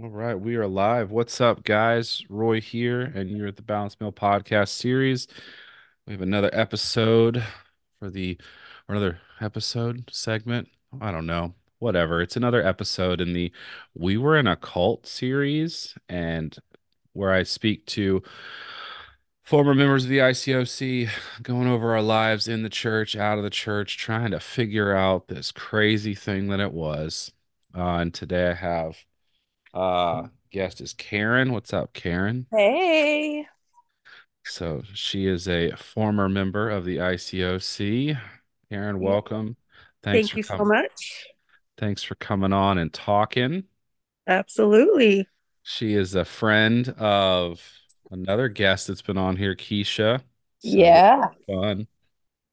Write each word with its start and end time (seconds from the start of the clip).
All 0.00 0.10
right, 0.10 0.36
we 0.36 0.54
are 0.54 0.68
live. 0.68 1.10
What's 1.10 1.40
up, 1.40 1.64
guys? 1.64 2.22
Roy 2.28 2.60
here, 2.60 3.00
and 3.00 3.28
you're 3.28 3.48
at 3.48 3.56
the 3.56 3.62
Balanced 3.62 4.00
Male 4.00 4.12
podcast 4.12 4.68
series. 4.68 5.26
We 6.06 6.12
have 6.12 6.22
another 6.22 6.50
episode 6.52 7.42
for 7.98 8.08
the, 8.08 8.38
or 8.88 8.94
another 8.94 9.18
episode 9.40 10.08
segment. 10.12 10.68
I 11.00 11.10
don't 11.10 11.26
know, 11.26 11.54
whatever. 11.80 12.22
It's 12.22 12.36
another 12.36 12.64
episode 12.64 13.20
in 13.20 13.32
the 13.32 13.50
We 13.92 14.16
Were 14.16 14.36
in 14.36 14.46
a 14.46 14.54
Cult 14.54 15.04
series, 15.04 15.96
and 16.08 16.56
where 17.12 17.32
I 17.32 17.42
speak 17.42 17.84
to 17.86 18.22
former 19.42 19.74
members 19.74 20.04
of 20.04 20.10
the 20.10 20.18
ICOC, 20.18 21.08
going 21.42 21.66
over 21.66 21.92
our 21.92 22.02
lives 22.02 22.46
in 22.46 22.62
the 22.62 22.70
church, 22.70 23.16
out 23.16 23.38
of 23.38 23.42
the 23.42 23.50
church, 23.50 23.98
trying 23.98 24.30
to 24.30 24.38
figure 24.38 24.94
out 24.94 25.26
this 25.26 25.50
crazy 25.50 26.14
thing 26.14 26.46
that 26.50 26.60
it 26.60 26.72
was. 26.72 27.32
Uh, 27.76 27.96
and 27.96 28.14
today 28.14 28.50
I 28.50 28.54
have 28.54 28.96
uh 29.74 30.28
guest 30.50 30.80
is 30.80 30.92
Karen. 30.94 31.52
What's 31.52 31.72
up, 31.72 31.92
Karen? 31.92 32.46
Hey. 32.50 33.46
So 34.44 34.82
she 34.94 35.26
is 35.26 35.46
a 35.46 35.72
former 35.76 36.28
member 36.28 36.70
of 36.70 36.84
the 36.84 36.96
ICOC. 36.98 38.18
Karen, 38.70 39.00
welcome. 39.00 39.56
Thanks 40.02 40.30
Thank 40.30 40.30
for 40.30 40.36
you 40.54 40.58
so 40.58 40.64
much. 40.64 41.26
Thanks 41.76 42.02
for 42.02 42.14
coming 42.16 42.52
on 42.52 42.78
and 42.78 42.92
talking. 42.92 43.64
Absolutely. 44.26 45.26
She 45.62 45.94
is 45.94 46.14
a 46.14 46.24
friend 46.24 46.88
of 46.98 47.62
another 48.10 48.48
guest 48.48 48.88
that's 48.88 49.02
been 49.02 49.18
on 49.18 49.36
here, 49.36 49.54
Keisha. 49.54 50.20
So 50.20 50.24
Yeah. 50.68 51.28
fun. 51.46 51.86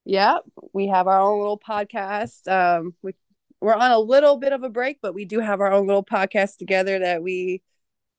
Yeah. 0.03 0.39
We 0.73 0.87
have 0.87 1.07
our 1.07 1.19
own 1.19 1.39
little 1.39 1.59
podcast. 1.59 2.47
Um, 2.51 2.93
we 3.01 3.15
we're 3.65 3.73
on 3.73 3.89
a 3.91 3.97
little 3.97 4.37
bit 4.37 4.53
of 4.53 4.61
a 4.61 4.69
break, 4.69 4.99
but 5.01 5.15
we 5.15 5.25
do 5.25 5.39
have 5.39 5.59
our 5.59 5.71
own 5.71 5.87
little 5.87 6.03
podcast 6.05 6.57
together 6.57 6.99
that 6.99 7.23
we 7.23 7.63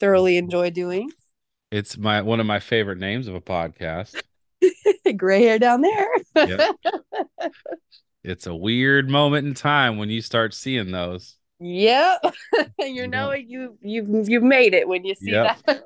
thoroughly 0.01 0.39
enjoy 0.39 0.71
doing. 0.71 1.09
It's 1.71 1.97
my 1.97 2.21
one 2.23 2.41
of 2.41 2.47
my 2.47 2.59
favorite 2.59 2.99
names 2.99 3.29
of 3.29 3.37
a 3.37 3.41
podcast. 3.41 4.21
Gray 5.17 5.45
hair 5.45 5.61
down 5.61 5.83
there. 5.83 6.09
Yep. 6.35 6.77
It's 8.25 8.49
a 8.49 8.55
weird 8.57 9.09
moment 9.09 9.47
in 9.47 9.55
time 9.55 9.99
when 9.99 10.11
you 10.11 10.21
start 10.21 10.53
seeing 10.53 10.91
those. 10.91 11.37
yep. 11.61 12.19
you 12.81 13.07
know 13.07 13.31
don't- 13.31 13.49
you 13.49 13.79
you've 13.81 14.29
you've 14.29 14.43
made 14.43 14.75
it 14.75 14.89
when 14.89 15.05
you 15.05 15.15
see 15.15 15.31
Yep. 15.31 15.59
that. 15.69 15.85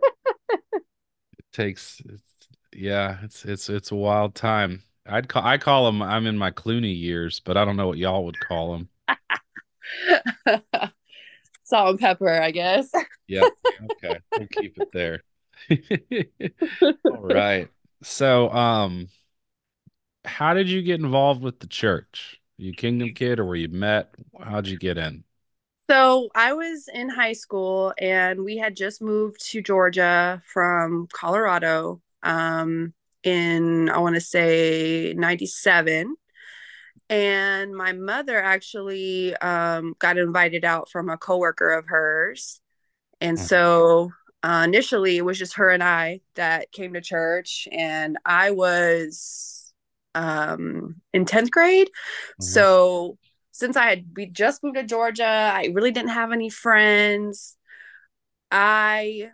It 0.73 1.45
takes 1.53 2.01
it's, 2.09 2.23
yeah, 2.75 3.19
it's 3.25 3.45
it's 3.45 3.69
it's 3.69 3.91
a 3.91 3.95
wild 3.95 4.35
time. 4.35 4.83
I'd 5.05 5.29
call 5.29 5.45
I 5.45 5.59
call 5.59 5.85
them 5.85 6.01
I'm 6.01 6.27
in 6.27 6.39
my 6.39 6.51
Clooney 6.51 6.99
years, 6.99 7.41
but 7.41 7.59
I 7.59 7.67
don't 7.67 7.77
know 7.77 7.89
what 7.89 7.99
y'all 7.99 8.25
would 8.25 8.41
call 8.41 8.73
them. 8.73 8.89
Salt 11.65 11.91
and 11.91 11.99
pepper, 11.99 12.41
I 12.41 12.51
guess. 12.51 12.91
yeah. 13.27 13.49
Okay. 14.05 14.19
We'll 14.37 14.49
keep 14.49 14.79
it 14.79 14.93
there. 14.93 15.23
All 17.07 17.23
right. 17.23 17.69
So, 18.03 18.51
um, 18.51 19.09
how 20.25 20.55
did 20.55 20.69
you 20.69 20.83
get 20.83 21.01
involved 21.01 21.43
with 21.43 21.61
the 21.61 21.67
church? 21.67 22.41
you 22.61 22.73
Kingdom 22.73 23.15
Kid 23.15 23.39
or 23.39 23.45
were 23.45 23.57
you 23.57 23.69
met? 23.69 24.15
How'd 24.39 24.67
you 24.67 24.79
get 24.79 24.99
in? 24.99 25.25
So 25.89 26.29
I 26.35 26.53
was 26.53 26.89
in 26.93 27.09
high 27.09 27.33
school 27.33 27.93
and 27.99 28.45
we 28.45 28.57
had 28.57 28.77
just 28.77 29.03
moved 29.03 29.45
to 29.51 29.63
Georgia 29.63 30.41
from 30.47 31.09
Colorado 31.13 32.01
um, 32.23 32.95
in, 33.25 33.89
I 33.89 33.99
want 33.99 34.15
to 34.15 34.21
say, 34.21 35.15
97. 35.17 36.15
And 37.11 37.77
my 37.77 37.93
mother 37.93 38.43
actually 38.43 39.37
um, 39.39 39.97
got 40.01 40.19
invited 40.19 40.65
out 40.65 40.91
from 40.91 41.11
a 41.11 41.19
coworker 41.19 41.73
of 41.73 41.87
hers. 41.89 42.63
And 43.21 43.39
Mhm. 43.39 43.47
so 43.49 44.11
uh, 44.43 44.63
initially 44.67 45.19
it 45.19 45.25
was 45.25 45.39
just 45.39 45.57
her 45.57 45.71
and 45.71 45.83
I 45.83 46.21
that 46.37 46.73
came 46.73 46.95
to 46.95 47.01
church. 47.03 47.69
And 47.73 48.19
I 48.27 48.53
was 48.53 49.73
um, 50.15 50.97
in 51.15 51.27
10th 51.27 51.51
grade. 51.51 51.91
Mhm. 52.39 52.65
So 52.65 53.19
since 53.53 53.77
I 53.77 53.87
had 53.87 54.07
we 54.17 54.27
just 54.27 54.65
moved 54.65 54.77
to 54.77 54.85
Georgia, 54.85 55.25
I 55.27 55.71
really 55.75 55.93
didn't 55.93 56.11
have 56.11 56.33
any 56.33 56.51
friends. 56.51 57.57
I 58.51 59.31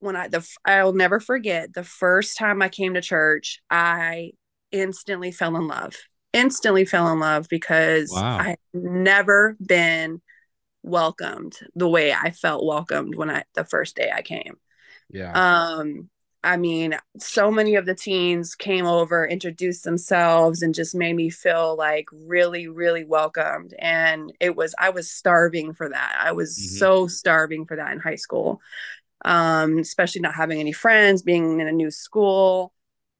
when 0.00 0.16
I 0.16 0.28
the 0.28 0.46
I'll 0.64 0.92
never 0.94 1.20
forget 1.20 1.74
the 1.74 1.84
first 1.84 2.38
time 2.38 2.62
I 2.62 2.68
came 2.68 2.94
to 2.94 3.00
church, 3.02 3.60
I 3.70 4.32
instantly 4.72 5.32
fell 5.32 5.56
in 5.56 5.68
love. 5.68 5.96
Instantly 6.32 6.84
fell 6.84 7.12
in 7.12 7.20
love 7.20 7.48
because 7.48 8.22
Wow. 8.22 8.38
I 8.38 8.50
had 8.50 8.58
never 8.72 9.56
been 9.64 10.22
welcomed 10.82 11.58
the 11.76 11.88
way 11.88 12.12
I 12.12 12.30
felt 12.32 12.64
welcomed 12.66 13.16
when 13.16 13.30
I 13.30 13.44
the 13.54 13.64
first 13.64 13.96
day 13.96 14.10
I 14.14 14.22
came. 14.22 14.58
Yeah. 15.10 15.40
Um, 15.40 16.08
I 16.42 16.56
mean, 16.56 16.96
so 17.18 17.50
many 17.50 17.74
of 17.76 17.84
the 17.84 17.94
teens 17.94 18.54
came 18.54 18.86
over, 18.86 19.26
introduced 19.26 19.84
themselves, 19.84 20.62
and 20.62 20.74
just 20.74 20.94
made 20.94 21.14
me 21.14 21.28
feel 21.30 21.76
like 21.76 22.06
really, 22.12 22.66
really 22.68 23.04
welcomed. 23.04 23.74
And 23.78 24.32
it 24.40 24.56
was, 24.56 24.74
I 24.78 24.90
was 24.90 25.10
starving 25.10 25.74
for 25.74 25.90
that. 25.90 26.16
I 26.20 26.32
was 26.32 26.56
Mhm. 26.56 26.58
so 26.58 27.06
starving 27.06 27.66
for 27.66 27.76
that 27.76 27.92
in 27.92 28.00
high 28.00 28.14
school, 28.16 28.60
um, 29.24 29.78
especially 29.78 30.22
not 30.22 30.34
having 30.34 30.60
any 30.60 30.72
friends, 30.72 31.22
being 31.22 31.60
in 31.60 31.68
a 31.68 31.72
new 31.72 31.90
school. 31.90 32.72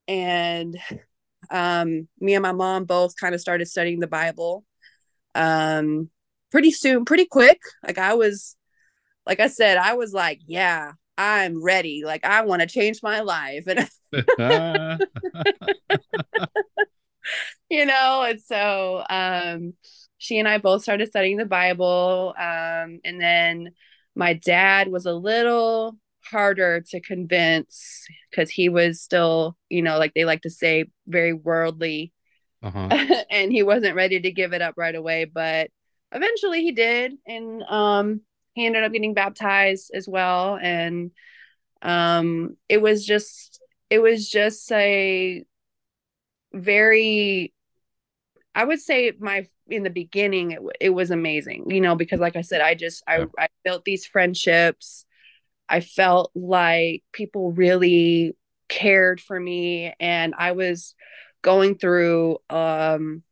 And 0.08 0.78
um, 1.50 2.08
me 2.20 2.34
and 2.34 2.42
my 2.42 2.52
mom 2.52 2.84
both 2.84 3.16
kind 3.16 3.34
of 3.34 3.40
started 3.40 3.66
studying 3.66 4.00
the 4.00 4.06
Bible 4.06 4.64
um, 5.34 6.10
pretty 6.50 6.70
soon, 6.70 7.04
pretty 7.04 7.26
quick. 7.26 7.60
Like, 7.86 7.98
I 7.98 8.14
was, 8.14 8.56
like 9.26 9.40
I 9.40 9.48
said, 9.48 9.76
I 9.76 9.94
was 9.94 10.12
like, 10.12 10.40
yeah, 10.46 10.92
I'm 11.20 11.62
ready. 11.62 12.02
Like 12.04 12.24
I 12.24 12.44
want 12.46 12.62
to 12.62 12.66
change 12.66 13.02
my 13.02 13.20
life. 13.20 13.64
And 13.66 13.86
you 17.70 17.84
know, 17.84 18.22
and 18.22 18.40
so 18.40 19.04
um 19.08 19.74
she 20.16 20.38
and 20.38 20.48
I 20.48 20.56
both 20.58 20.82
started 20.82 21.08
studying 21.08 21.36
the 21.36 21.44
Bible. 21.44 22.34
Um, 22.38 23.00
and 23.04 23.20
then 23.20 23.72
my 24.14 24.32
dad 24.34 24.88
was 24.88 25.06
a 25.06 25.12
little 25.12 25.96
harder 26.24 26.80
to 26.80 27.00
convince 27.00 28.06
because 28.30 28.50
he 28.50 28.68
was 28.68 29.00
still, 29.00 29.56
you 29.68 29.82
know, 29.82 29.98
like 29.98 30.14
they 30.14 30.24
like 30.24 30.42
to 30.42 30.50
say, 30.50 30.86
very 31.06 31.32
worldly. 31.32 32.12
uh-huh. 32.62 33.24
and 33.30 33.52
he 33.52 33.62
wasn't 33.62 33.96
ready 33.96 34.20
to 34.20 34.30
give 34.30 34.52
it 34.52 34.62
up 34.62 34.74
right 34.76 34.94
away, 34.94 35.24
but 35.24 35.70
eventually 36.12 36.62
he 36.62 36.72
did. 36.72 37.14
And 37.26 37.62
um 37.64 38.20
he 38.54 38.66
ended 38.66 38.82
up 38.84 38.92
getting 38.92 39.14
baptized 39.14 39.90
as 39.94 40.08
well. 40.08 40.58
And 40.60 41.12
um 41.82 42.56
it 42.68 42.80
was 42.82 43.06
just 43.06 43.60
it 43.88 43.98
was 44.00 44.28
just 44.28 44.70
a 44.72 45.44
very 46.52 47.52
i 48.54 48.64
would 48.64 48.80
say 48.80 49.12
my 49.18 49.46
in 49.68 49.82
the 49.82 49.90
beginning 49.90 50.50
it, 50.52 50.60
it 50.80 50.90
was 50.90 51.10
amazing 51.10 51.70
you 51.70 51.80
know 51.80 51.94
because 51.94 52.20
like 52.20 52.36
i 52.36 52.40
said 52.40 52.60
i 52.60 52.74
just 52.74 53.02
I, 53.06 53.26
I 53.38 53.48
built 53.64 53.84
these 53.84 54.06
friendships 54.06 55.04
i 55.70 55.80
felt 55.80 56.30
like 56.34 57.02
people 57.12 57.52
really 57.52 58.36
cared 58.68 59.20
for 59.20 59.38
me 59.38 59.92
and 60.00 60.34
i 60.38 60.52
was 60.52 60.94
going 61.42 61.76
through 61.76 62.38
um 62.50 63.22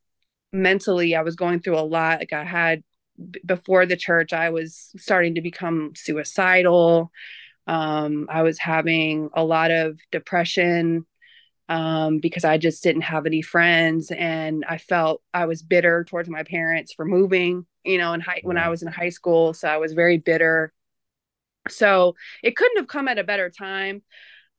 mentally 0.53 1.15
i 1.15 1.23
was 1.23 1.37
going 1.37 1.61
through 1.61 1.79
a 1.79 1.81
lot 1.81 2.21
like 2.21 2.33
i 2.33 2.45
had 2.45 2.83
b- 3.31 3.41
before 3.45 3.87
the 3.87 3.97
church 3.97 4.33
i 4.33 4.51
was 4.51 4.91
starting 4.97 5.35
to 5.35 5.43
become 5.43 5.93
suicidal 5.95 7.11
um 7.67 8.27
i 8.31 8.43
was 8.43 8.59
having 8.59 9.29
a 9.35 9.45
lot 9.45 9.71
of 9.71 9.99
depression 10.11 11.05
um, 11.69 12.19
because 12.19 12.45
I 12.45 12.57
just 12.57 12.83
didn't 12.83 13.03
have 13.03 13.27
any 13.27 13.43
friends, 13.43 14.11
and 14.11 14.65
I 14.69 14.79
felt 14.79 15.23
I 15.35 15.47
was 15.47 15.63
bitter 15.63 16.05
towards 16.05 16.29
my 16.29 16.43
parents 16.43 16.93
for 16.95 17.05
moving. 17.05 17.67
You 17.85 17.99
know, 17.99 18.13
in 18.13 18.21
high 18.21 18.41
when 18.43 18.59
I 18.59 18.69
was 18.69 18.83
in 18.83 18.89
high 18.89 19.11
school, 19.11 19.55
so 19.55 19.69
I 19.69 19.77
was 19.77 19.93
very 19.93 20.19
bitter. 20.19 20.73
So 21.71 22.15
it 22.43 22.57
couldn't 22.57 22.79
have 22.79 22.89
come 22.89 23.09
at 23.09 23.19
a 23.19 23.25
better 23.25 23.51
time. 23.51 24.03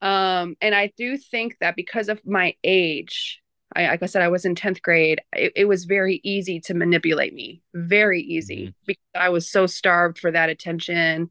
Um, 0.01 0.55
and 0.61 0.73
I 0.75 0.91
do 0.97 1.17
think 1.17 1.57
that 1.59 1.75
because 1.75 2.09
of 2.09 2.25
my 2.25 2.55
age, 2.63 3.41
I, 3.75 3.87
like 3.87 4.03
I 4.03 4.07
said, 4.07 4.21
I 4.21 4.29
was 4.29 4.45
in 4.45 4.55
tenth 4.55 4.81
grade. 4.81 5.21
It, 5.33 5.53
it 5.55 5.65
was 5.65 5.85
very 5.85 6.21
easy 6.23 6.59
to 6.61 6.73
manipulate 6.73 7.33
me, 7.33 7.61
very 7.73 8.21
easy, 8.21 8.67
Mhm. 8.67 8.73
because 8.87 9.03
I 9.15 9.29
was 9.29 9.49
so 9.51 9.67
starved 9.67 10.19
for 10.19 10.31
that 10.31 10.49
attention. 10.49 11.29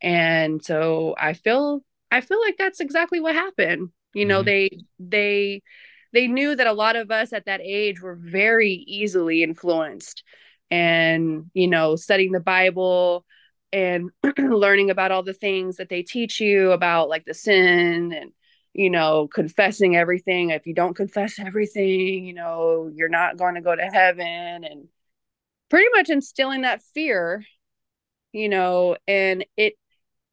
And 0.00 0.64
so 0.64 1.14
I 1.18 1.32
feel 1.34 1.84
I 2.10 2.20
feel 2.20 2.40
like 2.40 2.56
that's 2.58 2.80
exactly 2.80 3.20
what 3.20 3.34
happened. 3.34 3.90
You 4.14 4.26
know, 4.26 4.42
Mhm. 4.42 4.46
they 4.46 4.70
they 4.98 5.62
they 6.12 6.26
knew 6.26 6.54
that 6.54 6.66
a 6.66 6.72
lot 6.72 6.96
of 6.96 7.10
us 7.10 7.32
at 7.32 7.46
that 7.46 7.60
age 7.62 8.00
were 8.02 8.16
very 8.16 8.72
easily 8.86 9.42
influenced 9.42 10.24
and, 10.70 11.50
you 11.54 11.68
know, 11.68 11.96
studying 11.96 12.32
the 12.32 12.40
Bible 12.40 13.24
and 13.72 14.10
learning 14.38 14.90
about 14.90 15.10
all 15.12 15.22
the 15.22 15.32
things 15.34 15.76
that 15.76 15.88
they 15.88 16.02
teach 16.02 16.40
you 16.40 16.72
about 16.72 17.08
like 17.08 17.24
the 17.24 17.34
sin 17.34 18.12
and 18.12 18.32
you 18.74 18.88
know, 18.88 19.28
confessing 19.28 19.96
everything. 19.96 20.48
If 20.48 20.66
you 20.66 20.72
don't 20.72 20.96
confess 20.96 21.38
everything, 21.38 22.24
you 22.24 22.32
know, 22.32 22.90
you're 22.94 23.10
not 23.10 23.36
going 23.36 23.54
to 23.56 23.60
go 23.60 23.76
to 23.76 23.82
heaven 23.82 24.26
and 24.64 24.88
pretty 25.70 25.88
much 25.94 26.10
instilling 26.10 26.62
that 26.62 26.82
fear, 26.94 27.44
you 28.32 28.48
know, 28.48 28.96
and 29.08 29.44
it 29.56 29.74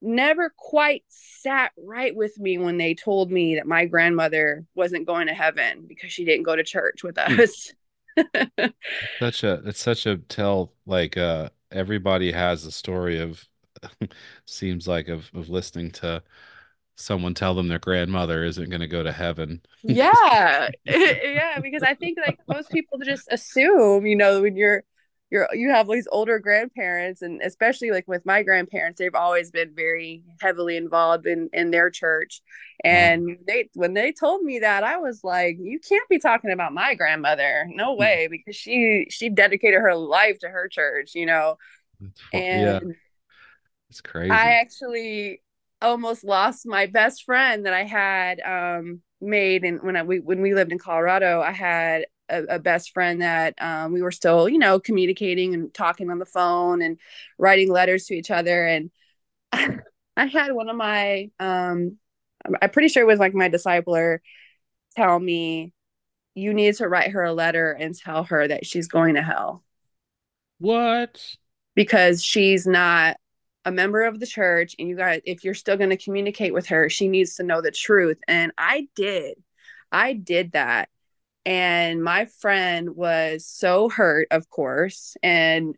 never 0.02 0.54
quite 0.58 1.04
sat 1.10 1.72
right 1.78 2.16
with 2.16 2.38
me 2.40 2.58
when 2.58 2.78
they 2.78 2.96
told 2.96 3.32
me 3.32 3.56
that 3.56 3.68
my 3.68 3.86
grandmother 3.86 4.66
wasn't 4.76 5.08
going 5.08 5.28
to 5.28 5.34
heaven 5.34 5.86
because 5.88 6.12
she 6.12 6.26
didn't 6.26 6.44
go 6.44 6.56
to 6.56 6.64
church 6.64 7.04
with 7.04 7.18
Hmm. 7.28 7.40
us. 7.40 7.74
Such 9.22 9.44
a 9.44 9.62
it's 9.66 9.80
such 9.82 10.06
a 10.06 10.18
tell 10.18 10.74
like 10.86 11.18
uh 11.18 11.50
everybody 11.72 12.32
has 12.32 12.66
a 12.66 12.72
story 12.72 13.20
of 13.20 13.44
seems 14.46 14.88
like 14.88 15.08
of 15.08 15.30
of 15.34 15.50
listening 15.50 15.92
to 15.92 16.22
someone 16.96 17.34
tell 17.34 17.56
them 17.56 17.68
their 17.70 17.80
grandmother 17.80 18.44
isn't 18.44 18.70
going 18.70 18.82
to 18.82 18.88
go 18.88 19.04
to 19.04 19.12
heaven. 19.12 19.62
yeah. 19.84 20.70
yeah, 20.86 21.60
because 21.62 21.84
I 21.84 21.96
think 21.96 22.18
like 22.26 22.40
most 22.48 22.70
people 22.72 23.00
just 23.00 23.28
assume, 23.32 24.06
you 24.06 24.16
know, 24.16 24.42
when 24.42 24.56
you're 24.56 24.84
you're 25.30 25.48
you 25.54 25.70
have 25.70 25.88
these 25.88 26.08
older 26.12 26.40
grandparents 26.40 27.22
and 27.22 27.42
especially 27.44 27.92
like 27.92 28.08
with 28.08 28.26
my 28.26 28.44
grandparents, 28.44 29.00
they've 29.00 29.16
always 29.16 29.52
been 29.52 29.74
very 29.76 30.24
heavily 30.42 30.78
involved 30.78 31.28
in 31.28 31.50
in 31.54 31.72
their 31.72 31.90
church. 31.90 32.42
Uh, 32.92 33.10
And 33.16 33.38
they 33.48 33.70
when 33.76 33.94
they 33.94 34.12
told 34.12 34.44
me 34.44 34.60
that, 34.60 34.84
I 34.84 34.98
was 34.98 35.24
like, 35.24 35.58
you 35.60 35.80
can't 35.88 36.08
be 36.10 36.20
talking 36.20 36.52
about 36.52 36.74
my 36.74 36.96
grandmother. 36.96 37.66
No 37.70 37.94
way, 37.96 38.28
because 38.30 38.56
she 38.56 39.08
she 39.10 39.30
dedicated 39.30 39.80
her 39.82 39.96
life 39.96 40.40
to 40.40 40.50
her 40.50 40.68
church, 40.68 41.12
you 41.16 41.26
know. 41.26 41.58
fu- 42.32 42.46
yeah, 42.52 42.80
And 42.82 42.96
it's 43.90 44.02
crazy. 44.02 44.38
I 44.40 44.60
actually 44.62 45.42
almost 45.82 46.24
lost 46.24 46.66
my 46.66 46.86
best 46.86 47.24
friend 47.24 47.66
that 47.66 47.74
I 47.74 47.84
had 47.84 48.40
um, 48.42 49.02
made, 49.22 49.64
and 49.64 49.82
when 49.82 49.96
I 49.96 50.04
we 50.04 50.20
when 50.20 50.42
we 50.42 50.54
lived 50.54 50.72
in 50.72 50.80
Colorado, 50.80 51.42
I 51.42 51.52
had 51.52 52.06
a, 52.30 52.44
a 52.56 52.60
best 52.60 52.94
friend 52.94 53.22
that 53.22 53.56
um, 53.62 53.94
we 53.94 54.02
were 54.02 54.12
still, 54.12 54.50
you 54.50 54.60
know, 54.60 54.80
communicating 54.80 55.54
and 55.54 55.74
talking 55.74 56.10
on 56.10 56.20
the 56.20 56.26
phone 56.26 56.82
and 56.82 57.00
writing 57.38 57.72
letters 57.72 58.06
to 58.06 58.16
each 58.16 58.32
other. 58.32 58.66
And 58.68 58.92
I 59.54 60.26
had 60.28 60.54
one 60.54 60.70
of 60.70 60.76
my, 60.76 61.32
um, 61.40 61.98
I'm 62.62 62.70
pretty 62.72 62.90
sure 62.90 63.04
it 63.04 63.08
was 63.08 63.20
like 63.20 63.34
my 63.34 63.50
discipler, 63.50 64.20
tell 64.96 65.20
me 65.20 65.74
you 66.36 66.54
need 66.54 66.76
to 66.76 66.88
write 66.90 67.12
her 67.12 67.24
a 67.24 67.34
letter 67.34 67.72
and 67.74 67.96
tell 67.98 68.26
her 68.26 68.48
that 68.48 68.66
she's 68.66 68.88
going 68.90 69.16
to 69.16 69.24
hell 69.24 69.64
What? 70.60 71.38
because 71.76 72.24
she's 72.24 72.66
not 72.68 73.18
a 73.66 73.72
member 73.72 74.04
of 74.04 74.20
the 74.20 74.28
church 74.28 74.76
and 74.80 74.88
you 74.88 74.96
guys 74.96 75.22
if 75.26 75.44
you're 75.44 75.54
still 75.54 75.78
going 75.78 75.90
to 75.90 75.98
communicate 75.98 76.54
with 76.54 76.68
her 76.68 76.90
she 76.90 77.08
needs 77.08 77.36
to 77.36 77.44
know 77.44 77.62
the 77.62 77.72
truth 77.72 78.18
and 78.28 78.52
i 78.58 78.88
did 78.96 79.38
i 79.92 80.14
did 80.14 80.54
that 80.54 80.90
and 81.50 82.04
my 82.04 82.28
friend 82.42 82.96
was 82.96 83.46
so 83.48 83.90
hurt 83.90 84.28
of 84.32 84.50
course 84.50 85.18
and 85.24 85.76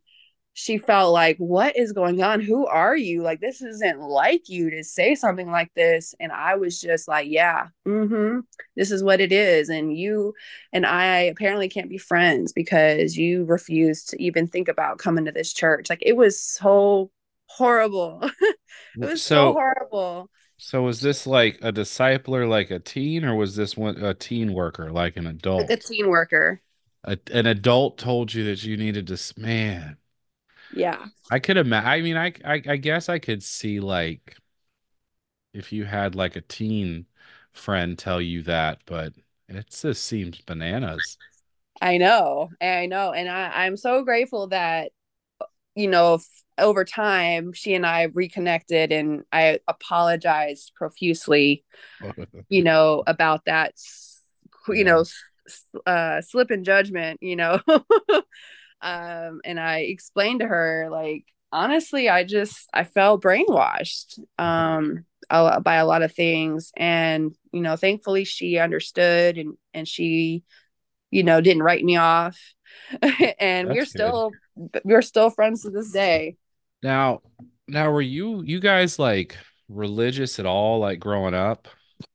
she 0.54 0.78
felt 0.78 1.14
like 1.14 1.38
what 1.38 1.78
is 1.78 1.94
going 1.94 2.22
on? 2.22 2.42
Who 2.42 2.68
are 2.68 2.96
you? 2.96 3.24
Like 3.24 3.40
this 3.40 3.62
isn't 3.62 4.02
like 4.02 4.50
you 4.50 4.70
to 4.72 4.84
say 4.84 5.16
something 5.16 5.50
like 5.50 5.74
this. 5.76 6.14
And 6.20 6.32
i 6.32 6.56
was 6.56 6.80
just 6.82 7.08
like 7.08 7.28
yeah 7.30 7.68
mm-hmm 7.88 8.42
this 8.76 8.92
is 8.92 9.04
what 9.04 9.22
it 9.22 9.32
is. 9.32 9.70
And 9.70 9.98
you 9.98 10.34
and 10.74 10.86
i 10.86 11.20
apparently 11.20 11.70
can't 11.70 11.90
be 11.90 11.98
friends 11.98 12.54
because 12.54 13.18
you 13.18 13.46
refuse 13.46 14.04
to 14.06 14.22
even 14.22 14.48
think 14.48 14.68
about 14.68 15.00
coming 15.00 15.26
to 15.26 15.32
this 15.32 15.54
church. 15.54 15.90
Like 15.90 16.04
it 16.06 16.18
was 16.18 16.40
so 16.42 17.12
horrible. 17.48 18.30
It 18.96 19.06
was 19.06 19.24
so 19.24 19.48
So 19.48 19.54
horrible 19.54 20.30
so 20.64 20.84
was 20.84 21.02
this 21.02 21.26
like 21.28 21.58
a 21.62 21.72
discipler 21.74 22.48
like 22.48 22.72
a 22.72 22.80
teen 22.80 23.26
or 23.26 23.36
was 23.36 23.56
this 23.56 23.76
one 23.76 23.98
a 24.04 24.14
teen 24.14 24.54
worker 24.54 24.92
like 24.92 25.18
an 25.18 25.28
adult? 25.28 25.70
a 25.70 25.78
teen 25.78 26.10
worker 26.10 26.62
A, 27.04 27.16
an 27.32 27.46
adult 27.46 28.00
told 28.00 28.34
you 28.34 28.44
that 28.46 28.64
you 28.64 28.76
needed 28.76 29.06
to 29.06 29.34
man. 29.40 29.98
yeah 30.72 31.06
I 31.30 31.40
could 31.40 31.58
imagine. 31.58 31.88
I 31.90 32.02
mean, 32.02 32.18
I, 32.18 32.34
I 32.46 32.62
I 32.74 32.78
guess 32.78 33.10
I 33.10 33.20
could 33.20 33.44
see 33.44 33.80
like 33.80 34.36
if 35.54 35.72
you 35.72 35.86
had 35.86 36.14
like 36.16 36.36
a 36.36 36.42
teen 36.42 37.06
friend 37.54 37.98
tell 37.98 38.22
you 38.22 38.42
that, 38.44 38.82
but 38.86 39.14
it 39.48 39.70
just 39.70 40.04
seems 40.06 40.42
bananas. 40.42 41.18
i 41.82 41.98
know 41.98 42.50
i 42.62 42.86
know 42.86 43.12
and 43.12 43.30
i 43.30 43.66
i'm 43.66 43.78
so 43.78 44.04
grateful 44.04 44.48
that 44.48 44.92
you 45.76 45.88
know, 45.88 46.16
f- 46.16 46.26
over 46.58 46.86
time, 46.86 47.54
she 47.54 47.74
and 47.74 47.86
I 47.86 48.04
reconnected 48.04 48.92
and 48.92 49.24
I 49.32 49.60
apologized 49.68 50.74
profusely, 50.76 51.64
you 52.50 52.64
know, 52.64 53.04
about 53.08 53.46
that, 53.46 53.74
you 54.70 54.84
Yeah, 54.84 54.84
know, 54.84 55.06
uh, 55.86 56.22
slip 56.22 56.52
in 56.52 56.64
judgment, 56.64 57.22
you 57.24 57.36
know. 57.36 57.60
um, 58.82 59.42
and 59.44 59.60
I 59.60 59.80
explained 59.80 60.42
to 60.42 60.48
her, 60.48 60.88
like, 60.92 61.26
honestly, 61.52 62.10
I 62.10 62.24
just, 62.24 62.70
I 62.74 62.84
felt 62.84 63.24
brainwashed 63.24 64.20
um, 64.40 65.06
a, 65.30 65.62
by 65.62 65.76
a 65.76 65.86
lot 65.86 66.04
of 66.04 66.14
things. 66.14 66.72
And, 66.78 67.36
you 67.52 67.62
know, 67.62 67.76
thankfully 67.76 68.24
she 68.26 68.58
understood 68.58 69.38
and, 69.38 69.56
and 69.74 69.88
she, 69.88 70.44
you 71.12 71.24
know, 71.24 71.42
didn't 71.42 71.64
write 71.64 71.84
me 71.84 71.98
off. 71.98 72.40
and 73.40 73.70
we're 73.70 73.76
good. 73.76 73.88
still 73.88 74.32
we're 74.84 75.02
still 75.02 75.30
friends 75.30 75.64
to 75.64 75.70
this 75.70 75.92
day. 75.92 76.36
Now, 76.84 77.22
now 77.68 77.92
were 77.92 78.02
you 78.02 78.42
you 78.44 78.60
guys 78.60 79.00
like 79.00 79.38
religious 79.70 80.40
at 80.40 80.46
all 80.46 80.80
like 80.80 81.00
growing 81.00 81.34
up? 81.34 81.68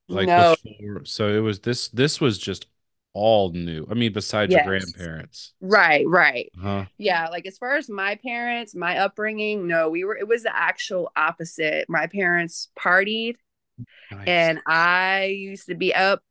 Like 0.09 0.27
No, 0.29 0.57
before, 0.63 1.05
so 1.05 1.29
it 1.29 1.41
was 1.41 1.61
this 1.61 1.89
this 1.89 2.21
was 2.21 2.39
just 2.39 2.67
all 3.13 3.51
new. 3.53 3.87
I 3.91 3.95
mean, 3.95 4.13
besides 4.13 4.53
your 4.53 4.63
grandparents. 4.63 5.55
Right, 5.61 6.05
right. 6.07 6.51
Uh-huh. 6.59 6.85
Yeah, 6.99 7.29
like 7.29 7.47
as 7.47 7.57
far 7.59 7.77
as 7.77 7.89
my 7.89 8.17
parents, 8.17 8.75
my 8.75 8.99
upbringing, 8.99 9.67
no, 9.67 9.89
we 9.89 10.05
were 10.05 10.17
it 10.17 10.29
was 10.29 10.43
the 10.43 10.55
actual 10.55 11.11
opposite. 11.17 11.89
My 11.89 12.07
parents 12.07 12.69
partied 12.79 13.37
Nice. 14.13 14.29
and 14.29 14.61
I 14.67 15.25
used 15.25 15.67
to 15.67 15.75
be 15.75 15.95
up 15.95 16.23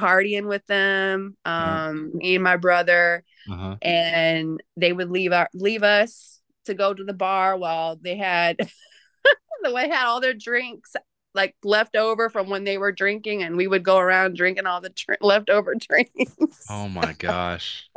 partying 0.00 0.46
with 0.48 0.66
them, 0.66 1.36
Uh-huh. 1.44 1.90
um, 1.90 2.12
me 2.14 2.34
and 2.36 2.44
my 2.44 2.56
brother, 2.56 3.22
Uh-huh. 3.48 3.76
and 3.82 4.62
they 4.76 4.92
would 4.92 5.10
leave 5.10 5.32
our 5.32 5.48
leave 5.54 5.82
us 5.82 6.40
to 6.64 6.74
go 6.74 6.92
to 6.92 7.04
the 7.04 7.12
bar 7.12 7.56
while 7.56 7.96
they 7.96 8.16
had 8.16 8.56
they 9.62 9.88
had 9.88 10.06
all 10.06 10.20
their 10.20 10.34
drinks 10.34 10.94
like 11.34 11.54
left 11.62 11.96
over 11.96 12.28
from 12.28 12.48
when 12.48 12.64
they 12.64 12.78
were 12.78 12.92
drinking, 12.92 13.42
and 13.42 13.56
we 13.56 13.66
would 13.66 13.84
go 13.84 13.98
around 13.98 14.36
drinking 14.36 14.66
all 14.66 14.80
the 14.80 14.90
tr- 14.90 15.14
leftover 15.20 15.74
drinks. 15.78 16.36
Oh 16.68 16.88
my 16.88 17.12
gosh. 17.14 17.88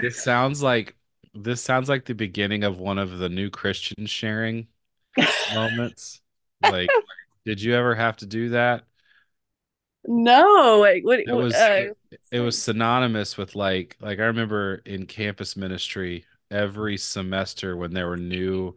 This 0.00 0.22
sounds 0.22 0.62
like 0.62 0.94
this 1.34 1.60
sounds 1.60 1.88
like 1.88 2.04
the 2.04 2.14
beginning 2.14 2.64
of 2.64 2.78
one 2.78 2.98
of 2.98 3.18
the 3.18 3.28
new 3.28 3.50
Christian 3.50 4.06
sharing 4.06 4.66
moments. 5.54 6.20
Like, 6.62 6.90
did 7.44 7.60
you 7.60 7.74
ever 7.74 7.94
have 7.94 8.16
to 8.18 8.26
do 8.26 8.50
that? 8.50 8.84
No, 10.06 10.78
like 10.80 11.04
what? 11.04 11.20
It 11.26 11.32
was 11.34 11.70
uh, 11.76 11.92
it, 12.10 12.20
it 12.32 12.40
was 12.40 12.60
synonymous 12.60 13.36
with 13.36 13.54
like 13.54 13.96
like 14.00 14.18
I 14.18 14.24
remember 14.24 14.76
in 14.86 15.06
campus 15.06 15.56
ministry 15.56 16.24
every 16.50 16.96
semester 16.96 17.76
when 17.76 17.92
there 17.92 18.08
were 18.08 18.16
new 18.16 18.74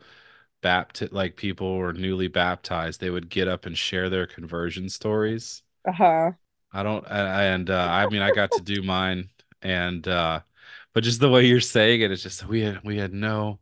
baptized 0.61 1.13
like 1.13 1.35
people 1.37 1.77
were 1.77 1.93
newly 1.93 2.27
baptized, 2.29 3.01
they 3.01 3.09
would 3.11 3.29
get 3.29 3.47
up 3.47 3.65
and 3.65 3.77
share 3.77 4.09
their 4.09 4.27
conversion 4.27 4.89
stories. 4.89 5.63
uh 5.85 5.91
huh. 5.91 6.31
I 6.71 6.83
don't 6.83 7.05
I- 7.09 7.43
and 7.45 7.69
uh 7.69 7.87
I 7.89 8.07
mean 8.07 8.21
I 8.21 8.31
got 8.31 8.51
to 8.53 8.61
do 8.61 8.81
mine 8.81 9.29
and 9.61 10.07
uh 10.07 10.41
but 10.93 11.03
just 11.03 11.19
the 11.19 11.29
way 11.29 11.45
you're 11.45 11.61
saying 11.61 12.01
it, 12.01 12.11
it's 12.11 12.23
just 12.23 12.45
we 12.47 12.61
had 12.61 12.83
we 12.83 12.97
had 12.97 13.13
no 13.13 13.59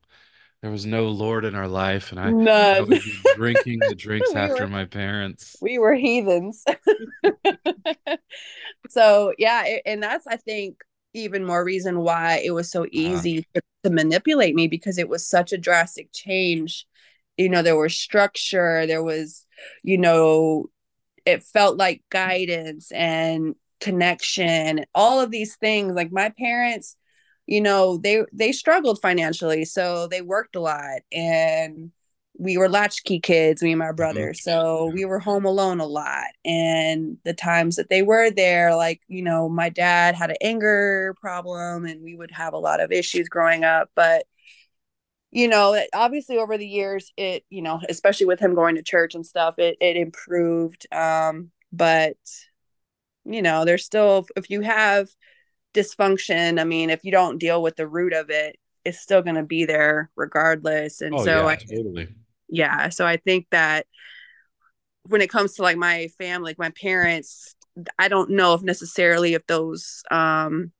there 0.61 0.71
was 0.71 0.85
no 0.85 1.07
Lord 1.09 1.45
in 1.45 1.55
our 1.55 1.67
life 1.67 2.11
and 2.11 2.19
I 2.19 2.35
I 2.69 2.81
be 2.81 3.23
drinking 3.31 3.85
the 3.85 3.95
drinks 3.95 4.35
we 4.35 4.35
after 4.35 4.67
were 4.67 4.67
my 4.67 4.85
parents. 4.85 5.63
we 5.63 5.79
were 5.79 5.95
heathens. 5.95 6.65
so 8.89 9.33
yeah, 9.37 9.63
and 9.85 10.01
that's 10.01 10.27
I 10.27 10.37
think 10.37 10.77
even 11.13 11.45
more 11.45 11.63
reason 11.63 11.99
why 12.01 12.41
it 12.43 12.51
was 12.51 12.71
so 12.71 12.85
Uh, 13.03 13.23
easy 13.23 13.45
to, 13.55 13.61
to 13.83 13.89
manipulate 13.89 14.55
me 14.55 14.67
because 14.67 14.97
it 14.97 15.09
was 15.09 15.25
such 15.27 15.51
a 15.51 15.57
drastic 15.57 16.09
change. 16.13 16.85
You 17.37 17.49
know, 17.49 17.61
there 17.61 17.77
was 17.77 17.95
structure, 17.97 18.85
there 18.85 19.03
was, 19.03 19.45
you 19.83 19.97
know, 19.97 20.67
it 21.25 21.43
felt 21.43 21.77
like 21.77 22.03
guidance 22.11 22.91
and 22.91 23.55
connection, 23.81 24.85
all 24.95 25.21
of 25.21 25.31
these 25.31 25.55
things. 25.57 25.95
Like 25.95 26.11
my 26.11 26.29
parents, 26.29 26.95
you 27.49 27.61
know, 27.61 27.97
they 27.97 28.23
they 28.31 28.51
struggled 28.51 29.01
financially, 29.01 29.65
so 29.65 30.07
they 30.07 30.21
worked 30.21 30.55
a 30.55 30.59
lot 30.59 31.01
and 31.11 31.91
we 32.37 32.57
were 32.57 32.69
latchkey 32.69 33.19
kids, 33.19 33.63
me 33.63 33.71
and 33.71 33.79
my 33.79 33.87
mhm. 33.87 33.95
brother. 33.95 34.33
So 34.35 34.91
we 34.93 35.03
were 35.03 35.19
home 35.19 35.45
alone 35.45 35.79
a 35.79 35.85
lot. 35.87 36.27
And 36.45 37.17
the 37.25 37.33
times 37.33 37.75
that 37.75 37.89
they 37.89 38.03
were 38.03 38.29
there, 38.29 38.75
like, 38.75 39.01
you 39.07 39.23
know, 39.23 39.49
my 39.49 39.69
dad 39.69 40.13
had 40.15 40.29
an 40.29 40.37
anger 40.41 41.15
problem 41.19 41.85
and 41.85 42.03
we 42.03 42.15
would 42.15 42.31
have 42.31 42.53
a 42.53 42.59
lot 42.59 42.81
of 42.81 42.91
issues 42.91 43.29
growing 43.29 43.63
up. 43.63 43.89
But, 43.95 44.25
you 45.31 45.47
know, 45.47 45.83
obviously 45.91 46.37
over 46.37 46.55
the 46.57 46.67
years, 46.67 47.11
it, 47.17 47.43
you 47.49 47.63
know, 47.63 47.81
especially 47.89 48.27
with 48.27 48.39
him 48.39 48.55
going 48.55 48.75
to 48.75 48.83
church 48.83 49.15
and 49.15 49.25
stuff, 49.25 49.55
it, 49.57 49.77
it 49.81 49.97
improved. 49.97 50.85
Um, 50.93 51.49
but, 51.73 52.17
you 53.25 53.41
know, 53.41 53.65
there's 53.65 53.85
still, 53.85 54.27
if 54.37 54.51
you 54.51 54.61
have 54.61 55.09
dysfunction, 55.73 56.59
I 56.59 56.63
mean, 56.63 56.89
if 56.89 57.03
you 57.03 57.11
don't 57.11 57.37
deal 57.37 57.61
with 57.61 57.75
the 57.75 57.87
root 57.87 58.13
of 58.13 58.29
it, 58.29 58.57
it's 58.85 58.99
still 58.99 59.21
going 59.21 59.35
to 59.35 59.43
be 59.43 59.65
there 59.65 60.09
regardless. 60.15 61.01
And 61.01 61.19
Oh 61.19 61.23
so 61.23 61.31
yeah, 61.31 61.45
I 61.47 61.57
totally. 61.57 62.07
yeah. 62.49 62.89
So 62.89 63.05
I 63.05 63.17
think 63.17 63.47
that 63.51 63.85
when 65.03 65.21
it 65.21 65.29
comes 65.29 65.55
to 65.55 65.61
like 65.61 65.77
my 65.77 66.07
family, 66.17 66.51
like 66.51 66.59
my 66.59 66.71
parents, 66.71 67.55
I 67.97 68.07
don't 68.07 68.31
know 68.31 68.53
if 68.53 68.61
necessarily 68.61 69.33
if 69.33 69.45
those 69.47 70.03
um 70.11 70.71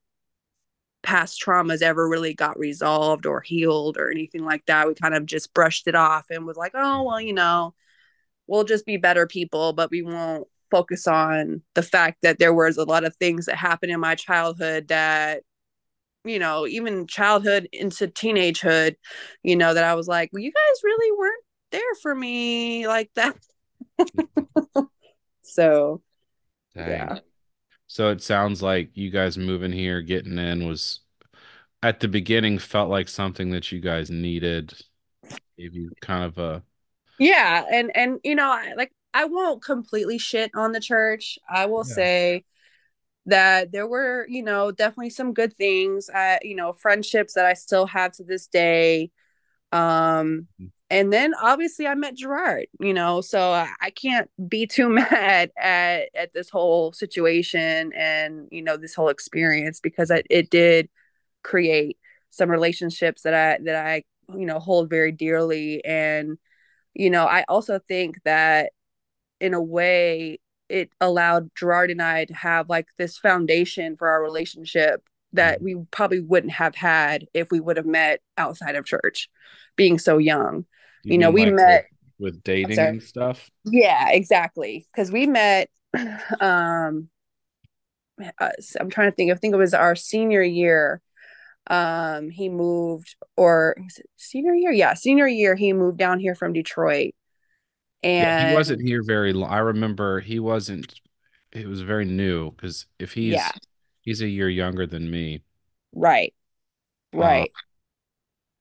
past 1.02 1.42
traumas 1.44 1.82
ever 1.82 2.08
really 2.08 2.34
got 2.34 2.60
resolved 2.60 3.26
or 3.26 3.42
healed 3.42 3.98
or 3.98 4.12
anything 4.12 4.44
like 4.44 4.66
that. 4.66 4.88
We 4.88 4.96
kind 4.96 5.16
of 5.16 5.26
just 5.26 5.54
brushed 5.54 5.88
it 5.88 5.96
off 5.96 6.26
and 6.30 6.46
was 6.46 6.58
like, 6.58 6.74
oh, 6.76 7.04
well, 7.04 7.22
you 7.22 7.34
know, 7.34 7.74
we'll 8.48 8.66
just 8.66 8.86
be 8.86 8.98
better 8.98 9.28
people, 9.28 9.74
but 9.74 9.92
we 9.92 10.02
won't 10.02 10.48
focus 10.72 11.08
on 11.08 11.62
the 11.76 11.84
fact 11.84 12.18
that 12.22 12.40
there 12.40 12.54
was 12.54 12.78
a 12.78 12.84
lot 12.84 13.04
of 13.04 13.16
things 13.18 13.46
that 13.46 13.56
happened 13.56 13.92
in 13.92 14.00
my 14.00 14.16
childhood 14.16 14.88
that 14.90 15.44
you 16.26 16.40
know 16.40 16.68
even 16.68 17.08
childhood 17.08 17.68
into 17.72 18.08
teenagehood 18.08 18.96
you 19.44 19.56
know 19.56 19.74
that 19.74 19.84
i 19.84 19.96
was 19.96 20.08
like 20.08 20.30
well 20.34 20.44
you 20.44 20.52
guys 20.52 20.84
really 20.84 21.18
weren't 21.18 21.44
there 21.72 21.96
for 22.02 22.14
me 22.14 22.88
like 22.88 23.10
that 23.16 23.38
so 25.42 26.02
Dang. 26.76 26.86
yeah 26.86 27.20
So 27.88 28.10
it 28.12 28.22
sounds 28.22 28.62
like 28.62 28.92
you 28.96 29.10
guys 29.10 29.38
moving 29.38 29.72
here, 29.72 30.02
getting 30.02 30.38
in 30.38 30.68
was 30.68 31.02
at 31.82 32.00
the 32.00 32.08
beginning 32.08 32.60
felt 32.60 32.90
like 32.90 33.08
something 33.10 33.50
that 33.52 33.72
you 33.72 33.80
guys 33.80 34.12
needed. 34.12 34.74
Gave 35.58 35.76
you 35.76 35.92
kind 36.02 36.24
of 36.24 36.38
a 36.38 36.64
yeah 37.18 37.66
and 37.72 37.92
and 37.96 38.20
you 38.24 38.36
know 38.36 38.50
I, 38.50 38.74
like 38.76 38.92
i 39.14 39.26
won't 39.26 39.64
completely 39.64 40.18
shit 40.18 40.52
on 40.56 40.72
the 40.72 40.80
church. 40.80 41.40
I 41.50 41.66
will 41.66 41.86
yeah. 41.88 41.94
say 41.94 42.46
that 43.26 43.72
there 43.72 43.88
were 43.88 44.26
you 44.30 44.44
know 44.44 44.72
definitely 44.72 45.10
some 45.10 45.34
good 45.34 45.56
things 45.56 46.10
uh, 46.10 46.38
you 46.42 46.56
know 46.56 46.74
friendships 46.74 47.34
that 47.34 47.46
i 47.46 47.54
still 47.54 47.86
have 47.86 48.12
to 48.14 48.24
this 48.24 48.48
day. 48.48 49.12
Um 49.72 50.48
and 50.92 51.14
then 51.14 51.34
obviously 51.40 51.86
i 51.86 51.94
met 51.94 52.16
gerard 52.16 52.66
you 52.80 52.96
know 52.96 53.22
so 53.22 53.52
I, 53.52 53.70
I 53.80 53.92
can't 53.92 54.28
be 54.50 54.66
too 54.66 54.90
mad 55.12 55.52
at 55.56 56.10
at 56.16 56.34
this 56.34 56.50
whole 56.50 56.92
situation 56.94 57.92
and 57.96 58.48
you 58.52 58.64
know 58.64 58.78
this 58.78 58.96
whole 58.96 59.10
experience 59.10 59.80
because 59.80 60.10
I, 60.10 60.24
it 60.30 60.50
did 60.50 60.90
create 61.44 61.98
some 62.32 62.50
relationships 62.50 63.22
that 63.24 63.34
i 63.34 63.64
that 63.64 63.86
i 63.86 64.04
you 64.36 64.46
know 64.46 64.60
hold 64.60 64.90
very 64.90 65.12
dearly. 65.12 65.84
And 65.86 66.38
you 66.94 67.10
know 67.10 67.26
i 67.26 67.46
also 67.48 67.80
think 67.88 68.22
that 68.24 68.72
in 69.40 69.54
a 69.54 69.62
way 69.62 70.40
it 70.68 70.90
allowed 71.02 71.50
gerard 71.56 71.90
and 71.90 72.02
i 72.02 72.26
to 72.26 72.34
have 72.34 72.70
like 72.70 72.88
this 72.98 73.18
foundation 73.18 73.96
for 73.98 74.08
our 74.08 74.22
relationship 74.22 75.04
that 75.34 75.62
we 75.62 75.76
probably 75.92 76.20
wouldn't 76.20 76.54
have 76.54 76.76
had 76.76 77.28
if 77.34 77.52
we 77.52 77.60
would 77.60 77.78
have 77.78 77.86
met 77.86 78.22
outside 78.38 78.76
of 78.76 78.86
church 78.86 79.30
being 79.76 80.00
so 80.00 80.18
young. 80.18 80.66
You 81.04 81.14
you 81.14 81.18
know 81.18 81.32
we 81.32 81.46
like 81.46 81.54
met 81.54 81.86
with, 82.20 82.34
with 82.34 82.44
dating 82.44 82.80
and 82.80 83.04
stuff? 83.04 83.50
yeah 83.66 84.10
exactly. 84.10 84.88
Because 84.92 85.12
we 85.12 85.28
met 85.28 85.70
um 86.40 87.10
uh, 88.40 88.50
i'm 88.80 88.90
trying 88.90 89.10
to 89.10 89.16
think 89.16 89.32
i 89.32 89.36
think 89.36 89.54
it 89.54 89.58
was 89.58 89.74
our 89.74 89.96
senior 89.96 90.44
year 90.44 91.02
um 91.68 92.30
he 92.30 92.50
moved 92.50 93.16
or 93.38 93.78
senior 94.18 94.54
year? 94.54 94.72
Yeah 94.72 94.94
senior 94.94 95.28
year 95.28 95.56
he 95.56 95.72
moved 95.74 95.98
down 95.98 96.20
here 96.20 96.36
from 96.36 96.54
detroit 96.54 97.16
Yeah, 98.04 98.50
he 98.50 98.54
wasn't 98.56 98.82
here 98.82 99.04
very 99.04 99.34
long. 99.34 99.50
I 99.50 99.60
remember 99.60 100.20
he 100.20 100.40
wasn't, 100.40 101.00
it 101.52 101.68
was 101.68 101.82
very 101.82 102.06
new 102.06 102.52
because 102.52 102.86
if 103.00 103.14
yeah. 103.24 103.52
he's 103.52 103.62
he's 104.02 104.22
a 104.22 104.28
year 104.28 104.50
younger 104.50 104.86
than 104.88 105.10
me. 105.12 105.44
right. 105.94 106.34
Uh, 107.18 107.22
right. 107.24 107.52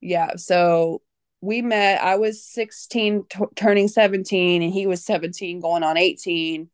Yeah 0.00 0.37
so 0.37 1.02
we 1.40 1.62
met 1.62 2.02
i 2.02 2.16
was 2.16 2.45
16 2.45 3.25
t- 3.28 3.45
turning 3.54 3.88
17 3.88 4.62
and 4.62 4.73
he 4.73 4.87
was 4.87 5.04
17 5.04 5.61
going 5.61 5.83
on 5.83 5.97
18 5.97 6.68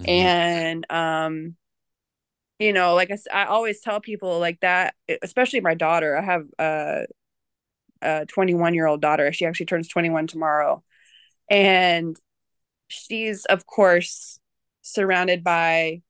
mhm, 0.00 0.06
and 0.08 0.90
um 0.90 1.56
you 2.58 2.72
know 2.72 2.94
like 2.94 3.10
I 3.32 3.44
always 3.46 3.80
tell 3.80 4.00
people 4.00 4.38
like 4.40 4.60
that 4.60 4.94
especially 5.22 5.60
my 5.60 5.74
daughter 5.74 6.16
i 6.16 6.22
have 6.22 6.46
a, 6.58 7.06
a 8.02 8.26
21 8.26 8.74
year 8.74 8.86
old 8.86 9.00
daughter 9.00 9.32
she 9.32 9.46
actually 9.46 9.66
turns 9.66 9.88
21 9.88 10.26
tomorrow 10.26 10.82
and 11.50 12.16
she's 12.88 13.44
of 13.46 13.66
course 13.66 14.40
surrounded 14.82 15.44
by 15.44 16.02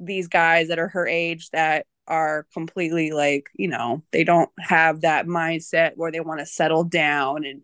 these 0.00 0.28
guys 0.28 0.68
that 0.68 0.78
are 0.78 0.88
her 0.88 1.06
age 1.06 1.50
that 1.50 1.86
are 2.06 2.46
completely 2.52 3.12
like 3.12 3.48
you 3.54 3.68
know 3.68 4.02
they 4.12 4.24
don't 4.24 4.50
have 4.58 5.00
that 5.02 5.26
mindset 5.26 5.92
where 5.96 6.10
they 6.10 6.20
want 6.20 6.40
to 6.40 6.46
settle 6.46 6.84
down 6.84 7.44
and 7.44 7.62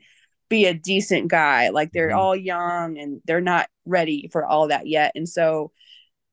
be 0.50 0.66
a 0.66 0.75
decent 0.75 1.28
guy. 1.28 1.70
Like 1.70 1.92
they're 1.92 2.11
mhm. 2.11 2.16
all 2.16 2.37
young 2.37 2.99
and 2.99 3.23
they're 3.25 3.40
not 3.40 3.70
ready 3.87 4.28
for 4.30 4.44
all 4.44 4.68
that 4.68 4.87
yet. 4.87 5.12
And 5.14 5.26
so 5.26 5.73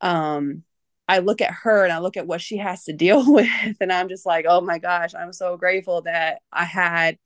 um 0.01 0.63
I 1.07 1.19
look 1.19 1.39
at 1.39 1.53
her 1.63 1.85
and 1.85 1.93
I 1.93 1.99
look 1.99 2.17
at 2.17 2.27
what 2.27 2.41
she 2.41 2.57
has 2.57 2.83
to 2.85 2.93
deal 3.05 3.31
with. 3.31 3.77
And 3.79 3.93
I'm 3.93 4.09
just 4.09 4.25
like 4.25 4.45
oh 4.49 4.59
my 4.59 4.79
gosh 4.79 5.15
I'm 5.15 5.31
so 5.31 5.55
grateful 5.55 6.01
that 6.01 6.41
I 6.51 6.65
had 6.65 7.17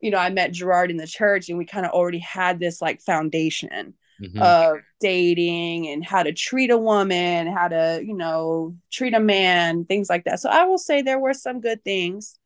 you 0.00 0.10
know 0.10 0.18
I 0.18 0.30
met 0.30 0.52
Gerard 0.52 0.90
in 0.90 0.96
the 0.96 1.06
church 1.06 1.48
and 1.48 1.58
we 1.58 1.64
kind 1.64 1.86
of 1.86 1.92
already 1.92 2.18
had 2.18 2.58
this 2.58 2.80
like 2.80 3.00
foundation 3.00 3.94
mhm. 4.20 4.40
of 4.40 4.78
dating 5.00 5.88
and 5.88 6.04
how 6.04 6.22
to 6.22 6.32
treat 6.32 6.70
a 6.70 6.78
woman 6.78 7.46
how 7.46 7.68
to 7.68 8.02
you 8.04 8.14
know 8.14 8.76
treat 8.92 9.14
a 9.14 9.20
man 9.20 9.84
things 9.84 10.08
like 10.10 10.24
that 10.24 10.40
so 10.40 10.50
I 10.50 10.64
will 10.64 10.78
say 10.78 11.02
there 11.02 11.18
were 11.18 11.34
some 11.34 11.60
good 11.60 11.84
things 11.84 12.38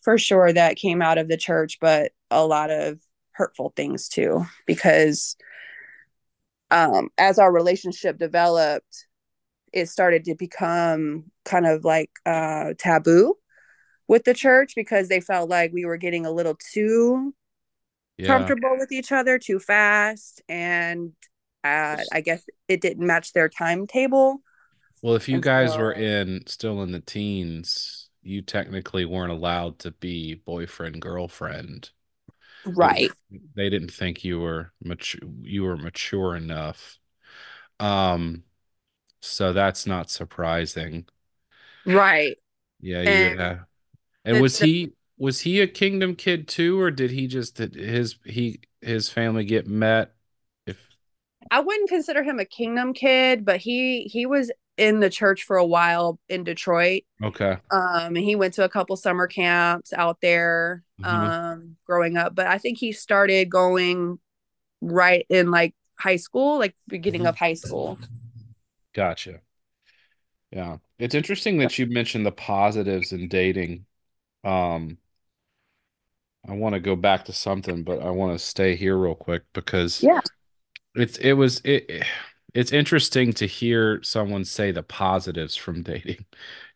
for 0.00 0.18
sure 0.18 0.52
that 0.52 0.76
came 0.76 1.02
out 1.02 1.18
of 1.18 1.28
the 1.28 1.36
church 1.36 1.78
but 1.80 2.12
a 2.30 2.46
lot 2.46 2.70
of 2.70 2.98
hurtful 3.32 3.72
things 3.76 4.08
too 4.08 4.44
because 4.66 5.36
um 6.70 7.08
as 7.18 7.38
our 7.38 7.52
relationship 7.52 8.18
developed 8.18 9.06
it 9.72 9.86
started 9.86 10.24
to 10.24 10.34
become 10.34 11.24
kind 11.44 11.66
of 11.66 11.84
like 11.84 12.10
uh, 12.26 12.74
taboo 12.78 13.34
with 14.08 14.24
the 14.24 14.34
church 14.34 14.74
because 14.76 15.08
they 15.08 15.20
felt 15.20 15.50
like 15.50 15.72
we 15.72 15.84
were 15.84 15.96
getting 15.98 16.26
a 16.26 16.30
little 16.32 16.56
too 16.72 17.34
Yeah. 18.18 18.52
comfortable 18.52 18.76
with 18.78 18.92
each 18.92 19.12
other 19.12 19.38
too 19.38 19.58
fast 19.58 20.42
and 20.48 21.12
uh, 21.64 22.04
i 22.12 22.20
guess 22.24 22.44
it 22.68 22.80
didn't 22.80 23.06
match 23.06 23.32
their 23.32 23.48
timetable 23.48 24.42
Well, 25.02 25.14
if 25.14 25.28
you 25.28 25.40
and 25.40 25.40
guys 25.40 25.76
so 25.76 25.78
were 25.78 25.92
in 25.92 26.46
still 26.46 26.82
in 26.82 26.92
the 26.92 27.00
teens, 27.00 28.10
you 28.22 28.42
technically 28.42 29.04
weren't 29.04 29.32
allowed 29.32 29.78
to 29.80 29.90
be 29.92 30.34
boyfriend 30.34 31.00
girlfriend. 31.02 31.90
Right 32.64 33.10
they 33.54 33.68
didn't 33.68 33.90
think 33.92 34.24
you 34.24 34.40
were 34.40 34.72
mature 34.82 35.20
you 35.42 35.62
were 35.64 35.76
mature 35.76 36.34
enough. 36.36 36.98
Um, 37.80 38.44
so 39.22 39.52
that's 39.52 39.86
not 39.86 40.10
surprising. 40.10 41.06
right 41.84 42.38
Yeah, 42.80 43.02
and 43.02 43.40
have. 43.40 43.66
And 44.28 44.40
the, 44.40 44.40
was 44.40 44.58
the 44.58 44.66
he 44.66 44.92
was 45.18 45.40
he 45.40 45.60
a 45.60 45.66
kingdom 45.66 46.14
kid 46.14 46.48
too, 46.48 46.80
or 46.80 46.90
did 46.90 47.10
he 47.10 47.26
just 47.26 47.56
did 47.56 47.74
his 47.74 48.16
he 48.24 48.60
his 48.80 49.08
family 49.08 49.44
get 49.44 49.66
met? 49.66 50.14
If 50.66 50.78
i 51.50 51.60
wouldn't 51.60 51.88
consider 51.88 52.22
him 52.22 52.38
a 52.38 52.44
kingdom 52.44 52.92
kid 52.92 53.44
but 53.44 53.58
he 53.58 54.04
he 54.12 54.26
was 54.26 54.50
in 54.76 55.00
the 55.00 55.10
church 55.10 55.42
for 55.44 55.56
a 55.56 55.66
while 55.66 56.18
in 56.28 56.44
detroit 56.44 57.02
okay. 57.22 57.58
um 57.72 58.16
and 58.16 58.18
he 58.18 58.36
went 58.36 58.54
to 58.54 58.64
a 58.64 58.68
couple 58.68 58.96
summer 58.96 59.28
camps 59.28 59.92
out 59.92 60.20
there 60.22 60.84
hmm 60.98 61.28
um 61.28 61.76
growing 61.86 62.16
up 62.16 62.34
but 62.34 62.46
i 62.46 62.58
think 62.58 62.78
he 62.78 62.92
started 62.92 63.50
going 63.50 64.18
right 64.82 65.26
in 65.30 65.50
like 65.50 65.74
high 65.98 66.16
school 66.16 66.58
like 66.58 66.74
beginning 66.88 67.26
hmm 67.26 67.26
of 67.26 67.36
high 67.36 67.54
school 67.54 68.00
Gotcha. 68.92 69.40
Yeah. 70.50 70.78
It's 70.98 71.14
interesting 71.14 71.58
that 71.58 71.78
you 71.78 71.86
mentioned 71.86 72.26
the 72.26 72.32
positives 72.32 73.12
in 73.12 73.28
dating. 73.28 73.86
Um, 74.44 74.98
I 76.48 76.54
want 76.54 76.74
to 76.74 76.80
go 76.80 76.96
back 76.96 77.26
to 77.26 77.32
something, 77.32 77.82
but 77.82 78.02
I 78.02 78.10
want 78.10 78.38
to 78.38 78.44
stay 78.44 78.76
here 78.76 78.96
real 78.96 79.14
quick 79.14 79.42
because 79.52 80.02
yeah. 80.02 80.20
it's 80.94 81.18
it 81.18 81.34
was 81.34 81.60
it 81.64 82.04
it's 82.54 82.72
interesting 82.72 83.32
to 83.34 83.46
hear 83.46 84.02
someone 84.02 84.44
say 84.44 84.70
the 84.70 84.82
positives 84.82 85.56
from 85.56 85.82
dating, 85.84 86.24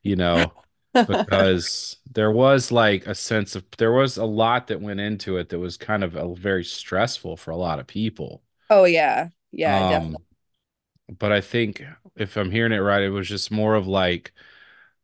you 0.03 0.17
know, 0.17 0.53
because 0.93 1.97
there 2.11 2.31
was 2.31 2.71
like 2.71 3.07
a 3.07 3.15
sense 3.15 3.57
of 3.57 3.65
there 3.79 3.93
was 3.93 4.19
a 4.19 4.25
lot 4.25 4.67
that 4.67 4.81
went 4.81 5.01
into 5.01 5.39
it 5.39 5.49
that 5.49 5.59
was 5.59 5.77
kind 5.77 6.05
of 6.05 6.17
a, 6.17 6.35
very 6.35 6.65
stressful 6.65 7.37
for 7.37 7.51
a 7.51 7.57
lot 7.57 7.79
of 7.79 7.87
people. 7.87 8.43
oh 8.69 8.85
yeah. 8.85 9.29
Yeah 9.53 9.89
definitely. 9.89 10.17
Um, 10.17 11.17
but 11.19 11.33
I 11.33 11.41
think 11.41 11.83
if 12.17 12.37
I'm 12.37 12.51
hearing 12.51 12.73
it 12.73 12.79
right, 12.79 13.03
it 13.03 13.11
was 13.11 13.29
just 13.29 13.51
more 13.51 13.75
of 13.75 13.87
like 13.87 14.33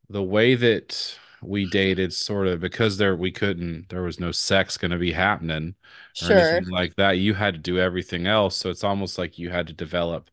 the 0.09 0.23
way 0.23 0.55
that 0.55 1.19
we 1.43 1.69
dated 1.71 2.13
sort 2.13 2.47
of 2.47 2.61
because 2.61 2.97
there 2.97 3.17
we 3.17 3.31
couldn't 3.31 3.89
there 3.89 4.03
was 4.03 4.21
no 4.21 4.33
sex 4.33 4.77
going 4.77 4.91
to 4.91 4.99
be 4.99 5.13
happening 5.13 5.75
or 6.23 6.27
sure 6.27 6.39
anything 6.39 6.73
like 6.73 6.95
that 6.97 7.13
you 7.13 7.35
had 7.35 7.55
to 7.55 7.61
do 7.61 7.79
everything 7.79 8.27
else 8.27 8.57
so 8.57 8.71
it's 8.71 8.85
almost 8.85 9.19
like 9.19 9.39
you 9.39 9.51
had 9.51 9.67
to 9.67 9.73
develop 9.73 10.31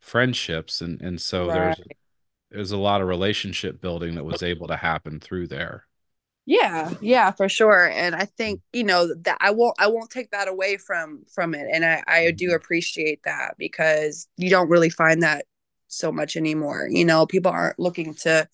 friendships 0.00 0.80
and 0.80 1.00
and 1.00 1.20
so 1.20 1.46
right 1.48 1.76
there's 1.76 1.76
there's 2.50 2.72
a 2.72 2.76
lot 2.78 3.00
of 3.00 3.08
relationship 3.08 3.80
building 3.80 4.14
that 4.14 4.24
was 4.24 4.42
able 4.42 4.66
to 4.66 4.76
happen 4.76 5.20
through 5.20 5.46
there 5.46 5.84
Yeah, 6.46 6.94
yeah, 7.02 7.30
for 7.30 7.46
sure. 7.48 7.90
And 7.90 8.14
I 8.14 8.24
think, 8.24 8.62
you 8.72 8.82
know, 8.82 9.14
that 9.24 9.36
I 9.40 9.50
won't 9.50 9.74
I 9.78 9.86
won't 9.88 10.10
take 10.10 10.30
that 10.30 10.48
away 10.48 10.78
from 10.78 11.24
from 11.34 11.54
it. 11.54 11.66
And 11.70 11.84
I, 11.84 12.02
I 12.06 12.30
do 12.30 12.46
mm-hmm. 12.46 12.54
appreciate 12.54 13.22
that 13.24 13.56
because 13.58 14.26
you 14.38 14.48
don't 14.48 14.70
really 14.70 14.88
find 14.88 15.22
that 15.22 15.44
so 15.88 16.10
much 16.10 16.36
anymore. 16.36 16.88
You 16.90 17.04
know, 17.04 17.26
people 17.26 17.52
aren't 17.52 17.78
looking 17.78 18.14
to 18.22 18.48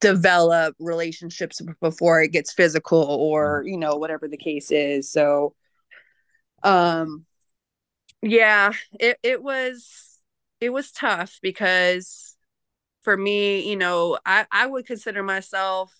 develop 0.00 0.74
relationships 0.78 1.60
before 1.80 2.22
it 2.22 2.32
gets 2.32 2.52
physical 2.52 3.02
or, 3.02 3.60
mm-hmm. 3.60 3.68
you 3.68 3.78
know, 3.78 3.96
whatever 3.96 4.28
the 4.28 4.36
case 4.36 4.70
is. 4.70 5.10
So 5.10 5.54
um 6.62 7.24
yeah, 8.22 8.72
it, 8.98 9.18
it 9.22 9.42
was 9.42 10.18
it 10.60 10.70
was 10.70 10.92
tough 10.92 11.38
because 11.42 12.36
for 13.02 13.16
me, 13.16 13.68
you 13.68 13.76
know, 13.76 14.18
I, 14.26 14.46
I 14.52 14.66
would 14.66 14.86
consider 14.86 15.22
myself 15.22 15.94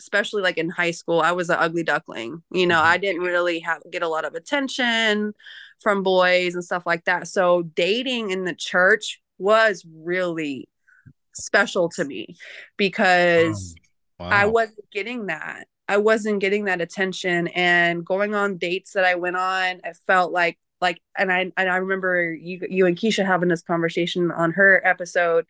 especially 0.00 0.40
like 0.40 0.56
in 0.56 0.70
high 0.70 0.90
school, 0.90 1.20
I 1.20 1.32
was 1.32 1.50
an 1.50 1.58
ugly 1.60 1.82
duckling. 1.82 2.42
You 2.50 2.66
know, 2.66 2.76
mm-hmm. 2.76 2.92
I 2.92 2.98
didn't 2.98 3.22
really 3.22 3.60
have 3.60 3.82
get 3.90 4.02
a 4.02 4.08
lot 4.08 4.24
of 4.24 4.34
attention 4.34 5.34
from 5.80 6.02
boys 6.02 6.54
and 6.54 6.64
stuff 6.64 6.84
like 6.86 7.04
that. 7.04 7.28
So 7.28 7.62
dating 7.62 8.30
in 8.30 8.44
the 8.44 8.54
church 8.54 9.20
was 9.38 9.84
really 9.94 10.68
special 11.34 11.88
to 11.90 12.04
me 12.04 12.36
because 12.76 13.74
wow. 14.18 14.28
I 14.28 14.46
wasn't 14.46 14.90
getting 14.90 15.26
that. 15.26 15.66
I 15.88 15.96
wasn't 15.96 16.40
getting 16.40 16.66
that 16.66 16.80
attention 16.80 17.48
and 17.48 18.04
going 18.04 18.34
on 18.34 18.58
dates 18.58 18.92
that 18.92 19.04
I 19.04 19.16
went 19.16 19.36
on, 19.36 19.80
I 19.84 19.92
felt 20.06 20.32
like 20.32 20.58
like 20.80 21.00
and 21.18 21.32
I 21.32 21.52
and 21.56 21.68
I 21.68 21.76
remember 21.76 22.32
you 22.32 22.60
you 22.68 22.86
and 22.86 22.96
Keisha 22.96 23.26
having 23.26 23.48
this 23.48 23.62
conversation 23.62 24.30
on 24.30 24.52
her 24.52 24.80
episode 24.86 25.46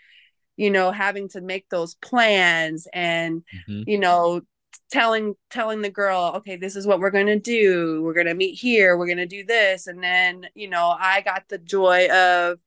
you 0.61 0.71
know 0.71 0.91
having 0.91 1.27
to 1.27 1.41
make 1.41 1.69
those 1.71 1.95
plans 1.97 2.87
and 2.93 3.43
mm-hmm. 3.69 3.89
you 3.89 3.99
know 3.99 4.43
telling 4.91 5.35
telling 5.51 5.81
the 5.81 5.91
girl 5.91 6.33
okay 6.37 6.57
this 6.57 6.77
is 6.77 6.87
what 6.87 7.01
we're 7.01 7.11
going 7.11 7.27
to 7.27 7.39
do 7.39 8.03
we're 8.03 8.15
going 8.15 8.27
to 8.27 8.35
meet 8.35 8.53
here 8.53 8.99
we're 8.99 9.07
going 9.07 9.17
to 9.17 9.27
do 9.27 9.43
this 9.43 9.87
and 9.87 10.03
then 10.03 10.47
you 10.55 10.69
know 10.69 10.95
i 10.99 11.23
got 11.23 11.45
the 11.49 11.59
joy 11.59 12.09
of 12.11 12.59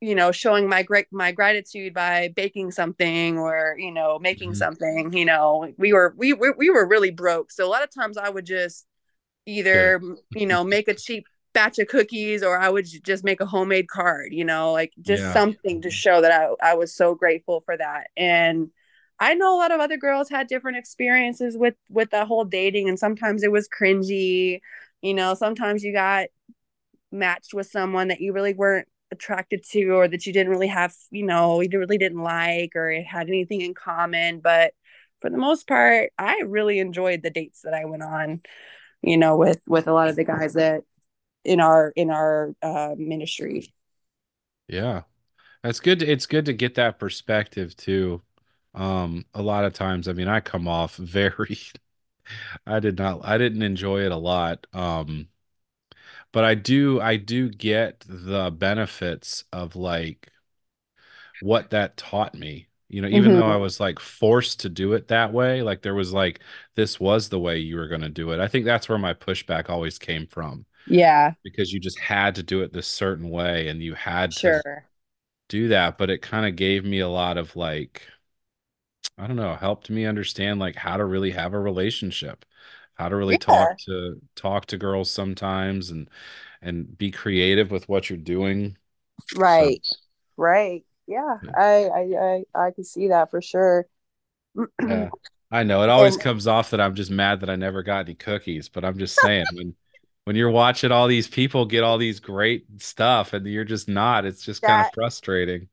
you 0.00 0.14
know 0.14 0.32
showing 0.32 0.68
my 0.68 0.82
great 0.82 1.06
my 1.12 1.32
gratitude 1.32 1.94
by 1.94 2.28
baking 2.34 2.70
something 2.70 3.38
or 3.38 3.76
you 3.78 3.92
know 3.92 4.18
making 4.18 4.50
mm-hmm. 4.50 4.58
something 4.58 5.12
you 5.12 5.24
know 5.24 5.72
we 5.78 5.92
were 5.92 6.14
we, 6.16 6.32
we 6.32 6.50
we 6.56 6.70
were 6.70 6.86
really 6.86 7.10
broke 7.10 7.52
so 7.52 7.66
a 7.66 7.70
lot 7.70 7.84
of 7.84 7.94
times 7.94 8.16
i 8.16 8.28
would 8.28 8.44
just 8.44 8.86
either 9.46 10.00
sure. 10.00 10.16
you 10.34 10.46
know 10.46 10.64
make 10.64 10.88
a 10.88 10.94
cheap 10.94 11.26
batch 11.56 11.78
of 11.78 11.88
cookies 11.88 12.42
or 12.42 12.58
I 12.58 12.68
would 12.68 12.86
just 13.02 13.24
make 13.24 13.40
a 13.40 13.46
homemade 13.46 13.88
card, 13.88 14.34
you 14.34 14.44
know, 14.44 14.72
like 14.72 14.92
just 15.00 15.22
yeah. 15.22 15.32
something 15.32 15.80
to 15.80 15.90
show 15.90 16.20
that 16.20 16.30
I, 16.30 16.72
I 16.72 16.74
was 16.74 16.94
so 16.94 17.14
grateful 17.14 17.62
for 17.64 17.74
that. 17.78 18.08
And 18.14 18.68
I 19.18 19.32
know 19.32 19.56
a 19.56 19.58
lot 19.58 19.72
of 19.72 19.80
other 19.80 19.96
girls 19.96 20.28
had 20.28 20.48
different 20.48 20.76
experiences 20.76 21.56
with 21.56 21.74
with 21.88 22.10
the 22.10 22.26
whole 22.26 22.44
dating 22.44 22.90
and 22.90 22.98
sometimes 22.98 23.42
it 23.42 23.50
was 23.50 23.70
cringy, 23.70 24.60
you 25.00 25.14
know, 25.14 25.32
sometimes 25.32 25.82
you 25.82 25.94
got 25.94 26.26
matched 27.10 27.54
with 27.54 27.68
someone 27.68 28.08
that 28.08 28.20
you 28.20 28.34
really 28.34 28.52
weren't 28.52 28.88
attracted 29.12 29.64
to 29.64 29.90
or 29.90 30.08
that 30.08 30.26
you 30.26 30.32
didn't 30.32 30.50
really 30.50 30.66
have, 30.68 30.94
you 31.10 31.24
know, 31.24 31.60
you 31.60 31.78
really 31.78 31.98
didn't 31.98 32.22
like 32.22 32.72
or 32.74 32.90
it 32.90 33.04
had 33.06 33.28
anything 33.28 33.60
in 33.62 33.74
common, 33.74 34.40
but 34.40 34.72
for 35.20 35.30
the 35.30 35.38
most 35.38 35.66
part, 35.68 36.12
I 36.18 36.40
really 36.46 36.78
enjoyed 36.78 37.22
the 37.22 37.30
dates 37.30 37.62
that 37.62 37.74
I 37.74 37.84
went 37.86 38.02
on, 38.02 38.42
you 39.02 39.16
know, 39.16 39.36
with 39.36 39.60
with 39.66 39.88
a 39.88 39.92
lot 39.92 40.08
of 40.08 40.16
the 40.16 40.24
guys 40.24 40.54
that 40.54 40.82
in 41.44 41.60
our 41.60 41.92
in 41.96 42.10
our 42.10 42.54
uh, 42.62 42.94
ministry. 42.98 43.74
Yeah, 44.68 45.02
that's 45.62 45.80
good. 45.80 46.00
To, 46.00 46.06
it's 46.10 46.26
good 46.26 46.46
to 46.46 46.52
get 46.52 46.74
that 46.76 46.98
perspective 46.98 47.76
too. 47.76 48.22
Um, 48.74 49.26
a 49.34 49.42
lot 49.42 49.64
of 49.64 49.74
times, 49.74 50.08
I 50.08 50.12
mean, 50.14 50.28
I 50.28 50.40
come 50.40 50.68
off 50.68 50.96
very. 50.98 51.58
I 52.66 52.80
did 52.80 52.98
not. 52.98 53.24
I 53.24 53.38
didn't 53.38 53.62
enjoy 53.62 54.02
it 54.02 54.12
a 54.12 54.16
lot. 54.16 54.66
Um, 54.72 55.28
but 56.36 56.44
I 56.44 56.54
do. 56.54 57.00
I 57.00 57.16
do 57.16 57.48
get 57.48 58.04
the 58.06 58.50
benefits 58.50 59.44
of 59.52 59.74
like 59.74 60.30
what 61.40 61.70
that 61.70 61.96
taught 61.96 62.34
me 62.34 62.66
you 62.88 63.02
know 63.02 63.08
even 63.08 63.32
mm-hmm. 63.32 63.40
though 63.40 63.46
i 63.46 63.56
was 63.56 63.78
like 63.78 63.98
forced 63.98 64.60
to 64.60 64.68
do 64.70 64.94
it 64.94 65.08
that 65.08 65.32
way 65.32 65.60
like 65.60 65.82
there 65.82 65.94
was 65.94 66.12
like 66.14 66.40
this 66.76 66.98
was 66.98 67.28
the 67.28 67.38
way 67.38 67.58
you 67.58 67.76
were 67.76 67.88
going 67.88 68.00
to 68.00 68.08
do 68.08 68.30
it 68.30 68.40
i 68.40 68.48
think 68.48 68.64
that's 68.64 68.88
where 68.88 68.96
my 68.96 69.12
pushback 69.12 69.68
always 69.68 69.98
came 69.98 70.26
from 70.26 70.64
yeah. 70.86 71.32
Because 71.42 71.72
you 71.72 71.80
just 71.80 71.98
had 71.98 72.34
to 72.36 72.42
do 72.42 72.62
it 72.62 72.72
this 72.72 72.86
certain 72.86 73.30
way 73.30 73.68
and 73.68 73.82
you 73.82 73.94
had 73.94 74.32
sure. 74.32 74.62
to 74.62 74.82
do 75.48 75.68
that. 75.68 75.98
But 75.98 76.10
it 76.10 76.22
kind 76.22 76.46
of 76.46 76.56
gave 76.56 76.84
me 76.84 77.00
a 77.00 77.08
lot 77.08 77.36
of 77.38 77.56
like, 77.56 78.02
I 79.18 79.26
don't 79.26 79.36
know, 79.36 79.54
helped 79.54 79.90
me 79.90 80.06
understand 80.06 80.60
like 80.60 80.76
how 80.76 80.96
to 80.96 81.04
really 81.04 81.32
have 81.32 81.54
a 81.54 81.60
relationship, 81.60 82.44
how 82.96 83.08
to 83.08 83.16
really 83.16 83.34
yeah. 83.34 83.38
talk 83.38 83.78
to 83.86 84.20
talk 84.34 84.66
to 84.66 84.78
girls 84.78 85.10
sometimes 85.10 85.90
and 85.90 86.10
and 86.62 86.96
be 86.98 87.10
creative 87.10 87.70
with 87.70 87.88
what 87.88 88.10
you're 88.10 88.18
doing. 88.18 88.76
Right. 89.36 89.80
So, 89.82 89.96
right. 90.36 90.84
Yeah. 91.06 91.36
yeah. 91.42 91.50
I, 91.56 91.84
I 91.84 92.44
I 92.54 92.66
I 92.66 92.70
can 92.72 92.84
see 92.84 93.08
that 93.08 93.30
for 93.30 93.40
sure. 93.40 93.86
yeah. 94.82 95.08
I 95.48 95.62
know 95.62 95.82
it 95.84 95.88
always 95.88 96.14
and, 96.14 96.22
comes 96.24 96.48
off 96.48 96.70
that 96.70 96.80
I'm 96.80 96.96
just 96.96 97.10
mad 97.10 97.40
that 97.40 97.50
I 97.50 97.54
never 97.54 97.84
got 97.84 98.06
any 98.06 98.14
cookies, 98.14 98.68
but 98.68 98.84
I'm 98.84 98.98
just 98.98 99.14
saying 99.20 99.46
when 99.54 99.74
when 100.24 100.34
you're 100.34 100.50
watching 100.50 100.90
all 100.90 101.06
these 101.06 101.28
people 101.28 101.66
get 101.66 101.84
all 101.84 101.98
these 101.98 102.18
great 102.18 102.66
stuff 102.78 103.32
and 103.32 103.46
you're 103.46 103.64
just 103.64 103.88
not 103.88 104.24
it's 104.24 104.44
just 104.44 104.62
that, 104.62 104.68
kind 104.68 104.86
of 104.86 104.92
frustrating 104.92 105.68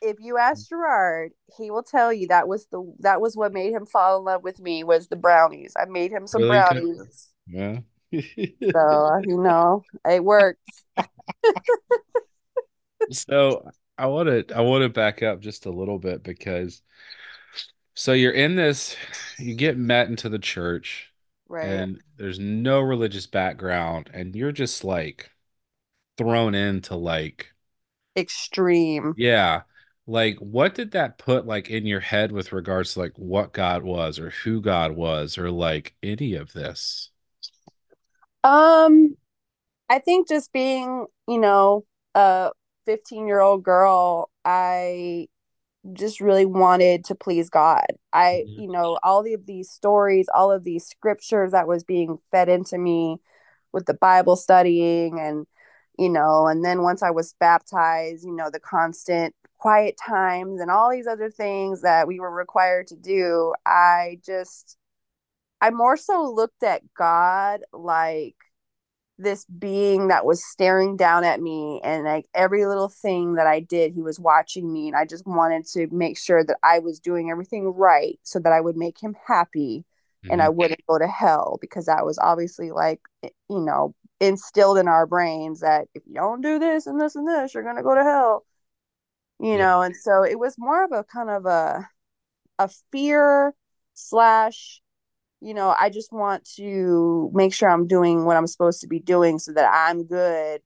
if 0.00 0.16
you 0.20 0.38
ask 0.38 0.68
gerard 0.68 1.32
he 1.56 1.70
will 1.70 1.82
tell 1.82 2.12
you 2.12 2.26
that 2.28 2.48
was 2.48 2.66
the 2.66 2.92
that 2.98 3.20
was 3.20 3.36
what 3.36 3.52
made 3.52 3.72
him 3.72 3.86
fall 3.86 4.18
in 4.18 4.24
love 4.24 4.42
with 4.42 4.60
me 4.60 4.84
was 4.84 5.08
the 5.08 5.16
brownies. 5.16 5.74
I 5.78 5.86
made 5.86 6.10
him 6.10 6.26
some 6.26 6.42
really? 6.42 6.56
brownies. 6.56 7.28
Yeah. 7.46 7.78
So 8.12 8.78
uh, 8.78 9.20
you 9.24 9.38
know 9.42 9.82
it 10.08 10.24
worked 10.24 10.60
so 13.10 13.68
i 13.98 14.06
want 14.06 14.28
to 14.28 14.56
i 14.56 14.62
want 14.62 14.82
to 14.82 14.88
back 14.88 15.22
up 15.22 15.40
just 15.40 15.66
a 15.66 15.70
little 15.70 15.98
bit 15.98 16.22
because 16.22 16.80
so 17.92 18.14
you're 18.14 18.32
in 18.32 18.56
this 18.56 18.96
you 19.38 19.54
get 19.54 19.76
met 19.76 20.08
into 20.08 20.30
the 20.30 20.38
church 20.38 21.12
right. 21.48 21.66
and 21.66 22.00
there's 22.16 22.38
no 22.38 22.80
religious 22.80 23.26
background 23.26 24.08
and 24.14 24.34
you're 24.34 24.52
just 24.52 24.84
like 24.84 25.30
thrown 26.16 26.54
into 26.54 26.96
like 26.96 27.52
extreme. 28.16 29.14
Yeah 29.18 29.62
like 30.08 30.38
what 30.38 30.74
did 30.74 30.92
that 30.92 31.18
put 31.18 31.46
like 31.46 31.68
in 31.68 31.86
your 31.86 32.00
head 32.00 32.32
with 32.32 32.52
regards 32.52 32.94
to 32.94 33.00
like 33.00 33.12
what 33.16 33.52
god 33.52 33.82
was 33.82 34.18
or 34.18 34.30
who 34.30 34.60
god 34.60 34.92
was 34.92 35.36
or 35.36 35.50
like 35.50 35.94
any 36.02 36.34
of 36.34 36.52
this 36.54 37.10
um 38.42 39.14
i 39.88 39.98
think 39.98 40.26
just 40.26 40.52
being 40.52 41.06
you 41.28 41.38
know 41.38 41.84
a 42.14 42.50
15 42.86 43.26
year 43.26 43.40
old 43.40 43.62
girl 43.62 44.30
i 44.44 45.26
just 45.92 46.20
really 46.20 46.46
wanted 46.46 47.04
to 47.04 47.14
please 47.14 47.50
God. 47.50 47.86
I, 48.12 48.44
mm-hmm. 48.46 48.62
you 48.62 48.68
know, 48.68 48.98
all 49.02 49.20
of 49.20 49.46
these 49.46 49.70
stories, 49.70 50.26
all 50.34 50.50
of 50.50 50.64
these 50.64 50.84
scriptures 50.84 51.52
that 51.52 51.68
was 51.68 51.84
being 51.84 52.18
fed 52.30 52.48
into 52.48 52.78
me 52.78 53.18
with 53.72 53.86
the 53.86 53.94
Bible 53.94 54.36
studying 54.36 55.18
and, 55.20 55.46
you 55.98 56.08
know, 56.08 56.46
and 56.46 56.64
then 56.64 56.82
once 56.82 57.02
I 57.02 57.10
was 57.10 57.34
baptized, 57.38 58.24
you 58.24 58.34
know, 58.34 58.50
the 58.50 58.60
constant 58.60 59.34
quiet 59.58 59.96
times 59.96 60.60
and 60.60 60.70
all 60.70 60.90
these 60.90 61.06
other 61.06 61.30
things 61.30 61.82
that 61.82 62.06
we 62.06 62.20
were 62.20 62.30
required 62.30 62.86
to 62.88 62.96
do, 62.96 63.52
I 63.66 64.20
just, 64.24 64.76
I 65.60 65.70
more 65.70 65.96
so 65.96 66.32
looked 66.32 66.62
at 66.62 66.82
God 66.94 67.60
like 67.72 68.36
this 69.18 69.44
being 69.46 70.08
that 70.08 70.24
was 70.24 70.44
staring 70.44 70.96
down 70.96 71.24
at 71.24 71.40
me 71.40 71.80
and 71.82 72.04
like 72.04 72.26
every 72.34 72.64
little 72.66 72.88
thing 72.88 73.34
that 73.34 73.48
I 73.48 73.58
did 73.60 73.92
he 73.92 74.00
was 74.00 74.20
watching 74.20 74.72
me 74.72 74.86
and 74.86 74.96
I 74.96 75.04
just 75.04 75.26
wanted 75.26 75.66
to 75.72 75.88
make 75.90 76.16
sure 76.16 76.44
that 76.44 76.58
I 76.62 76.78
was 76.78 77.00
doing 77.00 77.28
everything 77.30 77.66
right 77.66 78.18
so 78.22 78.38
that 78.38 78.52
I 78.52 78.60
would 78.60 78.76
make 78.76 79.02
him 79.02 79.16
happy 79.26 79.84
mm-hmm. 80.24 80.32
and 80.32 80.40
I 80.40 80.46
mm-hmm. 80.46 80.56
wouldn't 80.56 80.86
go 80.86 80.98
to 80.98 81.08
hell 81.08 81.58
because 81.60 81.86
that 81.86 82.06
was 82.06 82.18
obviously 82.18 82.70
like 82.70 83.00
you 83.22 83.60
know 83.60 83.92
instilled 84.20 84.78
in 84.78 84.86
our 84.86 85.06
brains 85.06 85.60
that 85.60 85.88
if 85.94 86.04
you 86.06 86.14
don't 86.14 86.40
do 86.40 86.60
this 86.60 86.86
and 86.86 87.00
this 87.00 87.16
and 87.16 87.26
this 87.26 87.54
you're 87.54 87.64
going 87.64 87.76
to 87.76 87.82
go 87.82 87.96
to 87.96 88.04
hell 88.04 88.44
you 89.40 89.56
yeah. 89.56 89.56
know 89.56 89.82
and 89.82 89.96
so 89.96 90.22
it 90.24 90.38
was 90.38 90.56
more 90.58 90.84
of 90.84 90.92
a 90.92 91.04
kind 91.04 91.30
of 91.30 91.46
a 91.46 91.88
a 92.58 92.68
fear 92.92 93.54
slash 93.94 94.82
you 95.40 95.54
know, 95.54 95.74
I 95.78 95.90
just 95.90 96.12
want 96.12 96.44
to 96.56 97.30
make 97.32 97.54
sure 97.54 97.70
I'm 97.70 97.86
doing 97.86 98.24
what 98.24 98.36
I'm 98.36 98.46
supposed 98.46 98.80
to 98.80 98.88
be 98.88 98.98
doing 98.98 99.38
so 99.38 99.52
that 99.52 99.70
I'm 99.72 100.04
good. 100.04 100.60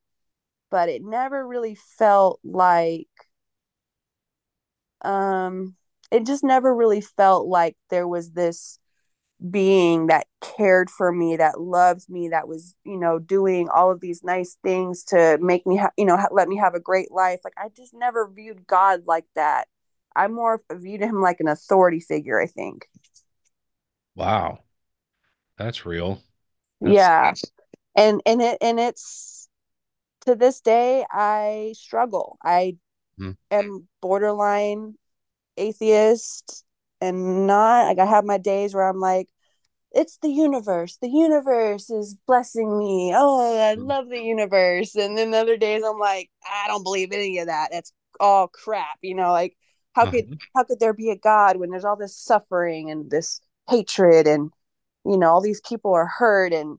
But 0.70 0.88
it 0.88 1.02
never 1.04 1.46
really 1.46 1.74
felt 1.98 2.40
like 2.44 3.08
um 5.02 5.74
it 6.10 6.24
just 6.26 6.44
never 6.44 6.74
really 6.74 7.00
felt 7.00 7.46
like 7.48 7.76
there 7.90 8.06
was 8.06 8.30
this 8.30 8.78
being 9.50 10.06
that 10.08 10.26
cared 10.40 10.90
for 10.90 11.12
me 11.12 11.36
that 11.36 11.60
loved 11.60 12.08
me 12.08 12.28
that 12.28 12.46
was 12.48 12.74
you 12.84 12.98
know 12.98 13.18
doing 13.18 13.68
all 13.68 13.90
of 13.90 14.00
these 14.00 14.22
nice 14.22 14.56
things 14.62 15.04
to 15.04 15.38
make 15.40 15.66
me 15.66 15.76
ha- 15.76 15.90
you 15.96 16.04
know 16.04 16.16
ha- 16.16 16.28
let 16.32 16.48
me 16.48 16.56
have 16.56 16.74
a 16.74 16.80
great 16.80 17.10
life 17.10 17.40
like 17.44 17.54
i 17.58 17.68
just 17.76 17.94
never 17.94 18.28
viewed 18.28 18.66
god 18.66 19.02
like 19.06 19.26
that 19.34 19.66
i 20.16 20.28
more 20.28 20.62
viewed 20.72 21.00
him 21.00 21.20
like 21.20 21.40
an 21.40 21.48
authority 21.48 22.00
figure 22.00 22.40
i 22.40 22.46
think 22.46 22.86
Wow. 24.14 24.60
That's 25.58 25.86
real. 25.86 26.22
That's 26.82 27.10
Yeah. 27.10 27.34
And 27.96 28.22
and 28.26 28.42
it 28.42 28.58
and 28.62 28.80
it's 28.80 29.48
to 30.26 30.34
this 30.36 30.60
day 30.60 31.04
I 31.10 31.74
struggle. 31.76 32.38
I 32.44 32.76
mm, 33.18 33.32
am 33.50 33.88
borderline 34.02 34.96
atheist 35.58 36.64
and 37.00 37.46
not 37.46 37.86
like 37.88 37.98
I 38.00 38.06
have 38.06 38.24
my 38.26 38.38
days 38.38 38.74
where 38.74 38.88
I'm 38.88 39.00
like 39.00 39.28
it's 39.94 40.18
the 40.18 40.30
universe. 40.30 40.98
The 41.00 41.08
universe 41.08 41.90
is 41.90 42.16
blessing 42.26 42.78
me. 42.78 43.12
Oh, 43.14 43.58
I 43.58 43.74
mm, 43.76 43.86
love 43.86 44.08
the 44.08 44.20
universe. 44.20 44.94
And 44.94 45.16
then 45.16 45.30
the 45.30 45.38
other 45.38 45.56
days 45.56 45.82
I'm 45.84 45.98
like, 45.98 46.30
I 46.44 46.66
don't 46.68 46.82
believe 46.82 47.12
any 47.12 47.38
of 47.38 47.46
that. 47.46 47.68
That's 47.72 47.92
all 48.20 48.48
crap. 48.48 48.98
You 49.02 49.14
know, 49.14 49.32
like 49.32 49.56
how 49.92 50.06
could 50.06 50.24
uh-huh. 50.24 50.46
how 50.56 50.64
could 50.64 50.80
there 50.80 50.94
be 50.94 51.10
a 51.10 51.16
God 51.16 51.56
when 51.56 51.70
there's 51.70 51.84
all 51.84 51.96
this 51.96 52.16
suffering 52.16 52.90
and 52.90 53.10
this 53.10 53.40
hatred 53.68 54.26
and 54.26 54.50
you 55.04 55.16
know 55.16 55.28
all 55.28 55.40
these 55.40 55.60
people 55.60 55.92
are 55.94 56.06
hurt 56.06 56.52
and 56.52 56.78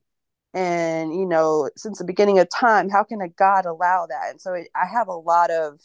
and 0.53 1.13
you 1.13 1.25
know 1.25 1.69
since 1.75 1.97
the 1.97 2.05
beginning 2.05 2.39
of 2.39 2.47
time 2.49 2.89
how 2.89 3.03
can 3.03 3.21
a 3.21 3.27
god 3.29 3.65
allow 3.65 4.05
that 4.07 4.29
and 4.29 4.41
so 4.41 4.53
it, 4.53 4.67
i 4.75 4.85
have 4.85 5.07
a 5.07 5.13
lot 5.13 5.49
of 5.49 5.79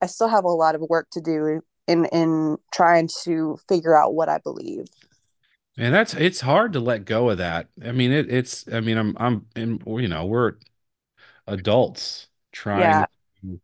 i 0.00 0.06
still 0.06 0.28
have 0.28 0.44
a 0.44 0.48
lot 0.48 0.74
of 0.74 0.80
work 0.82 1.08
to 1.10 1.20
do 1.20 1.60
in 1.86 2.04
in 2.06 2.56
trying 2.72 3.08
to 3.22 3.58
figure 3.68 3.96
out 3.96 4.14
what 4.14 4.28
i 4.28 4.38
believe 4.38 4.86
And 5.76 5.94
that's 5.94 6.14
it's 6.14 6.40
hard 6.42 6.72
to 6.74 6.80
let 6.80 7.04
go 7.06 7.30
of 7.30 7.38
that. 7.38 7.68
I 7.82 7.92
mean, 7.92 8.12
it, 8.12 8.30
it's 8.32 8.68
I 8.72 8.80
mean, 8.80 8.98
I'm 8.98 9.16
I'm 9.18 9.46
in 9.56 9.82
you 9.86 10.08
know, 10.08 10.26
we're 10.26 10.54
adults 11.46 12.28
trying 12.52 12.92
yeah 12.92 13.06
to, 13.42 13.60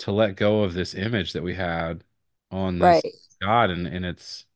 to 0.00 0.12
let 0.12 0.36
go 0.36 0.62
of 0.64 0.74
this 0.74 0.94
image 0.94 1.32
that 1.34 1.42
we 1.44 1.54
had 1.54 2.04
on 2.50 2.80
this 2.80 3.02
right 3.02 3.14
God 3.42 3.70
and 3.70 3.86
and 3.86 4.04
it's 4.06 4.46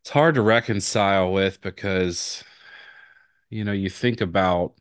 it's 0.00 0.10
hard 0.10 0.34
to 0.34 0.42
reconcile 0.42 1.32
with 1.32 1.60
because 1.60 2.44
you 3.50 3.64
know, 3.64 3.72
you 3.72 3.90
think 3.90 4.20
about 4.20 4.74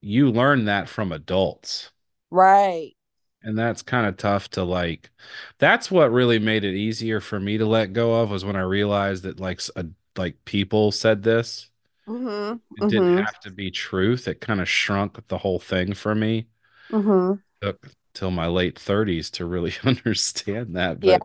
you 0.00 0.30
learn 0.30 0.66
that 0.66 0.88
from 0.88 1.10
adults. 1.12 1.90
right 2.30 2.94
And 3.44 3.58
that's 3.58 3.82
kind 3.82 4.06
of 4.06 4.16
tough 4.16 4.50
to 4.52 4.64
like. 4.64 5.10
That's 5.58 5.90
what 5.90 6.10
really 6.12 6.38
made 6.38 6.64
it 6.64 6.74
easier 6.74 7.20
for 7.20 7.38
me 7.38 7.58
to 7.58 7.66
let 7.66 7.92
go 7.92 8.14
of 8.22 8.30
was 8.30 8.44
when 8.44 8.56
I 8.56 8.62
realized 8.62 9.24
that 9.24 9.38
like 9.40 9.60
a, 9.76 9.86
like 10.16 10.44
people 10.46 10.90
said 10.92 11.22
this. 11.22 11.70
mhm 12.06 12.60
It 12.76 12.86
didn't 12.86 13.10
mhm 13.10 13.26
have 13.26 13.40
to 13.40 13.50
be 13.50 13.72
truth. 13.72 14.28
It 14.28 14.40
kind 14.40 14.60
of 14.60 14.68
shrunk 14.68 15.26
the 15.26 15.38
whole 15.38 15.58
thing 15.58 15.92
for 15.94 16.14
me. 16.14 16.46
mm-hmm. 16.92 17.34
Took 17.62 17.88
till 18.14 18.30
my 18.30 18.46
late 18.46 18.78
30s 18.78 19.30
to 19.32 19.46
really 19.46 19.72
understand 19.84 20.76
that. 20.76 21.00
yeah 21.00 21.18
But 21.20 21.24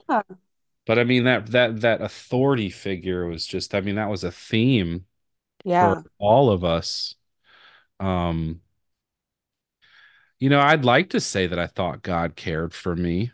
but 0.88 1.00
I 1.00 1.06
mean 1.06 1.26
that 1.26 1.48
that 1.50 1.82
that 1.82 2.02
authority 2.02 2.70
figure 2.70 3.28
was 3.28 3.46
just 3.48 3.76
I 3.76 3.82
mean 3.82 3.96
that 3.96 4.10
was 4.10 4.24
a 4.26 4.32
theme 4.34 5.08
for 5.80 5.96
yeah 5.96 6.02
all 6.20 6.52
of 6.52 6.64
us. 6.66 7.16
Um, 8.00 8.62
you 10.40 10.50
know, 10.50 10.60
I'd 10.60 10.86
like 10.86 11.10
to 11.12 11.20
say 11.22 11.48
that 11.48 11.60
I 11.60 11.68
thought 11.68 12.02
God 12.04 12.36
cared 12.36 12.74
for 12.74 12.96
me. 12.96 13.32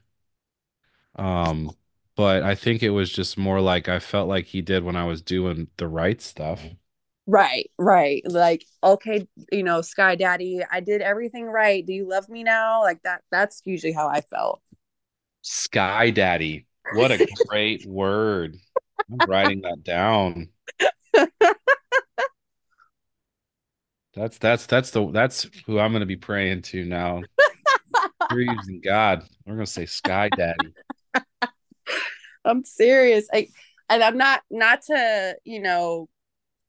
Um, 1.15 1.72
but 2.15 2.44
I 2.44 2.56
think 2.56 2.84
it 2.84 2.89
was 2.91 3.12
just 3.12 3.38
more 3.38 3.62
like 3.62 3.88
I 3.89 4.00
felt 4.00 4.28
like 4.30 4.46
he 4.48 4.62
did 4.62 4.84
when 4.84 4.96
I 4.96 5.06
was 5.06 5.22
doing 5.22 5.68
the 5.78 5.88
right 5.88 6.22
stuff. 6.22 6.63
right 7.28 7.72
right 7.80 8.22
like 8.26 8.63
okay 8.84 9.28
you 9.52 9.63
know 9.63 9.82
sky 9.82 10.15
daddy 10.15 10.62
i 10.72 10.80
did 10.80 11.02
everything 11.02 11.46
right 11.46 11.84
do 11.86 11.91
you 11.94 12.08
love 12.08 12.30
me 12.30 12.44
now 12.44 12.82
like 12.82 13.02
that 13.02 13.22
that's 13.32 13.62
usually 13.65 13.91
how 13.94 14.08
i 14.08 14.22
felt 14.22 14.62
Sky 15.41 16.10
Daddy. 16.10 16.68
What 16.89 17.12
a 17.12 17.20
great 17.48 17.86
word. 17.86 18.58
I'm 19.12 19.26
writing 19.26 19.62
that 19.62 19.84
down. 19.84 20.50
That's 24.15 24.38
that's 24.38 24.65
that's 24.65 24.91
the 24.91 25.12
that's 25.12 25.49
who 25.65 25.78
I'm 25.78 25.91
gonna 25.91 26.06
be 26.06 26.15
praying 26.15 26.62
to 26.63 26.86
now. 26.86 27.21
You're 28.32 28.41
using 28.41 28.80
God. 28.82 29.23
We're 29.45 29.56
gonna 29.56 29.65
say 29.65 29.86
Sky 29.86 30.30
Daddy. 30.30 30.73
I'm 32.45 32.63
serious. 32.63 33.28
I, 33.34 33.49
and 33.89 34.01
I'm 34.01 34.17
not 34.17 34.41
not 34.49 34.84
to 34.84 35.36
you 35.43 35.60
know 35.60 36.08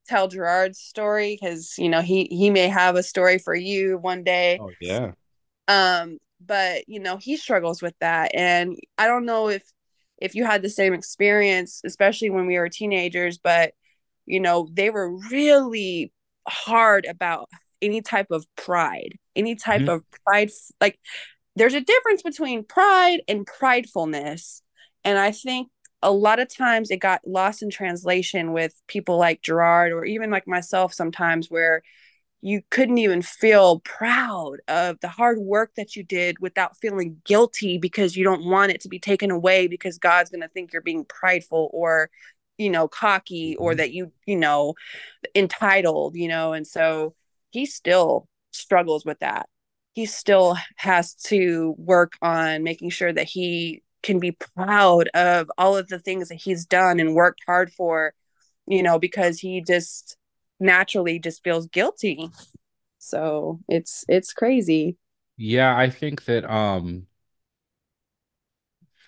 tell 0.07 0.27
Gerard's 0.27 0.79
story 0.79 1.37
because 1.39 1.75
you 1.77 1.87
know 1.87 2.01
he 2.01 2.25
he 2.25 2.49
may 2.49 2.67
have 2.67 2.95
a 2.95 3.03
story 3.03 3.37
for 3.37 3.55
you 3.55 3.97
one 3.97 4.23
day. 4.23 4.59
Oh 4.61 4.71
yeah. 4.81 5.11
Um, 5.69 6.17
but 6.45 6.87
you 6.89 6.99
know 6.99 7.15
he 7.15 7.37
struggles 7.37 7.81
with 7.81 7.95
that, 8.01 8.31
and 8.35 8.75
I 8.97 9.07
don't 9.07 9.25
know 9.25 9.47
if 9.47 9.63
if 10.17 10.35
you 10.35 10.43
had 10.43 10.63
the 10.63 10.69
same 10.69 10.93
experience, 10.93 11.81
especially 11.85 12.29
when 12.29 12.45
we 12.45 12.57
were 12.57 12.67
teenagers. 12.67 13.37
But 13.37 13.73
you 14.25 14.41
know 14.41 14.67
they 14.73 14.89
were 14.89 15.15
really 15.29 16.11
hard 16.47 17.05
about 17.05 17.49
any 17.81 18.01
type 18.01 18.31
of 18.31 18.45
pride, 18.55 19.13
any 19.35 19.55
type 19.55 19.81
Mhm. 19.81 19.87
of 19.87 20.03
pride. 20.25 20.51
Like 20.81 20.99
there's 21.55 21.73
a 21.73 21.81
difference 21.81 22.21
between 22.23 22.63
pride 22.63 23.21
and 23.27 23.45
pridefulness. 23.45 24.61
And 25.03 25.17
I 25.17 25.31
think 25.31 25.69
a 26.03 26.11
lot 26.11 26.39
of 26.39 26.53
times 26.53 26.91
it 26.91 26.97
got 26.97 27.27
lost 27.27 27.63
in 27.63 27.69
translation 27.69 28.53
with 28.53 28.73
people 28.87 29.17
like 29.17 29.41
Gerard 29.41 29.91
or 29.91 30.05
even 30.05 30.29
like 30.29 30.47
myself 30.47 30.93
sometimes 30.93 31.49
where 31.49 31.81
you 32.41 32.61
couldn't 32.69 32.99
even 32.99 33.21
feel 33.21 33.79
proud 33.79 34.57
of 34.67 34.99
the 35.01 35.07
hard 35.07 35.39
work 35.39 35.71
that 35.75 35.95
you 35.95 36.03
did 36.03 36.37
without 36.39 36.77
feeling 36.77 37.19
guilty 37.25 37.77
because 37.79 38.15
you 38.15 38.23
don't 38.23 38.45
want 38.45 38.71
it 38.71 38.81
to 38.81 38.89
be 38.89 38.99
taken 38.99 39.31
away 39.31 39.67
because 39.67 39.97
God's 39.97 40.29
going 40.29 40.41
to 40.41 40.47
think 40.49 40.71
you're 40.71 40.81
being 40.83 41.05
prideful 41.05 41.69
or 41.73 42.09
you 42.57 42.69
know 42.69 42.87
cocky 42.87 43.55
or 43.57 43.73
Mhm. 43.73 43.77
that 43.77 43.91
you 43.93 44.11
you 44.25 44.35
know 44.37 44.73
entitled 45.35 46.15
you 46.15 46.27
know 46.27 46.53
and 46.53 46.67
so 46.67 47.13
he 47.51 47.65
still 47.65 48.27
struggles 48.51 49.05
with 49.05 49.19
that. 49.19 49.47
He 49.93 50.05
still 50.05 50.57
has 50.77 51.13
to 51.25 51.75
work 51.77 52.13
on 52.21 52.63
making 52.63 52.89
sure 52.89 53.11
that 53.13 53.25
he 53.27 53.83
can 54.03 54.19
be 54.19 54.31
proud 54.55 55.07
of 55.13 55.49
all 55.57 55.77
of 55.77 55.87
the 55.87 55.99
things 55.99 56.29
that 56.29 56.35
he's 56.35 56.65
done 56.65 56.99
and 56.99 57.15
worked 57.15 57.41
hard 57.47 57.71
for 57.73 58.13
you 58.67 58.83
know 58.83 58.99
because 58.99 59.39
he 59.39 59.61
just 59.61 60.17
naturally 60.59 61.19
just 61.19 61.43
feels 61.43 61.67
guilty. 61.67 62.29
So 62.99 63.59
it's 63.69 64.05
it's 64.09 64.33
crazy. 64.33 64.97
Yeah, 65.37 65.75
I 65.77 65.89
think 65.89 66.25
that 66.25 66.45
um 66.49 67.07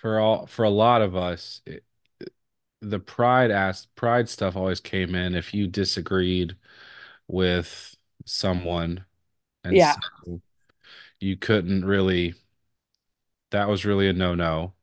for 0.01 0.19
all 0.19 0.45
for 0.47 0.63
a 0.63 0.69
lot 0.69 1.01
of 1.01 1.15
us, 1.15 1.61
it, 1.65 1.83
the 2.81 2.99
pride 2.99 3.51
ask 3.51 3.93
pride 3.95 4.29
stuff 4.29 4.55
always 4.55 4.79
came 4.79 5.15
in 5.15 5.35
if 5.35 5.53
you 5.53 5.67
disagreed 5.67 6.55
with 7.27 7.95
someone 8.25 9.05
and 9.63 9.77
yeah 9.77 9.95
so 10.25 10.41
you 11.19 11.37
couldn't 11.37 11.85
really 11.85 12.35
that 13.51 13.67
was 13.67 13.85
really 13.85 14.07
a 14.09 14.13
no-no. 14.13 14.73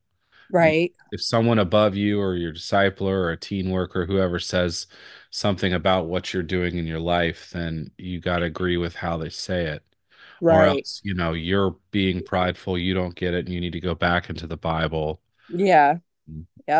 Right 0.49 0.93
if 1.11 1.21
someone 1.21 1.59
above 1.59 1.95
you 1.95 2.19
or 2.19 2.35
your 2.35 2.53
discipler 2.53 3.11
or 3.11 3.31
a 3.31 3.37
teen 3.37 3.69
worker, 3.71 4.05
whoever 4.05 4.39
says 4.39 4.87
something 5.31 5.73
about 5.73 6.07
what 6.07 6.33
you're 6.33 6.43
doing 6.43 6.77
in 6.77 6.85
your 6.87 6.99
life, 6.99 7.49
then 7.51 7.91
you 7.97 8.19
got 8.19 8.39
to 8.39 8.45
agree 8.45 8.77
with 8.77 8.95
how 8.95 9.17
they 9.17 9.29
say 9.29 9.65
it. 9.67 9.83
right. 10.39 10.47
Or 10.49 10.65
else, 10.65 11.01
you 11.03 11.13
know, 11.15 11.33
you're 11.33 11.77
being 11.91 12.23
prideful, 12.23 12.77
you 12.77 12.93
don't 12.93 13.15
get 13.15 13.33
it, 13.33 13.45
and 13.45 13.53
you 13.53 13.61
need 13.61 13.73
to 13.73 13.81
go 13.81 13.95
back 13.95 14.29
into 14.29 14.47
the 14.47 14.57
Bible. 14.57 15.21
yeah 15.49 15.97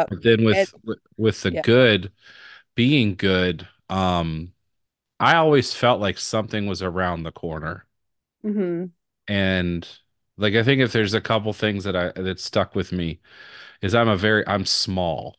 But 0.10 0.24
then 0.24 0.44
it 0.52 0.70
with 0.70 0.74
with 0.84 1.00
with 1.18 1.42
the 1.44 1.52
yeah 1.52 1.62
good, 1.62 2.12
being 2.76 3.16
good, 3.16 3.68
um, 3.90 4.54
I 5.20 5.36
always 5.38 5.74
felt 5.74 6.02
like 6.02 6.18
something 6.20 6.68
was 6.68 6.84
around 6.84 7.24
the 7.24 7.32
corner. 7.34 7.88
mm-hmm. 8.44 8.86
And 9.28 9.88
like 10.38 10.54
I 10.56 10.64
think 10.64 10.82
if 10.82 10.92
there's 10.94 11.14
a 11.14 11.22
couple 11.22 11.52
things 11.54 11.84
that 11.84 11.96
I 11.96 12.12
that 12.14 12.40
stuck 12.40 12.76
with 12.76 12.92
me 12.92 13.20
is 13.82 13.96
I'm 13.96 14.10
a 14.10 14.18
very 14.18 14.48
I'm 14.48 14.66
small. 14.66 15.38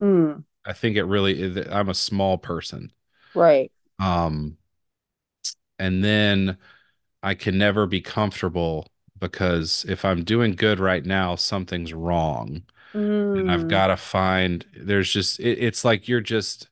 mm, 0.00 0.44
I 0.64 0.72
think 0.72 0.96
it 0.96 1.04
really 1.04 1.38
is 1.40 1.66
I'm 1.68 1.88
a 1.90 1.94
small 1.94 2.38
person. 2.38 2.92
right 3.34 3.70
Um 3.98 4.56
and 5.78 6.04
then 6.04 6.58
I 7.22 7.34
can 7.34 7.58
never 7.58 7.86
be 7.86 8.00
comfortable 8.00 8.88
because 9.18 9.86
if 9.88 10.04
I'm 10.04 10.24
doing 10.24 10.54
good 10.56 10.80
right 10.80 11.04
now, 11.04 11.36
something's 11.36 11.92
wrong. 11.94 12.64
And 12.92 13.50
I've 13.50 13.64
mm. 13.64 13.68
got 13.68 13.88
to 13.88 13.96
find 13.96 14.64
there's 14.76 15.12
just 15.12 15.40
it, 15.40 15.58
it's 15.58 15.84
like 15.84 16.08
you're 16.08 16.20
just 16.20 16.68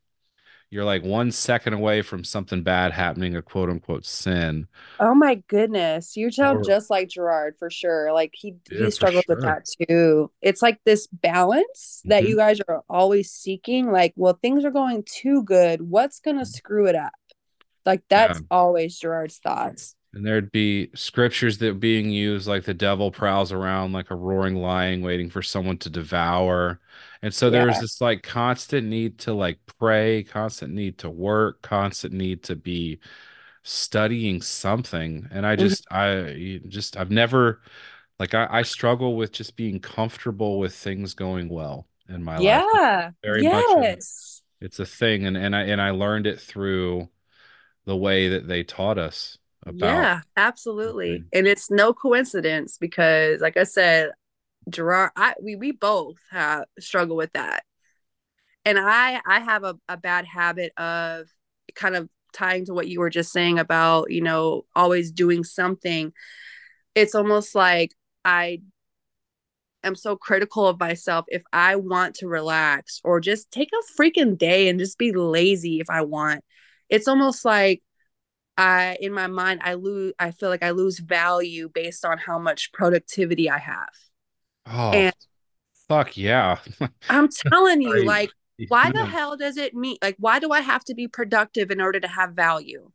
you're 0.70 0.84
like 0.84 1.02
one 1.02 1.30
second 1.32 1.72
away 1.72 2.02
from 2.02 2.24
something 2.24 2.62
bad 2.62 2.92
happening, 2.92 3.34
a 3.34 3.42
quote 3.42 3.70
unquote 3.70 4.04
sin. 4.04 4.68
Oh 5.00 5.14
my 5.14 5.36
goodness. 5.48 6.14
You 6.16 6.30
sound 6.30 6.64
just 6.66 6.90
like 6.90 7.08
Gerard 7.08 7.54
for 7.58 7.70
sure. 7.70 8.12
Like 8.12 8.32
he 8.34 8.56
yeah, 8.70 8.78
he 8.78 8.84
for 8.84 8.90
struggles 8.90 9.24
with 9.28 9.40
that 9.42 9.64
too. 9.88 10.30
It's 10.42 10.60
like 10.60 10.80
this 10.84 11.06
balance 11.06 12.02
that 12.04 12.28
you 12.28 12.36
guys 12.36 12.60
are 12.68 12.82
always 12.88 13.30
seeking. 13.30 13.90
Like, 13.90 14.12
well, 14.16 14.38
things 14.42 14.64
are 14.64 14.70
going 14.70 15.04
too 15.04 15.42
good. 15.42 15.80
What's 15.80 16.20
gonna 16.20 16.44
screw 16.44 16.86
it 16.86 16.94
up? 16.94 17.12
Like 17.86 18.02
Yeah. 18.10 18.26
that's 18.28 18.42
always 18.50 18.98
Gerard's 18.98 19.38
thoughts. 19.38 19.94
And 20.18 20.26
there'd 20.26 20.50
be 20.50 20.90
scriptures 20.96 21.58
that 21.58 21.78
being 21.80 22.10
used 22.10 22.48
like 22.48 22.64
the 22.64 22.74
devil 22.74 23.12
prowls 23.12 23.52
around 23.52 23.92
like 23.92 24.10
a 24.10 24.16
roaring 24.16 24.56
lion 24.56 25.02
waiting 25.02 25.30
for 25.30 25.42
someone 25.42 25.78
to 25.78 25.90
devour. 25.90 26.80
And 27.22 27.32
so 27.32 27.50
there 27.50 27.64
was 27.66 27.78
this 27.78 28.00
like 28.00 28.24
constant 28.24 28.88
need 28.88 29.18
to 29.20 29.32
like 29.34 29.60
pray, 29.78 30.24
constant 30.24 30.72
need 30.74 30.98
to 30.98 31.10
work, 31.10 31.62
constant 31.62 32.14
need 32.14 32.42
to 32.44 32.56
be 32.56 32.98
studying 33.62 34.42
something. 34.42 35.28
And 35.32 35.46
I 35.46 35.56
Mhm. 35.56 35.58
just 35.58 35.86
I 35.92 36.60
just 36.68 36.96
I've 36.96 37.10
never 37.12 37.62
like 38.18 38.34
I, 38.34 38.48
I 38.50 38.62
struggle 38.62 39.16
with 39.16 39.32
just 39.32 39.56
being 39.56 39.80
comfortable 39.80 40.58
with 40.58 40.74
things 40.74 41.14
going 41.14 41.48
well 41.50 41.88
in 42.08 42.24
my 42.24 42.38
life. 42.38 42.64
Yeah. 42.64 43.12
Very 43.24 43.44
much 43.44 43.76
a, 43.76 43.84
it's 44.60 44.80
a 44.80 44.86
thing 44.86 45.26
and 45.26 45.36
and 45.36 45.56
I 45.56 45.62
and 45.64 45.80
I 45.82 45.90
learned 45.90 46.26
it 46.26 46.40
through 46.40 47.10
the 47.86 47.96
way 47.96 48.28
that 48.28 48.48
they 48.48 48.64
taught 48.64 48.98
us 48.98 49.38
about 49.68 49.86
Yeah, 49.86 50.20
absolutely. 50.36 51.18
things. 51.18 51.26
And 51.32 51.46
it's 51.46 51.70
no 51.70 51.92
coincidence 51.92 52.78
because 52.78 53.40
like 53.40 53.56
I 53.56 53.64
said, 53.64 54.10
Gerard, 54.68 55.10
I 55.16 55.34
we 55.42 55.56
we 55.56 55.72
both 55.72 56.16
have 56.30 56.64
struggle 56.78 57.16
with 57.16 57.32
that. 57.32 57.64
And 58.64 58.78
I 58.78 59.20
I 59.26 59.40
have 59.40 59.64
a, 59.64 59.76
a 59.88 59.96
bad 59.96 60.24
habit 60.26 60.72
of 60.76 61.26
kind 61.74 61.96
of 61.96 62.08
tying 62.32 62.66
to 62.66 62.74
what 62.74 62.88
you 62.88 63.00
were 63.00 63.10
just 63.10 63.32
saying 63.32 63.58
about, 63.58 64.10
you 64.10 64.20
know, 64.20 64.64
always 64.74 65.10
doing 65.10 65.44
something. 65.44 66.12
It's 66.94 67.14
almost 67.14 67.54
like 67.54 67.94
I 68.24 68.60
am 69.84 69.94
so 69.94 70.16
critical 70.16 70.66
of 70.66 70.80
myself 70.80 71.24
if 71.28 71.42
I 71.52 71.76
want 71.76 72.16
to 72.16 72.28
relax 72.28 73.00
or 73.04 73.20
just 73.20 73.50
take 73.50 73.70
a 73.72 74.00
freaking 74.00 74.36
day 74.36 74.68
and 74.68 74.78
just 74.78 74.98
be 74.98 75.12
lazy 75.12 75.80
if 75.80 75.88
I 75.88 76.02
want. 76.02 76.44
It's 76.88 77.08
almost 77.08 77.44
like 77.44 77.82
I 78.58 78.98
in 79.00 79.14
my 79.14 79.28
mind 79.28 79.62
I 79.64 79.74
lose 79.74 80.14
I 80.20 80.32
feel 80.32 80.50
like 80.50 80.64
I 80.64 80.72
lose 80.72 81.00
value 81.00 81.70
based 81.70 82.04
on 82.06 82.18
how 82.18 82.38
much 82.40 82.72
productivity 82.72 83.50
I 83.50 83.58
have. 83.58 83.90
Oh, 84.66 85.08
And 85.08 85.14
fuck 85.88 86.16
yeah. 86.16 86.60
I'm 87.08 87.28
telling 87.28 87.82
you 87.82 88.02
like 88.04 88.32
why 88.68 88.90
the 88.90 89.04
hell 89.06 89.36
does 89.36 89.56
it 89.56 89.74
mean 89.74 89.96
like 90.02 90.16
why 90.18 90.38
do 90.38 90.50
I 90.52 90.60
have 90.60 90.84
to 90.84 90.94
be 90.94 91.08
productive 91.08 91.70
in 91.70 91.80
order 91.80 92.00
to 92.00 92.08
have 92.08 92.32
value? 92.34 92.90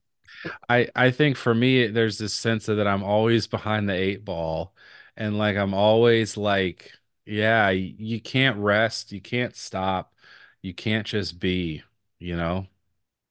I 0.69 0.89
I 0.95 1.12
think 1.12 1.38
for 1.38 1.54
me 1.54 1.88
there's 1.88 2.17
this 2.17 2.34
sense 2.34 2.67
of 2.67 2.78
that 2.78 2.88
I'm 2.88 3.04
always 3.04 3.47
behind 3.47 3.89
the 3.89 3.93
eight 3.93 4.26
ball 4.26 4.76
and 5.15 5.38
like 5.38 5.56
I'm 5.58 5.73
always 5.73 6.38
like 6.38 6.91
yeah, 7.26 7.69
you 7.69 8.19
can't 8.21 8.58
rest, 8.58 9.12
you 9.13 9.21
can't 9.21 9.56
stop, 9.56 10.13
you 10.62 10.73
can't 10.73 11.08
just 11.08 11.39
be, 11.39 11.82
you 12.19 12.36
know? 12.36 12.67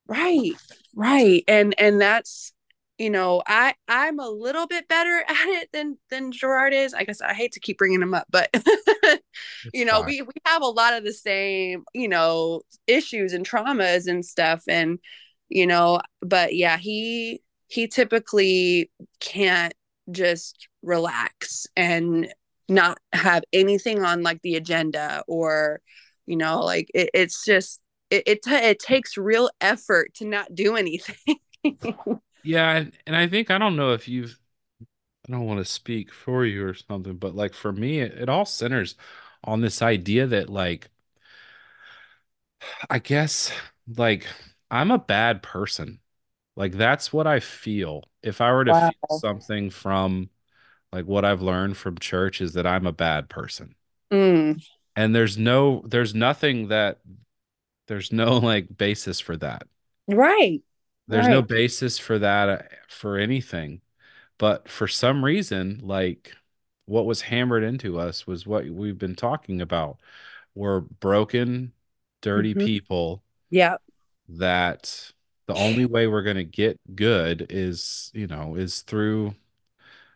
Right. 0.07 0.61
Right. 0.95 1.45
And 1.49 1.75
and 1.79 2.01
that's 2.01 2.53
you 2.99 3.11
know, 3.11 3.43
I 3.47 3.75
I'm 3.89 4.21
a 4.21 4.29
little 4.29 4.67
bit 4.67 4.87
better 4.87 5.25
at 5.29 5.49
it 5.49 5.69
than 5.73 5.99
than 6.11 6.33
Gerard 6.33 6.73
is. 6.73 6.95
I 6.95 7.05
guess 7.05 7.21
I 7.21 7.35
hate 7.35 7.53
to 7.53 7.61
keep 7.61 7.79
bringing 7.79 8.03
him 8.03 8.15
up, 8.15 8.27
but 8.31 8.51
you 9.75 9.85
know, 9.85 10.01
fine. 10.01 10.07
we 10.07 10.23
we 10.23 10.33
have 10.47 10.63
a 10.63 10.67
lot 10.67 10.95
of 10.95 11.05
the 11.05 11.13
same, 11.13 11.85
you 11.95 12.09
know, 12.09 12.63
issues 12.87 13.33
and 13.33 13.49
traumas 13.49 14.07
and 14.07 14.25
stuff 14.25 14.63
and 14.69 14.99
you 15.49 15.67
know, 15.67 16.01
but 16.21 16.55
yeah, 16.55 16.79
he 16.79 17.43
he 17.67 17.89
typically 17.89 18.91
can't 19.21 19.75
just 20.11 20.69
relax 20.83 21.67
and 21.77 22.33
not 22.69 22.99
have 23.13 23.45
anything 23.53 24.05
on 24.05 24.23
like 24.23 24.41
the 24.43 24.57
agenda 24.57 25.25
or 25.27 25.81
you 26.27 26.37
know, 26.37 26.61
like 26.61 26.89
it, 26.95 27.11
it's 27.15 27.45
just 27.45 27.81
it 28.13 28.25
it, 28.27 28.45
ta 28.45 28.57
it 28.57 28.79
takes 28.79 29.17
real 29.17 29.51
effort 29.61 30.15
to 30.15 30.27
not 30.27 30.55
do 30.55 30.77
anything. 30.77 31.17
Yeah, 32.43 32.73
and, 32.73 32.93
and 33.07 33.17
I 33.17 33.29
think 33.29 33.51
I 33.51 33.59
don't 33.59 33.77
know 33.77 33.93
if 33.93 34.09
you've 34.09 34.39
I 35.29 35.33
don't 35.33 35.47
want 35.47 35.61
to 35.61 35.65
speak 35.67 36.13
for 36.13 36.47
you 36.47 36.67
or 36.67 36.75
something, 36.75 37.17
but 37.19 37.35
like 37.37 37.55
for 37.55 37.73
me 37.73 38.01
it, 38.01 38.13
it 38.15 38.29
all 38.31 38.47
centers 38.47 38.97
on 39.45 39.61
this 39.63 39.83
idea 39.83 40.27
that 40.29 40.51
like 40.51 40.91
I 42.91 42.99
guess 42.99 43.53
like 43.97 44.27
I'm 44.71 44.91
a 44.91 44.99
bad 44.99 45.43
person. 45.43 46.01
Like 46.57 46.73
that's 46.75 47.13
what 47.13 47.27
I 47.27 47.41
feel. 47.41 48.05
If 48.23 48.41
I 48.41 48.53
were 48.53 48.65
to 48.67 48.75
feel 48.75 48.93
something 49.09 49.71
from 49.71 50.31
like 50.93 51.07
what 51.07 51.25
I've 51.25 51.43
learned 51.43 51.77
from 51.79 51.99
church 51.99 52.41
is 52.43 52.55
that 52.55 52.67
I'm 52.67 52.87
a 52.87 52.93
bad 52.93 53.29
person. 53.31 53.77
Mm, 54.11 54.59
And 54.95 55.15
there's 55.15 55.39
no 55.39 55.83
there's 55.87 56.15
nothing 56.15 56.69
that 56.69 57.01
there's 57.93 58.11
no 58.13 58.39
like 58.39 58.75
basis 58.77 59.21
for 59.21 59.37
that. 59.37 59.67
right. 60.09 60.63
There's 61.09 61.29
no 61.29 61.43
basis 61.43 61.99
for 61.99 62.19
that 62.19 62.49
uh, 62.49 62.63
for 62.89 63.19
anything. 63.19 63.83
But 64.39 64.69
for 64.69 64.89
some 64.89 65.25
reason, 65.25 65.81
like 65.83 66.35
what 66.87 67.07
was 67.07 67.23
hammered 67.23 67.65
into 67.65 67.99
us 68.01 68.27
was 68.27 68.47
what 68.47 68.67
we've 68.69 68.99
been 68.99 69.17
talking 69.17 69.61
about. 69.63 70.01
We're 70.55 70.81
broken, 70.81 71.75
dirty 72.23 72.55
hmm 72.55 72.65
people 72.65 73.25
Yeah. 73.51 73.77
that 74.29 75.13
the 75.47 75.55
only 75.55 75.85
way 75.87 76.07
we're 76.07 76.23
going 76.23 76.37
to 76.37 76.45
get 76.45 76.79
good 76.95 77.47
is, 77.51 78.11
you 78.15 78.27
know, 78.27 78.55
is 78.55 78.83
through, 78.83 79.35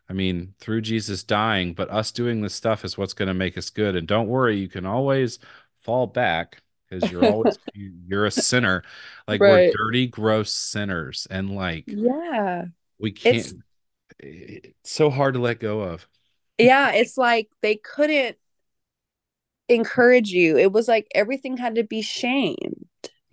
I 0.08 0.14
mean, 0.14 0.54
through 0.60 0.82
Jesus 0.82 1.24
dying, 1.24 1.74
but 1.74 1.90
us 1.90 2.12
doing 2.12 2.42
this 2.42 2.54
stuff 2.54 2.84
is 2.84 2.98
what's 2.98 3.14
going 3.14 3.28
to 3.28 3.34
make 3.34 3.58
us 3.58 3.70
good. 3.70 3.96
And 3.96 4.08
don't 4.08 4.28
worry, 4.28 4.58
you 4.58 4.68
can 4.68 4.86
always 4.86 5.38
fall 5.82 6.06
back 6.06 6.58
because 6.88 7.10
you're 7.10 7.26
always, 7.26 7.58
you- 7.74 7.94
you're 8.06 8.26
a 8.26 8.30
sinner. 8.30 8.82
Like 9.28 9.44
we're 9.46 9.60
dirty, 9.70 10.06
gross 10.06 10.50
sinners. 10.50 11.26
And 11.30 11.54
like 11.54 11.86
Yeah. 11.86 12.66
we 12.98 13.12
can't, 13.12 13.54
it's 14.20 14.92
so 14.92 15.10
hard 15.10 15.34
to 15.34 15.40
let 15.40 15.60
go 15.60 15.80
of. 15.82 16.08
yeah, 16.58 16.92
it's 16.92 17.18
like 17.18 17.48
they 17.62 17.76
couldn't 17.76 18.36
encourage 19.68 20.30
you. 20.30 20.56
It 20.56 20.72
was 20.72 20.88
like 20.88 21.08
everything 21.14 21.56
had 21.56 21.74
to 21.76 21.84
be 21.84 22.02
shamed. 22.02 22.86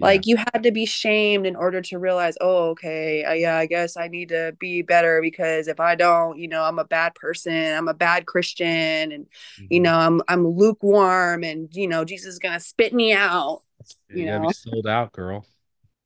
Yeah. 0.04 0.10
Like 0.10 0.26
you 0.26 0.38
had 0.38 0.64
to 0.64 0.72
be 0.72 0.86
shamed 0.86 1.46
in 1.46 1.56
order 1.56 1.82
to 1.82 1.98
realize, 1.98 2.36
oh, 2.42 2.70
okay, 2.72 3.24
uh, 3.24 3.34
yeah, 3.34 3.58
I 3.58 3.66
guess 3.66 3.96
I 3.98 4.08
need 4.08 4.30
to 4.30 4.56
be 4.60 4.82
better 4.82 5.22
because 5.22 5.68
if 5.68 5.80
I 5.80 5.96
don't, 5.96 6.38
you 6.38 6.48
know, 6.48 6.64
I'm 6.64 6.80
a 6.80 6.86
bad 6.86 7.16
person, 7.16 7.54
I'm 7.54 7.88
a 7.88 7.94
bad 7.94 8.26
Christian, 8.26 9.12
and 9.12 9.28
you 9.70 9.80
Mhm. 9.80 9.84
know, 9.84 9.96
I'm 9.96 10.22
I'm 10.28 10.48
lukewarm, 10.48 11.44
and 11.44 11.74
you 11.76 11.88
know, 11.88 12.04
Jesus 12.06 12.34
is 12.34 12.40
gonna 12.40 12.60
spit 12.60 12.94
me 12.94 13.14
out. 13.14 13.62
You 14.10 14.26
You 14.26 14.32
know, 14.32 14.52
sold 14.52 14.88
out, 14.88 15.12
girl. 15.14 15.46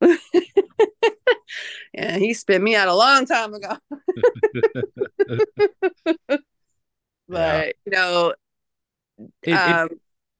yeah, 1.92 2.16
he 2.18 2.34
spit 2.34 2.62
me 2.62 2.76
out 2.76 2.88
a 2.88 2.94
long 2.94 3.26
time 3.26 3.54
ago. 3.54 3.76
Yeah. 7.30 7.64
But 7.64 7.74
you 7.84 7.92
know, 7.92 8.34
It, 9.42 9.54
it 9.54 9.56
um, 9.56 9.88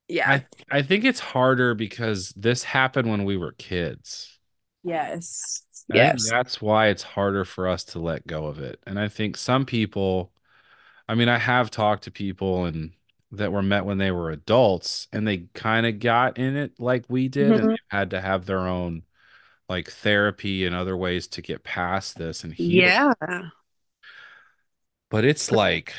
yeah, 0.08 0.36
I 0.36 0.46
I 0.70 0.82
think 0.82 1.04
it's 1.04 1.20
harder 1.20 1.74
because 1.74 2.30
this 2.36 2.64
happened 2.64 3.10
when 3.10 3.24
we 3.24 3.36
were 3.36 3.52
kids. 3.52 4.38
yes, 4.82 5.62
I 5.90 6.10
yes, 6.10 6.32
that's 6.32 6.60
why 6.60 6.88
it's 6.88 7.02
harder 7.02 7.44
for 7.44 7.66
us 7.68 7.84
to 7.86 7.98
let 7.98 8.26
go 8.26 8.46
of 8.46 8.58
it. 8.58 8.80
And 8.86 8.98
I 9.00 9.08
think 9.08 9.36
some 9.36 9.64
people, 9.64 10.32
I 11.08 11.14
mean, 11.16 11.28
I 11.28 11.38
have 11.38 11.70
talked 11.70 12.04
to 12.04 12.12
people 12.12 12.66
and 12.66 12.92
that 13.32 13.52
were 13.52 13.62
met 13.62 13.84
when 13.86 13.98
they 13.98 14.12
were 14.12 14.30
adults 14.30 15.08
and 15.12 15.26
they 15.28 15.38
kind 15.54 15.86
of 15.86 16.00
got 16.00 16.38
in 16.38 16.56
it 16.56 16.80
like 16.80 17.04
we 17.08 17.28
did 17.28 17.58
and 17.58 17.66
Mhm. 17.66 17.76
they 17.90 17.96
had 17.98 18.10
to 18.10 18.20
have 18.22 18.46
their 18.46 18.60
own 18.68 19.04
like 19.68 19.90
therapy 19.90 20.66
and 20.66 20.74
other 20.76 20.96
ways 20.96 21.28
to 21.28 21.42
get 21.42 21.64
past 21.64 22.18
this 22.18 22.44
and 22.44 22.54
heal. 22.54 22.92
yeah. 23.20 23.50
But 25.10 25.24
it's 25.26 25.50
like 25.52 25.92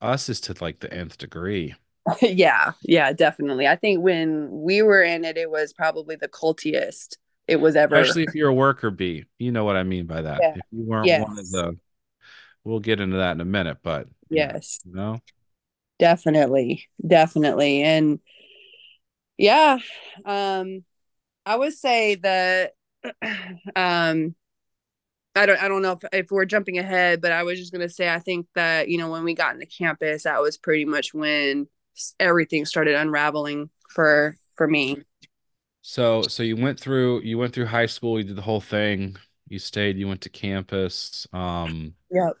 us 0.00 0.28
is 0.28 0.40
to 0.42 0.54
like 0.60 0.78
the 0.80 0.92
nth 0.92 1.18
degree. 1.18 1.74
yeah, 2.22 2.72
yeah, 2.82 3.12
definitely. 3.12 3.66
I 3.66 3.76
think 3.76 4.02
when 4.02 4.48
we 4.50 4.82
were 4.82 5.02
in 5.02 5.24
it, 5.24 5.36
it 5.36 5.50
was 5.50 5.72
probably 5.72 6.16
the 6.16 6.28
cultiest 6.28 7.16
it 7.48 7.60
was 7.60 7.76
ever. 7.76 7.96
Especially 7.96 8.24
if 8.24 8.34
you're 8.34 8.50
a 8.50 8.54
worker 8.54 8.90
bee. 8.90 9.24
You 9.38 9.52
know 9.52 9.64
what 9.64 9.76
I 9.76 9.82
mean 9.82 10.06
by 10.06 10.22
that. 10.22 10.40
Yeah. 10.40 10.54
If 10.56 10.64
you 10.70 10.84
weren't 10.84 11.06
one 11.06 11.38
of 11.38 11.50
the, 11.50 11.78
we'll 12.64 12.80
get 12.80 13.00
into 13.00 13.18
that 13.18 13.32
in 13.32 13.40
a 13.40 13.46
minute, 13.46 13.78
but 13.82 14.08
Yes, 14.30 14.80
you 14.84 14.94
know, 14.94 15.20
definitely, 15.98 16.88
definitely, 17.06 17.82
and 17.82 18.20
yeah, 19.38 19.78
um, 20.24 20.84
I 21.46 21.56
would 21.56 21.72
say 21.72 22.16
that, 22.16 22.72
um, 23.76 24.34
I 25.36 25.46
don't, 25.46 25.60
I 25.60 25.68
don't 25.68 25.82
know 25.82 25.92
if 25.92 26.08
if 26.12 26.30
we're 26.30 26.44
jumping 26.44 26.78
ahead, 26.78 27.20
but 27.20 27.32
I 27.32 27.42
was 27.42 27.58
just 27.58 27.72
gonna 27.72 27.88
say 27.88 28.08
I 28.08 28.18
think 28.18 28.46
that 28.54 28.88
you 28.88 28.98
know 28.98 29.10
when 29.10 29.24
we 29.24 29.34
got 29.34 29.54
into 29.54 29.66
campus, 29.66 30.24
that 30.24 30.40
was 30.40 30.56
pretty 30.56 30.84
much 30.84 31.12
when 31.12 31.66
everything 32.20 32.64
started 32.64 32.94
unraveling 32.96 33.70
for 33.90 34.36
for 34.56 34.66
me. 34.68 34.98
so 35.82 36.26
so 36.28 36.42
you 36.42 36.56
went 36.56 36.80
through 36.80 37.20
you 37.22 37.38
went 37.38 37.52
through 37.54 37.66
high 37.66 37.86
school, 37.86 38.18
you 38.18 38.24
did 38.24 38.36
the 38.36 38.42
whole 38.42 38.60
thing, 38.60 39.16
you 39.48 39.58
stayed, 39.58 39.96
you 39.96 40.08
went 40.08 40.20
to 40.22 40.30
campus. 40.30 41.26
Um, 41.32 41.94
Yep. 42.10 42.36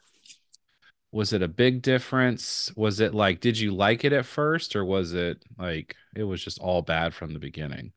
was 1.12 1.32
it 1.32 1.42
a 1.42 1.48
big 1.48 1.82
difference? 1.82 2.72
Was 2.76 3.00
it 3.00 3.14
like, 3.14 3.40
did 3.40 3.58
you 3.58 3.72
like 3.74 4.04
it 4.04 4.12
at 4.12 4.26
first, 4.26 4.74
or 4.74 4.84
was 4.84 5.12
it 5.12 5.42
like 5.58 5.94
it 6.16 6.24
was 6.24 6.42
just 6.42 6.58
all 6.58 6.82
bad 6.82 7.14
from 7.14 7.32
the 7.32 7.38
beginning? 7.38 7.92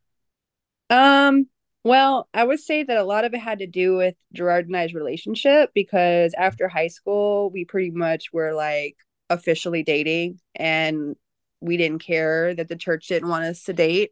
Um, 0.89 1.47
Well, 1.83 2.27
I 2.33 2.43
would 2.43 2.59
say 2.59 2.83
that 2.83 2.97
a 2.97 3.03
lot 3.03 3.23
of 3.25 3.33
it 3.33 3.39
had 3.39 3.59
to 3.59 3.67
do 3.67 3.95
with 3.95 4.15
Gerard 4.33 4.67
and 4.67 4.75
I's 4.75 4.93
relationship 4.93 5.71
because 5.73 6.33
after 6.37 6.67
high 6.67 6.87
school, 6.89 7.49
we 7.51 7.65
pretty 7.65 7.91
much 7.91 8.33
were 8.33 8.53
like 8.53 8.97
officially 9.29 9.83
dating 9.83 10.39
and 10.55 11.15
we 11.61 11.77
didn't 11.77 11.99
care 11.99 12.53
that 12.55 12.67
the 12.67 12.75
church 12.75 13.07
didn't 13.07 13.29
want 13.29 13.45
us 13.45 13.63
to 13.63 13.73
date. 13.73 14.11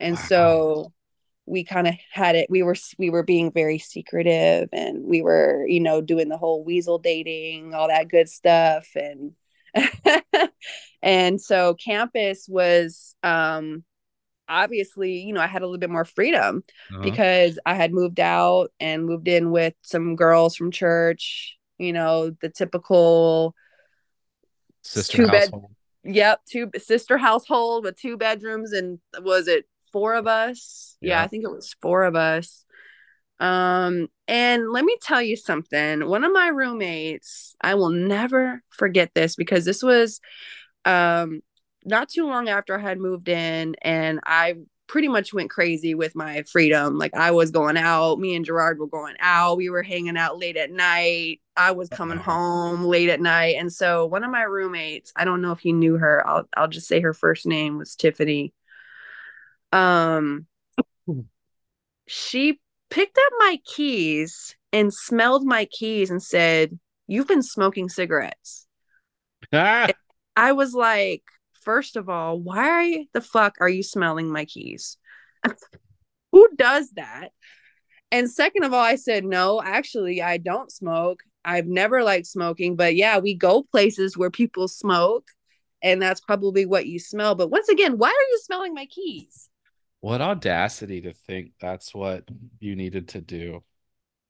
And 0.00 0.18
Wow. 0.18 0.28
so 0.28 0.92
we 1.46 1.64
kind 1.64 1.88
of 1.88 1.94
had 2.12 2.36
it 2.36 2.48
we 2.50 2.62
were 2.62 2.76
we 2.98 3.10
were 3.10 3.22
being 3.24 3.52
very 3.52 3.78
secretive 3.78 4.68
and 4.72 5.04
we 5.04 5.22
were, 5.22 5.66
you 5.66 5.80
know, 5.80 6.00
doing 6.00 6.28
the 6.28 6.38
whole 6.38 6.64
weasel 6.64 6.98
dating, 6.98 7.74
all 7.74 7.88
that 7.88 8.08
good 8.08 8.28
stuff 8.28 8.88
and 8.96 9.32
and 11.02 11.40
so 11.40 11.74
campus 11.74 12.46
was 12.48 13.16
um 13.22 13.84
obviously, 14.48 15.18
you 15.20 15.32
know, 15.32 15.40
I 15.40 15.46
had 15.46 15.62
a 15.62 15.66
little 15.66 15.78
bit 15.78 15.90
more 15.90 16.04
freedom 16.04 16.64
Uh-huh. 16.90 17.02
because 17.02 17.58
I 17.66 17.74
had 17.74 17.92
moved 17.92 18.20
out 18.20 18.72
and 18.80 19.06
moved 19.06 19.28
in 19.28 19.50
with 19.50 19.74
some 19.82 20.16
girls 20.16 20.56
from 20.56 20.70
church, 20.70 21.58
you 21.78 21.92
know, 21.92 22.30
the 22.42 22.50
typical 22.50 23.54
Sister 24.82 25.18
two 25.18 25.28
bed, 25.28 25.54
household. 25.54 25.74
Yep, 26.04 26.40
two 26.50 26.70
sister 26.78 27.18
household 27.18 27.84
with 27.84 27.98
two 27.98 28.16
bedrooms 28.16 28.72
and 28.72 28.98
was 29.20 29.48
it 29.48 29.66
four 29.92 30.14
of 30.14 30.26
us? 30.26 30.96
Yeah, 31.00 31.18
Yeah. 31.18 31.22
I 31.22 31.26
think 31.28 31.44
it 31.44 31.50
was 31.50 31.74
four 31.80 32.04
of 32.04 32.16
us. 32.16 32.64
Um, 33.40 34.08
and 34.28 34.70
let 34.70 34.84
me 34.84 34.96
tell 35.02 35.20
you 35.20 35.36
something. 35.36 36.06
One 36.06 36.24
of 36.24 36.32
my 36.32 36.48
roommates, 36.48 37.54
I 37.60 37.74
will 37.74 37.90
never 37.90 38.62
forget 38.70 39.10
this 39.14 39.34
because 39.36 39.64
this 39.64 39.82
was 39.82 40.20
um 40.84 41.40
not 41.84 42.08
too 42.08 42.26
long 42.26 42.48
after 42.48 42.78
I 42.78 42.82
had 42.82 42.98
moved 42.98 43.28
in 43.28 43.76
and 43.82 44.20
I 44.24 44.54
pretty 44.86 45.08
much 45.08 45.34
went 45.34 45.50
crazy 45.50 45.94
with 45.94 46.14
my 46.14 46.42
freedom. 46.44 46.98
Like 46.98 47.14
I 47.14 47.32
was 47.32 47.50
going 47.50 47.76
out, 47.76 48.18
me 48.20 48.36
and 48.36 48.44
Gerard 48.44 48.78
were 48.78 48.86
going 48.86 49.16
out, 49.18 49.56
we 49.56 49.70
were 49.70 49.82
hanging 49.82 50.16
out 50.16 50.38
late 50.38 50.56
at 50.56 50.70
night. 50.70 51.40
I 51.56 51.72
was 51.72 51.88
coming 51.88 52.18
home 52.18 52.84
late 52.84 53.08
at 53.08 53.20
night. 53.20 53.56
And 53.58 53.72
so 53.72 54.06
one 54.06 54.24
of 54.24 54.30
my 54.30 54.42
roommates, 54.42 55.12
I 55.16 55.24
don't 55.24 55.42
know 55.42 55.52
if 55.52 55.64
you 55.64 55.72
knew 55.72 55.96
her. 55.96 56.26
I'll 56.26 56.48
I'll 56.56 56.68
just 56.68 56.88
say 56.88 57.00
her 57.00 57.14
first 57.14 57.46
name 57.46 57.78
was 57.78 57.94
Tiffany. 57.94 58.54
Um 59.72 60.46
she 62.06 62.60
picked 62.90 63.18
up 63.18 63.32
my 63.38 63.58
keys 63.64 64.56
and 64.72 64.92
smelled 64.92 65.44
my 65.44 65.66
keys 65.66 66.10
and 66.10 66.22
said, 66.22 66.78
"You've 67.06 67.28
been 67.28 67.42
smoking 67.42 67.88
cigarettes." 67.88 68.66
Ah, 69.52 69.88
I 70.36 70.52
was 70.52 70.74
like, 70.74 71.22
first 71.62 71.96
of 71.96 72.08
all, 72.08 72.38
why 72.38 73.06
the 73.12 73.20
fuck 73.20 73.56
are 73.60 73.68
you 73.68 73.82
smelling 73.82 74.30
my 74.30 74.44
keys? 74.44 74.96
Who 76.32 76.48
does 76.56 76.90
that? 76.92 77.30
And 78.10 78.30
second 78.30 78.64
of 78.64 78.72
all, 78.72 78.82
I 78.82 78.96
said, 78.96 79.24
no, 79.24 79.62
actually, 79.62 80.22
I 80.22 80.36
don't 80.36 80.70
smoke. 80.70 81.22
I've 81.44 81.66
never 81.66 82.02
liked 82.02 82.26
smoking, 82.26 82.76
but 82.76 82.94
yeah, 82.96 83.18
we 83.18 83.34
go 83.34 83.62
places 83.62 84.16
where 84.16 84.30
people 84.30 84.68
smoke, 84.68 85.28
and 85.82 86.00
that's 86.00 86.20
probably 86.20 86.66
what 86.66 86.86
you 86.86 86.98
smell. 86.98 87.34
But 87.34 87.50
once 87.50 87.68
again, 87.68 87.98
why 87.98 88.08
are 88.08 88.30
you 88.30 88.40
smelling 88.44 88.74
my 88.74 88.86
keys? 88.86 89.48
what 90.02 90.20
audacity 90.20 91.00
to 91.00 91.12
think 91.12 91.52
that's 91.60 91.94
what 91.94 92.24
you 92.58 92.74
needed 92.74 93.08
to 93.08 93.20
do. 93.20 93.62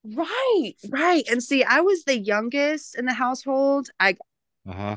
Right, 0.05 0.75
right. 0.91 1.25
And 1.31 1.43
see, 1.43 1.65
I 1.65 1.81
was 1.81 2.05
the 2.05 2.19
youngest 2.19 2.97
in 2.97 3.07
the 3.07 3.15
household. 3.15 3.89
I 3.99 4.17
Uh-huh. 4.69 4.97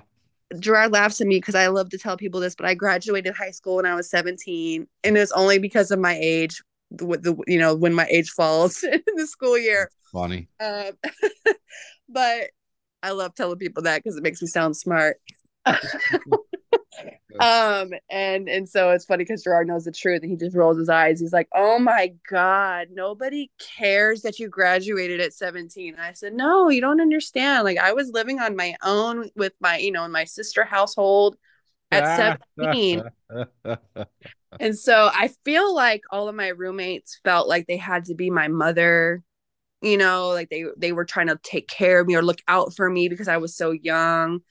Gerard 0.59 0.91
laughs 0.91 1.21
at 1.21 1.27
me 1.27 1.37
because 1.37 1.55
I 1.55 1.67
love 1.67 1.89
to 1.89 1.97
tell 1.97 2.17
people 2.17 2.39
this, 2.39 2.55
but 2.55 2.65
I 2.65 2.75
graduated 2.75 3.33
high 3.33 3.51
school 3.51 3.77
when 3.77 3.85
I 3.85 3.95
was 3.95 4.09
17, 4.09 4.87
and 5.03 5.17
it's 5.17 5.31
only 5.31 5.59
because 5.59 5.91
of 5.91 5.99
my 5.99 6.17
age, 6.21 6.61
the, 6.91 7.05
the 7.05 7.35
you 7.47 7.57
know 7.57 7.73
when 7.73 7.93
my 7.93 8.07
age 8.09 8.29
falls 8.29 8.83
in 8.91 9.01
the 9.15 9.27
school 9.27 9.57
year. 9.57 9.89
Funny. 10.11 10.49
Um, 10.59 10.91
but 12.09 12.49
I 13.03 13.11
love 13.11 13.35
telling 13.35 13.57
people 13.57 13.83
that 13.83 14.03
because 14.03 14.17
it 14.17 14.23
makes 14.23 14.41
me 14.41 14.47
sound 14.47 14.75
smart. 14.77 15.17
um, 17.39 17.91
and 18.09 18.47
and 18.49 18.67
so 18.67 18.91
it's 18.91 19.05
funny 19.05 19.23
because 19.23 19.43
Gerard 19.43 19.67
knows 19.67 19.85
the 19.85 19.91
truth, 19.91 20.21
and 20.21 20.31
he 20.31 20.37
just 20.37 20.55
rolls 20.55 20.77
his 20.77 20.89
eyes. 20.89 21.19
He's 21.19 21.33
like, 21.33 21.47
"Oh 21.53 21.79
my 21.79 22.13
god, 22.29 22.87
nobody 22.91 23.51
cares 23.59 24.21
that 24.21 24.39
you 24.39 24.49
graduated 24.49 25.21
at 25.21 25.33
17." 25.33 25.93
And 25.93 26.01
I 26.01 26.13
said, 26.13 26.33
"No, 26.33 26.69
you 26.69 26.81
don't 26.81 27.01
understand. 27.01 27.63
Like 27.63 27.77
I 27.77 27.93
was 27.93 28.09
living 28.11 28.39
on 28.39 28.55
my 28.55 28.75
own 28.83 29.29
with 29.35 29.53
my, 29.59 29.77
you 29.77 29.91
know, 29.91 30.05
in 30.05 30.11
my 30.11 30.23
sister 30.23 30.63
household 30.63 31.37
at 31.91 32.15
17." 32.15 33.03
And 34.59 34.77
so 34.77 35.09
I 35.13 35.29
feel 35.43 35.75
like 35.75 36.01
all 36.11 36.29
of 36.29 36.35
my 36.35 36.49
roommates 36.49 37.19
felt 37.23 37.47
like 37.47 37.67
they 37.67 37.77
had 37.77 38.05
to 38.05 38.15
be 38.15 38.29
my 38.29 38.47
mother, 38.47 39.21
you 39.85 39.97
know, 39.97 40.29
like 40.29 40.49
they 40.49 40.65
they 40.77 40.91
were 40.93 41.05
trying 41.05 41.27
to 41.27 41.39
take 41.43 41.67
care 41.69 42.01
of 42.01 42.07
me 42.07 42.15
or 42.15 42.23
look 42.23 42.41
out 42.47 42.75
for 42.75 42.89
me 42.89 43.09
because 43.09 43.29
I 43.29 43.37
was 43.37 43.55
so 43.57 43.71
young. 43.71 44.41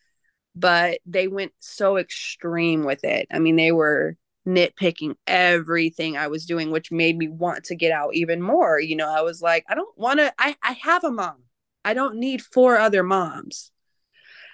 But 0.57 1.01
they 1.07 1.29
went 1.29 1.53
so 1.61 1.97
extreme 1.97 2.85
with 2.85 3.05
it. 3.05 3.27
I 3.33 3.38
mean, 3.40 3.57
they 3.57 3.73
were 3.73 4.16
nitpicking 4.47 5.16
everything 5.27 6.16
I 6.16 6.29
was 6.29 6.47
doing, 6.47 6.70
which 6.70 6.92
made 6.92 7.16
me 7.18 7.29
want 7.29 7.64
to 7.64 7.77
get 7.77 7.92
out 7.92 8.14
even 8.14 8.42
more. 8.42 8.81
You 8.81 8.97
know, 8.97 9.09
I 9.11 9.23
was 9.23 9.42
like, 9.42 9.64
I 9.68 9.75
don't 9.75 9.97
want 9.99 10.20
to, 10.20 10.33
I, 10.38 10.57
I 10.62 10.73
have 10.83 11.05
a 11.05 11.11
mom. 11.11 11.44
I 11.85 11.94
don't 11.94 12.16
need 12.16 12.42
four 12.42 12.79
other 12.79 13.03
moms, 13.03 13.73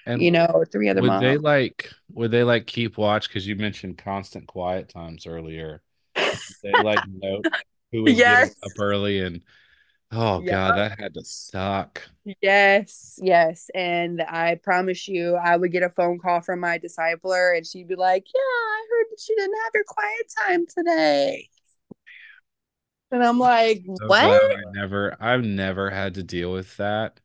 And 0.06 0.22
you 0.22 0.30
know, 0.30 0.46
or 0.46 0.64
three 0.66 0.88
other 0.88 1.02
would 1.02 1.02
moms. 1.02 1.20
they 1.20 1.38
like 1.38 1.90
would 2.10 2.30
they 2.30 2.44
like 2.44 2.66
keep 2.66 2.98
watch 2.98 3.28
because 3.28 3.46
you 3.46 3.56
mentioned 3.56 3.98
constant 3.98 4.46
quiet 4.46 4.88
times 4.88 5.26
earlier? 5.26 5.82
They 6.62 6.80
like 6.80 7.04
note 7.06 7.48
who 7.92 8.04
was 8.04 8.24
Yes. 8.24 8.54
up 8.64 8.78
early 8.78 9.20
and 9.20 9.42
oh 10.12 10.40
Yeah. 10.40 10.42
god, 10.42 10.74
that 10.76 10.98
had 10.98 11.14
to 11.14 11.24
suck. 11.24 12.02
Yes, 12.42 13.18
yes. 13.22 13.70
And 13.74 14.20
I 14.22 14.56
promise 14.56 15.08
you, 15.08 15.36
I 15.36 15.56
would 15.56 15.72
get 15.72 15.82
a 15.82 15.88
phone 15.90 16.18
call 16.18 16.42
from 16.42 16.60
my 16.60 16.78
discipler 16.78 17.56
and 17.56 17.66
she'd 17.66 17.88
be 17.88 17.94
like, 17.96 18.26
Yeah, 18.34 18.40
I 18.40 18.86
heard 18.90 19.06
that 19.10 19.28
you 19.28 19.36
didn't 19.36 19.56
have 19.64 19.72
your 19.74 19.84
quiet 19.84 20.32
time 20.46 20.66
today. 20.66 21.48
And 23.10 23.24
I'm 23.24 23.38
like, 23.38 23.84
So 23.94 24.12
What? 24.16 24.40
I 24.54 24.62
never 24.72 25.16
I've 25.20 25.44
never 25.44 25.90
had 25.90 26.14
to 26.14 26.22
deal 26.22 26.52
with 26.52 26.76
that. 26.78 27.20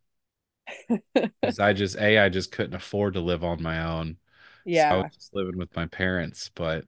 Because 1.42 1.60
I 1.60 1.74
just 1.74 1.98
A, 1.98 2.20
I 2.20 2.30
just 2.30 2.52
couldn't 2.52 2.74
afford 2.76 3.14
to 3.14 3.22
live 3.22 3.44
on 3.44 3.62
my 3.62 3.84
own. 3.84 4.18
So 4.72 4.96
I 4.96 4.98
was 4.98 5.06
just 5.14 5.34
living 5.36 5.58
with 5.58 5.76
my 5.76 5.86
parents, 5.88 6.50
but 6.56 6.86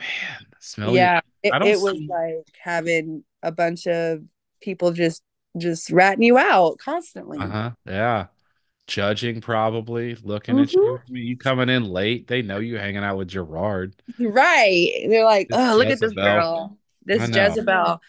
man, 0.00 0.46
smell 0.60 0.96
Yeah. 0.96 1.20
It, 1.42 1.56
it 1.60 1.80
was 1.80 2.00
like 2.08 2.46
having 2.62 3.24
a 3.42 3.52
bunch 3.52 3.86
of 3.86 4.22
people 4.60 4.92
just 4.92 5.22
just 5.58 5.90
ratting 5.90 6.22
you 6.22 6.38
out 6.38 6.78
constantly. 6.78 7.38
Uh-huh. 7.38 7.72
Yeah. 7.86 8.26
Judging 8.86 9.40
probably, 9.40 10.16
looking 10.22 10.58
at 10.58 10.68
Mm-hmm. 10.68 10.78
you. 10.78 10.96
I 10.96 11.10
mean, 11.10 11.26
you 11.26 11.36
coming 11.36 11.68
in 11.68 11.84
late. 11.84 12.26
They 12.26 12.42
know 12.42 12.58
you 12.58 12.76
hanging 12.76 13.04
out 13.04 13.16
with 13.18 13.28
Gerard. 13.28 13.94
Right. 14.18 15.06
They're 15.08 15.24
like, 15.24 15.48
oh, 15.52 15.76
look 15.76 15.88
at 15.88 16.00
this 16.00 16.12
girl. 16.12 16.76
This 17.04 17.28
Jezebel. 17.28 18.00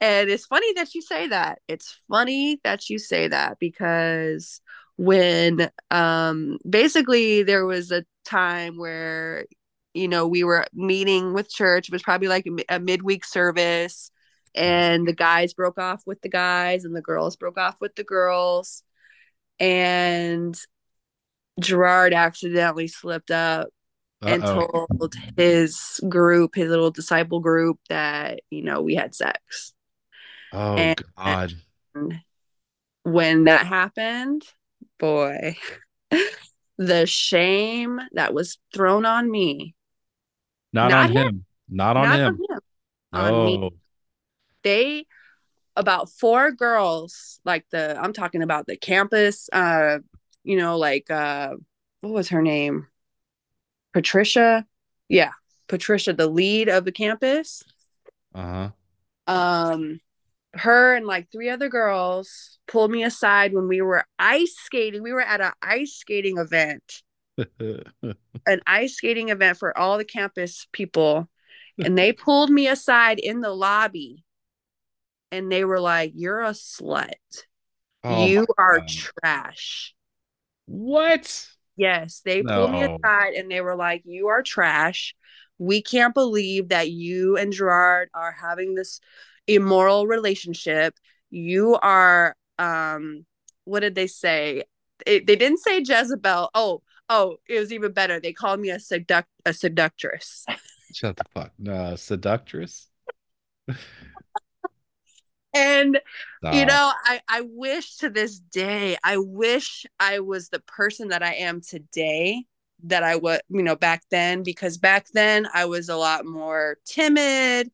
And 0.00 0.28
it's 0.30 0.46
funny 0.46 0.72
that 0.74 0.94
you 0.94 1.02
say 1.02 1.28
that. 1.28 1.60
It's 1.68 1.96
funny 2.08 2.60
that 2.64 2.90
you 2.90 2.98
say 2.98 3.28
that 3.28 3.58
because 3.58 4.60
when 4.96 5.70
um 5.90 6.58
basically 6.68 7.42
there 7.42 7.64
was 7.64 7.90
a 7.90 8.04
time 8.24 8.76
where 8.76 9.46
you 9.94 10.06
know 10.06 10.26
we 10.28 10.44
were 10.44 10.66
meeting 10.74 11.32
with 11.32 11.48
church 11.50 11.88
it 11.88 11.92
was 11.92 12.02
probably 12.02 12.28
like 12.28 12.46
a 12.68 12.78
midweek 12.78 13.24
service 13.24 14.10
and 14.54 15.06
the 15.06 15.12
guys 15.14 15.54
broke 15.54 15.78
off 15.78 16.02
with 16.06 16.20
the 16.22 16.28
guys 16.28 16.84
and 16.84 16.94
the 16.94 17.00
girls 17.02 17.36
broke 17.36 17.58
off 17.58 17.76
with 17.80 17.94
the 17.94 18.04
girls 18.04 18.82
and 19.58 20.58
Gerard 21.60 22.14
accidentally 22.14 22.88
slipped 22.88 23.30
up 23.30 23.68
and 24.22 24.42
Uh-oh. 24.44 24.86
told 24.86 25.14
his 25.36 26.00
group, 26.08 26.54
his 26.54 26.68
little 26.68 26.90
disciple 26.90 27.40
group, 27.40 27.78
that 27.88 28.40
you 28.50 28.62
know 28.62 28.80
we 28.82 28.94
had 28.94 29.14
sex. 29.14 29.72
Oh 30.52 30.76
and- 30.76 31.02
God. 31.16 31.52
When 33.04 33.44
that 33.44 33.66
happened, 33.66 34.44
boy, 34.98 35.56
the 36.78 37.04
shame 37.06 38.00
that 38.12 38.32
was 38.32 38.58
thrown 38.72 39.04
on 39.04 39.28
me, 39.30 39.74
Not, 40.72 40.90
Not 40.92 41.10
on 41.10 41.12
him. 41.16 41.44
Not 41.68 41.96
on 41.96 42.08
not 42.08 42.18
him. 42.18 42.38
on 43.12 43.28
him, 43.28 43.34
on 43.34 43.46
me. 43.46 43.70
They 44.62 45.06
about 45.76 46.10
four 46.10 46.52
girls, 46.52 47.40
like 47.44 47.64
the 47.70 47.98
I'm 48.00 48.12
talking 48.12 48.42
about 48.42 48.66
the 48.66 48.76
campus, 48.76 49.48
uh, 49.52 49.98
you 50.44 50.56
know, 50.56 50.78
like 50.78 51.10
uh, 51.10 51.54
what 52.00 52.12
was 52.12 52.28
her 52.28 52.42
name? 52.42 52.86
Patricia. 53.92 54.66
Yeah, 55.08 55.32
Patricia, 55.68 56.12
the 56.12 56.26
lead 56.26 56.68
of 56.68 56.84
the 56.84 56.92
campus. 56.92 57.62
Uh-huh. 58.34 58.70
um 59.26 60.00
her 60.54 60.94
and 60.94 61.06
like 61.06 61.30
three 61.30 61.50
other 61.50 61.68
girls 61.68 62.58
pulled 62.66 62.90
me 62.90 63.04
aside 63.04 63.52
when 63.52 63.68
we 63.68 63.82
were 63.82 64.04
ice 64.18 64.54
skating 64.56 65.02
we 65.02 65.12
were 65.12 65.20
at 65.20 65.42
an 65.42 65.52
ice 65.60 65.92
skating 65.92 66.38
event 66.38 67.02
an 67.36 68.60
ice 68.66 68.94
skating 68.94 69.28
event 69.28 69.58
for 69.58 69.76
all 69.76 69.98
the 69.98 70.04
campus 70.04 70.66
people 70.72 71.28
and 71.82 71.96
they 71.96 72.12
pulled 72.12 72.48
me 72.50 72.68
aside 72.68 73.18
in 73.18 73.40
the 73.42 73.52
lobby 73.52 74.24
and 75.32 75.50
they 75.50 75.64
were 75.64 75.80
like, 75.80 76.12
You're 76.14 76.42
a 76.42 76.50
slut. 76.50 77.14
Oh 78.04 78.26
you 78.26 78.46
are 78.58 78.78
God. 78.78 78.88
trash. 78.88 79.94
What? 80.66 81.48
Yes, 81.76 82.20
they 82.24 82.42
pulled 82.42 82.70
me 82.70 82.82
aside 82.82 83.34
and 83.34 83.50
they 83.50 83.62
were 83.62 83.74
like, 83.74 84.02
You 84.04 84.28
are 84.28 84.42
trash. 84.42 85.16
We 85.58 85.82
can't 85.82 86.14
believe 86.14 86.68
that 86.68 86.90
you 86.90 87.36
and 87.36 87.52
Gerard 87.52 88.10
are 88.14 88.32
having 88.32 88.74
this 88.74 89.00
immoral 89.46 90.06
relationship. 90.06 90.94
You 91.30 91.78
are, 91.82 92.36
um, 92.58 93.24
what 93.64 93.80
did 93.80 93.94
they 93.94 94.06
say? 94.06 94.64
It, 95.06 95.26
they 95.26 95.36
didn't 95.36 95.58
say 95.58 95.78
Jezebel. 95.78 96.50
Oh, 96.54 96.82
oh, 97.08 97.36
it 97.48 97.58
was 97.58 97.72
even 97.72 97.92
better. 97.92 98.20
They 98.20 98.32
called 98.32 98.60
me 98.60 98.70
a 98.70 98.76
seduct 98.76 99.24
a 99.46 99.52
seductress. 99.52 100.44
Shut 100.92 101.16
the 101.16 101.24
fuck. 101.32 101.52
No, 101.58 101.96
seductress. 101.96 102.88
And 105.54 106.00
you 106.50 106.66
know, 106.66 106.92
I 107.04 107.20
I 107.28 107.42
wish 107.42 107.96
to 107.98 108.10
this 108.10 108.38
day, 108.38 108.96
I 109.04 109.16
wish 109.18 109.86
I 110.00 110.20
was 110.20 110.48
the 110.48 110.60
person 110.60 111.08
that 111.08 111.22
I 111.22 111.34
am 111.34 111.60
today 111.60 112.44
that 112.84 113.02
I 113.04 113.16
was, 113.16 113.40
you 113.48 113.62
know, 113.62 113.76
back 113.76 114.02
then 114.10 114.42
because 114.42 114.76
back 114.78 115.06
then 115.14 115.46
I 115.54 115.66
was 115.66 115.88
a 115.88 115.96
lot 115.96 116.26
more 116.26 116.78
timid, 116.84 117.70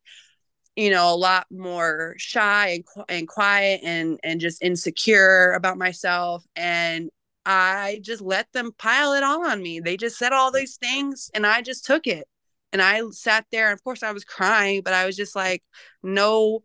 you 0.77 0.91
know, 0.91 1.13
a 1.13 1.17
lot 1.17 1.47
more 1.51 2.15
shy 2.19 2.69
and 2.69 2.85
and 3.09 3.29
quiet 3.29 3.81
and 3.85 4.19
and 4.23 4.41
just 4.41 4.63
insecure 4.63 5.53
about 5.55 5.79
myself 5.79 6.45
and 6.57 7.11
I 7.47 8.01
just 8.03 8.21
let 8.23 8.53
them 8.53 8.73
pile 8.79 9.15
it 9.15 9.23
all 9.23 9.47
on 9.47 9.63
me. 9.63 9.81
They 9.81 9.97
just 9.97 10.19
said 10.19 10.33
all 10.33 10.53
these 10.53 10.77
things 10.77 11.31
and 11.35 11.47
I 11.47 11.63
just 11.63 11.85
took 11.87 12.07
it. 12.07 12.27
And 12.73 12.83
I 12.83 13.01
sat 13.11 13.47
there 13.51 13.71
and 13.71 13.75
of 13.79 13.83
course 13.83 14.03
I 14.03 14.13
was 14.13 14.25
crying, 14.25 14.83
but 14.85 14.93
I 14.93 15.07
was 15.07 15.17
just 15.17 15.35
like 15.35 15.63
no 16.03 16.63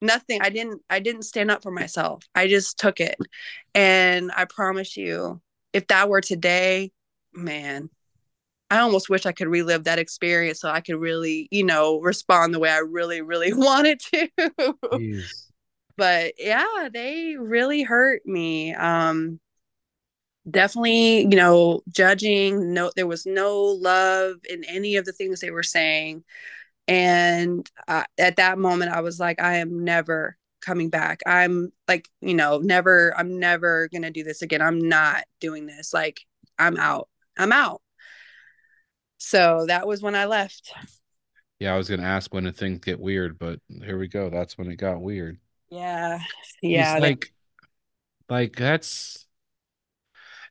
nothing 0.00 0.40
i 0.42 0.50
didn't 0.50 0.82
i 0.90 0.98
didn't 0.98 1.22
stand 1.22 1.50
up 1.50 1.62
for 1.62 1.70
myself. 1.70 2.24
I 2.34 2.48
just 2.48 2.78
took 2.78 3.00
it. 3.00 3.16
And 3.74 4.30
i 4.34 4.44
promise 4.44 4.96
you 4.96 5.40
if 5.72 5.86
that 5.88 6.08
were 6.08 6.20
today 6.20 6.90
man 7.32 7.90
i 8.70 8.78
almost 8.78 9.08
wish 9.08 9.26
i 9.26 9.32
could 9.32 9.46
relive 9.48 9.84
that 9.84 9.98
experience 9.98 10.60
so 10.60 10.68
i 10.68 10.80
could 10.80 10.96
really 10.96 11.46
you 11.52 11.64
know 11.64 12.00
respond 12.00 12.52
the 12.52 12.58
way 12.58 12.70
i 12.70 12.78
really 12.78 13.22
really 13.22 13.52
wanted 13.54 14.00
to. 14.00 14.28
Jeez. 14.38 15.50
but 15.96 16.34
yeah 16.38 16.88
they 16.92 17.36
really 17.36 17.82
hurt 17.82 18.24
me. 18.26 18.74
Um 18.74 19.40
definitely 20.50 21.20
you 21.20 21.36
know 21.36 21.82
judging 21.90 22.72
no 22.72 22.90
there 22.96 23.06
was 23.06 23.26
no 23.26 23.62
love 23.62 24.36
in 24.48 24.64
any 24.64 24.96
of 24.96 25.04
the 25.04 25.12
things 25.12 25.40
they 25.40 25.50
were 25.50 25.62
saying 25.62 26.24
and 26.90 27.70
uh, 27.86 28.04
at 28.18 28.36
that 28.36 28.58
moment, 28.58 28.90
I 28.90 29.00
was 29.00 29.20
like, 29.20 29.40
I 29.40 29.58
am 29.58 29.84
never 29.84 30.36
coming 30.60 30.90
back. 30.90 31.20
I'm 31.24 31.72
like, 31.86 32.08
you 32.20 32.34
know, 32.34 32.58
never, 32.58 33.14
I'm 33.16 33.38
never 33.38 33.88
going 33.88 34.02
to 34.02 34.10
do 34.10 34.24
this 34.24 34.42
again. 34.42 34.60
I'm 34.60 34.88
not 34.88 35.24
doing 35.38 35.66
this. 35.66 35.94
Like, 35.94 36.20
I'm 36.58 36.76
out. 36.76 37.08
I'm 37.38 37.52
out. 37.52 37.80
So 39.18 39.66
that 39.68 39.86
was 39.86 40.02
when 40.02 40.16
I 40.16 40.24
left. 40.24 40.72
Yeah, 41.60 41.74
I 41.74 41.76
was 41.76 41.90
gonna 41.90 42.02
ask 42.02 42.32
when 42.32 42.44
did 42.44 42.56
things 42.56 42.80
get 42.80 42.98
weird, 42.98 43.38
but 43.38 43.60
here 43.84 43.98
we 43.98 44.08
go. 44.08 44.30
That's 44.30 44.56
when 44.56 44.70
it 44.70 44.76
got 44.76 45.02
weird. 45.02 45.38
Yeah. 45.68 46.20
Yeah. 46.62 46.98
like, 46.98 47.30
like 48.30 48.56
that's. 48.56 49.26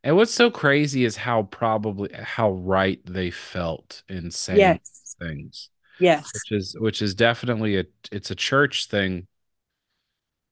And 0.04 0.16
what's 0.16 0.34
so 0.34 0.52
crazy 0.52 1.04
is 1.04 1.18
how 1.18 1.44
probably 1.44 2.12
how 2.14 2.52
right 2.52 3.02
they 3.06 3.32
felt 3.32 4.04
in 4.08 4.32
saying 4.32 4.60
yes. 4.60 5.16
things, 5.20 5.70
Yes. 6.00 6.32
which 6.34 6.52
is 6.52 6.76
which 6.80 7.02
is 7.02 7.16
definitely 7.16 7.78
a 7.80 7.86
it's 8.12 8.32
a 8.32 8.36
church 8.36 8.88
thing. 8.88 9.28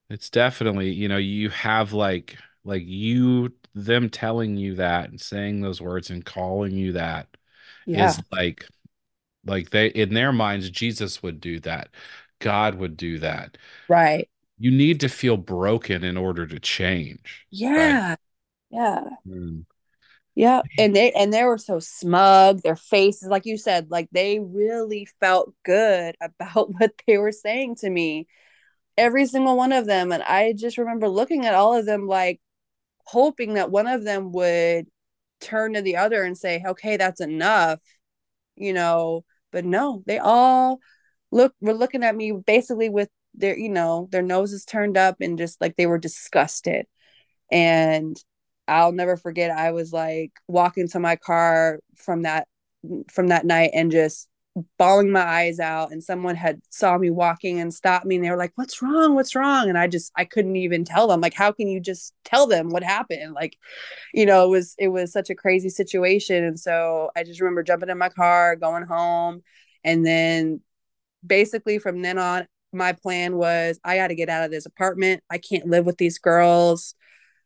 It's 0.09 0.29
definitely, 0.29 0.91
you 0.93 1.07
know, 1.07 1.17
you 1.17 1.49
have 1.49 1.93
like 1.93 2.37
like 2.63 2.83
you 2.85 3.53
them 3.73 4.09
telling 4.09 4.57
you 4.57 4.75
that 4.75 5.09
and 5.09 5.19
saying 5.21 5.61
those 5.61 5.81
words 5.81 6.09
and 6.09 6.25
calling 6.25 6.73
you 6.73 6.93
that 6.93 7.27
Yeah. 7.85 8.13
is 8.17 8.21
like 8.31 8.65
like 9.45 9.71
they 9.71 9.87
in 9.89 10.13
their 10.13 10.33
minds 10.33 10.69
Jesus 10.71 11.23
would 11.23 11.41
do 11.41 11.59
that. 11.61 11.89
God 12.39 12.75
would 12.77 12.97
do 12.97 13.19
that. 13.19 13.57
Right. 13.89 14.29
You 14.59 14.69
need 14.71 14.99
to 14.99 15.09
feel 15.09 15.35
broken 15.37 16.03
in 16.03 16.15
order 16.15 16.45
to 16.45 16.59
change. 16.59 17.47
Yeah. 17.49 18.15
Yeah. 18.69 19.09
Mm. 19.25 19.65
Yeah. 20.37 20.61
And 20.77 20.95
they 20.95 21.11
and 21.13 21.33
they 21.33 21.43
were 21.45 21.57
so 21.57 21.79
smug, 21.79 22.61
their 22.61 22.75
faces, 22.75 23.27
like 23.27 23.47
you 23.47 23.57
said, 23.57 23.89
like 23.89 24.07
they 24.11 24.39
really 24.39 25.07
felt 25.19 25.51
good 25.65 26.15
about 26.21 26.71
what 26.79 26.91
they 27.07 27.17
were 27.17 27.31
saying 27.31 27.77
to 27.77 27.89
me. 27.89 28.27
Every 28.97 29.25
single 29.25 29.57
one 29.57 29.71
of 29.73 29.87
them. 29.87 30.11
And 30.11 30.21
I 30.21 30.53
just 30.53 30.77
remember 30.77 31.09
looking 31.09 31.47
at 31.47 31.55
all 31.55 31.73
of 31.75 31.87
them 31.87 32.07
like 32.07 32.39
hoping 33.05 33.55
that 33.55 33.71
one 33.71 33.87
of 33.87 34.03
them 34.03 34.31
would 34.33 34.87
turn 35.41 35.73
to 35.73 35.81
the 35.81 35.97
other 35.97 36.23
and 36.23 36.37
say, 36.37 36.63
Okay, 36.67 36.97
that's 36.97 37.21
enough, 37.21 37.79
you 38.55 38.73
know. 38.73 39.25
But 39.51 39.65
no, 39.65 40.03
they 40.05 40.19
all 40.19 40.79
look 41.31 41.53
were 41.61 41.73
looking 41.73 42.03
at 42.03 42.15
me 42.15 42.31
basically 42.31 42.89
with 42.89 43.09
their, 43.33 43.57
you 43.57 43.69
know, 43.69 44.07
their 44.11 44.21
noses 44.21 44.65
turned 44.65 44.97
up 44.97 45.17
and 45.21 45.39
just 45.39 45.59
like 45.61 45.77
they 45.77 45.87
were 45.87 45.97
disgusted. 45.99 46.85
And 47.51 48.17
I'll 48.67 48.91
never 48.91 49.17
forget. 49.17 49.51
I 49.51 49.71
was 49.71 49.93
like 49.93 50.31
walking 50.47 50.87
to 50.89 50.99
my 50.99 51.15
car 51.15 51.79
from 51.95 52.23
that 52.23 52.47
from 53.11 53.27
that 53.29 53.45
night 53.45 53.71
and 53.73 53.91
just 53.91 54.27
bawling 54.77 55.11
my 55.11 55.21
eyes 55.21 55.59
out. 55.59 55.91
And 55.91 56.03
someone 56.03 56.35
had 56.35 56.61
saw 56.69 56.97
me 56.97 57.09
walking 57.09 57.59
and 57.59 57.73
stopped 57.73 58.05
me, 58.05 58.15
and 58.15 58.25
they 58.25 58.31
were 58.31 58.37
like, 58.37 58.53
"What's 58.55 58.81
wrong? 58.81 59.15
What's 59.15 59.35
wrong?" 59.35 59.69
And 59.69 59.77
I 59.77 59.87
just 59.87 60.11
I 60.15 60.25
couldn't 60.25 60.55
even 60.55 60.83
tell 60.85 61.07
them. 61.07 61.21
Like, 61.21 61.33
how 61.33 61.51
can 61.51 61.67
you 61.67 61.79
just 61.79 62.13
tell 62.23 62.47
them 62.47 62.69
what 62.69 62.83
happened? 62.83 63.33
Like, 63.33 63.57
you 64.13 64.25
know, 64.25 64.45
it 64.45 64.49
was 64.49 64.75
it 64.79 64.89
was 64.89 65.11
such 65.11 65.29
a 65.29 65.35
crazy 65.35 65.69
situation. 65.69 66.43
And 66.43 66.59
so 66.59 67.11
I 67.15 67.23
just 67.23 67.41
remember 67.41 67.63
jumping 67.63 67.89
in 67.89 67.97
my 67.97 68.09
car, 68.09 68.55
going 68.55 68.83
home, 68.83 69.43
and 69.83 70.05
then 70.05 70.61
basically 71.25 71.79
from 71.79 72.01
then 72.01 72.17
on, 72.17 72.47
my 72.73 72.93
plan 72.93 73.37
was 73.37 73.79
I 73.83 73.97
got 73.97 74.07
to 74.07 74.15
get 74.15 74.29
out 74.29 74.43
of 74.45 74.51
this 74.51 74.65
apartment. 74.65 75.23
I 75.29 75.37
can't 75.37 75.67
live 75.67 75.85
with 75.85 75.97
these 75.97 76.19
girls. 76.19 76.95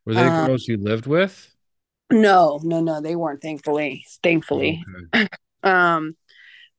Were 0.05 0.15
they 0.15 0.29
the 0.29 0.29
Um, 0.29 0.45
girls 0.45 0.67
you 0.67 0.77
lived 0.77 1.07
with? 1.07 1.55
No, 2.11 2.59
no, 2.63 2.81
no, 2.81 3.01
they 3.01 3.15
weren't. 3.15 3.41
Thankfully, 3.41 4.05
thankfully. 4.23 4.83
Okay. 5.13 5.27
Um, 5.63 6.17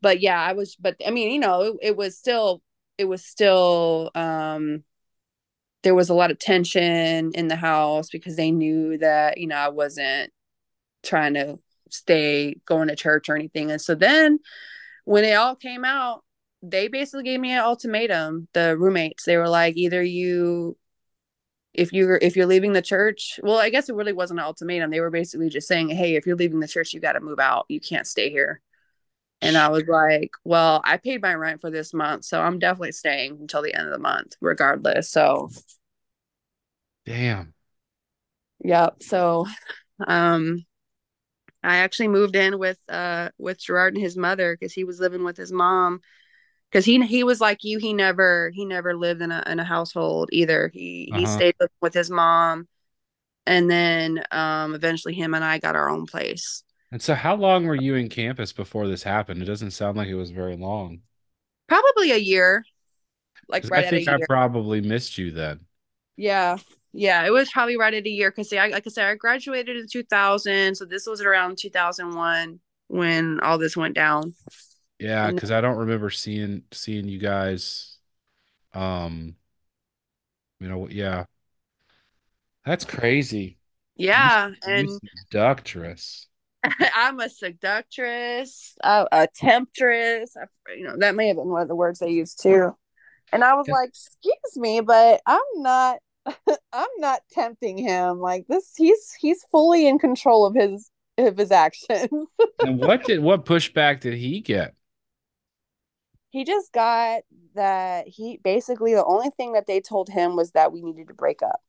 but 0.03 0.21
yeah, 0.21 0.41
I 0.41 0.55
was. 0.55 0.77
But 0.77 0.97
I 1.07 1.11
mean, 1.11 1.31
you 1.33 1.41
know, 1.41 1.63
it, 1.63 1.77
it 1.83 1.97
was 1.97 2.19
still, 2.19 2.63
it 2.99 3.07
was 3.07 3.25
still. 3.25 4.11
Um, 4.15 4.85
there 5.83 5.95
was 5.95 6.11
a 6.11 6.15
lot 6.15 6.31
of 6.31 6.39
tension 6.39 7.33
in 7.35 7.49
the 7.49 7.57
house 7.57 8.09
because 8.11 8.37
they 8.37 8.51
knew 8.51 8.99
that 8.99 9.39
you 9.39 9.47
know 9.47 9.57
I 9.57 9.69
wasn't 9.71 10.33
trying 11.03 11.35
to 11.35 11.59
stay 11.91 12.57
going 12.67 12.89
to 12.89 12.97
church 12.97 13.29
or 13.29 13.37
anything. 13.37 13.71
And 13.71 13.81
so 13.81 13.95
then, 13.95 14.39
when 15.05 15.25
it 15.25 15.35
all 15.35 15.57
came 15.57 15.85
out, 15.85 16.25
they 16.63 16.89
basically 16.89 17.25
gave 17.25 17.41
me 17.41 17.53
an 17.53 17.61
ultimatum. 17.61 18.49
The 18.55 18.77
roommates, 18.77 19.25
they 19.25 19.37
were 19.37 19.49
like, 19.49 19.77
either 19.77 20.03
you 20.03 20.77
if 21.75 21.93
you're 21.93 22.17
if 22.17 22.37
you're 22.37 22.47
leaving 22.47 22.73
the 22.73 22.83
church 22.83 23.41
well 23.43 23.59
i 23.59 23.71
guess 23.71 23.89
it 23.89 23.95
really 23.95 24.13
wasn't 24.13 24.39
an 24.39 24.45
ultimatum. 24.45 24.91
They 24.91 25.01
were 25.01 25.11
basically 25.11 25.49
just 25.49 25.69
saying 25.69 25.89
hey 25.89 26.17
if 26.17 26.27
you're 26.27 26.37
leaving 26.37 26.61
the 26.61 26.69
church 26.69 26.93
you 26.93 27.01
got 27.01 27.13
to 27.13 27.21
move 27.21 27.39
out. 27.39 27.67
You 27.69 27.81
can't 27.81 28.07
stay 28.07 28.31
here. 28.31 28.61
And 29.41 29.57
i 29.57 29.69
was 29.69 29.85
like 29.87 30.31
well 30.45 30.81
i 30.85 30.97
paid 30.97 31.23
my 31.23 31.35
rent 31.35 31.61
for 31.61 31.71
this 31.71 31.93
month 31.93 32.25
so 32.25 32.41
i'm 32.41 32.59
definitely 32.59 32.93
staying 32.93 33.39
until 33.41 33.63
the 33.63 33.75
end 33.75 33.87
of 33.87 33.93
the 33.93 33.99
month 33.99 34.37
regardless. 34.41 35.11
So 35.11 35.51
Damn. 37.05 37.55
yep 38.65 39.03
so 39.03 39.47
um 40.07 40.65
i 41.65 41.79
actually 41.79 42.09
moved 42.09 42.37
in 42.37 42.59
with 42.59 42.79
uh 42.89 43.31
with 43.39 43.61
gerard 43.61 43.95
and 43.95 44.03
his 44.03 44.17
mother 44.17 44.57
because 44.57 44.73
he 44.73 44.85
was 44.85 45.01
living 45.01 45.25
with 45.25 45.37
his 45.37 45.51
mom 45.53 46.01
because 46.73 46.87
he 46.87 47.05
he 47.07 47.25
was 47.25 47.41
like 47.41 47.65
you 47.65 47.79
he 47.79 47.93
never 47.95 48.51
he 48.55 48.65
never 48.67 48.97
lived 48.97 49.23
in 49.23 49.33
a 49.33 49.43
in 49.47 49.61
a 49.61 49.65
household 49.65 50.31
either 50.33 50.71
he 50.75 51.13
he 51.15 51.27
Uh-huh. 51.27 51.27
stayed 51.27 51.55
with, 51.61 51.71
with 51.83 51.95
his 51.95 52.11
mom 52.11 52.69
and 53.47 53.71
then 53.71 54.25
um 54.33 54.75
eventually 54.75 55.15
him 55.15 55.35
and 55.35 55.45
I 55.45 55.59
got 55.59 55.77
our 55.77 55.91
own 55.91 56.07
place. 56.07 56.65
And 56.93 57.03
so 57.03 57.17
how 57.17 57.35
long 57.35 57.67
were 57.67 57.75
you 57.75 57.97
in 57.97 58.09
campus 58.09 58.53
before 58.53 58.87
this 58.87 59.03
happened? 59.03 59.43
It 59.43 59.47
doesn't 59.47 59.73
sound 59.73 59.97
like 59.97 60.07
it 60.09 60.15
was 60.15 60.31
very 60.31 60.57
long. 60.57 61.03
Probably 61.69 62.13
a 62.13 62.17
year, 62.19 62.65
Like 63.49 63.71
right 63.71 63.73
I 63.75 63.83
at 63.85 63.95
a 63.97 64.01
think 64.01 64.09
I 64.09 64.19
probably 64.19 64.81
missed 64.81 65.19
you 65.19 65.31
then. 65.31 65.67
Yeah. 66.17 66.59
Yeah, 66.95 67.25
it 67.25 67.31
was 67.31 67.51
probably 67.51 67.79
right 67.79 67.95
at 67.95 68.05
a 68.07 68.11
year 68.11 68.31
because 68.31 68.53
like 68.53 68.87
I 68.87 68.91
said, 68.91 69.07
I 69.09 69.15
graduated 69.15 69.77
in 69.79 69.87
2000, 69.91 70.75
so 70.77 70.85
this 70.85 71.07
was 71.07 71.23
around 71.23 71.57
2001 71.59 72.61
when 72.89 73.41
all 73.41 73.57
this 73.57 73.77
went 73.77 73.95
down. 73.95 74.35
Yeah, 75.03 75.31
because 75.31 75.51
I 75.51 75.61
don't 75.61 75.79
remember 75.79 76.11
seeing 76.11 76.63
seeing 76.73 77.09
you 77.09 77.19
guys. 77.19 77.99
Um, 78.75 79.37
you 80.61 80.69
know, 80.69 80.89
yeah, 80.89 81.25
that's 82.65 82.85
crazy. 82.85 83.59
Yeah, 83.97 84.49
You 84.49 84.55
and 84.63 85.01
seductress. 85.31 86.29
I'm 86.95 87.19
a 87.21 87.29
seductress, 87.29 88.77
a, 88.83 89.07
a 89.11 89.29
temptress. 89.35 90.37
I, 90.37 90.45
you 90.75 90.85
know, 90.85 90.97
that 90.99 91.15
may 91.15 91.29
have 91.29 91.37
been 91.37 91.49
one 91.49 91.63
of 91.63 91.69
the 91.69 91.75
words 91.75 91.99
they 91.99 92.11
used 92.11 92.41
too. 92.41 92.77
And 93.33 93.43
I 93.43 93.55
was 93.55 93.69
like, 93.69 93.89
"Excuse 93.91 94.57
me, 94.57 94.81
but 94.81 95.21
I'm 95.27 95.41
not 95.57 95.99
I'm 96.73 96.89
not 96.99 97.23
tempting 97.33 97.79
him. 97.79 98.21
Like 98.21 98.47
this 98.49 98.73
he's 98.77 99.13
he's 99.19 99.45
fully 99.51 99.87
in 99.89 99.99
control 99.99 100.47
of 100.47 100.55
his 100.55 100.91
of 101.19 101.37
his 101.37 101.51
actions." 101.51 102.11
and 102.61 102.79
what 102.79 103.05
did 103.05 103.21
what 103.21 103.45
pushback 103.45 104.01
did 104.01 104.15
he 104.15 104.41
get? 104.41 104.75
He 106.33 106.45
just 106.45 106.73
got 106.73 107.23
that 107.55 108.09
he 108.09 108.39
basically 108.39 108.95
the 108.95 109.05
only 109.05 109.31
thing 109.31 109.53
that 109.53 109.69
they 109.69 109.81
told 109.81 110.09
him 110.09 110.37
was 110.37 110.53
that 110.53 110.73
we 110.73 110.83
needed 110.83 111.09
to 111.09 111.15
break 111.15 111.43
up. 111.43 111.61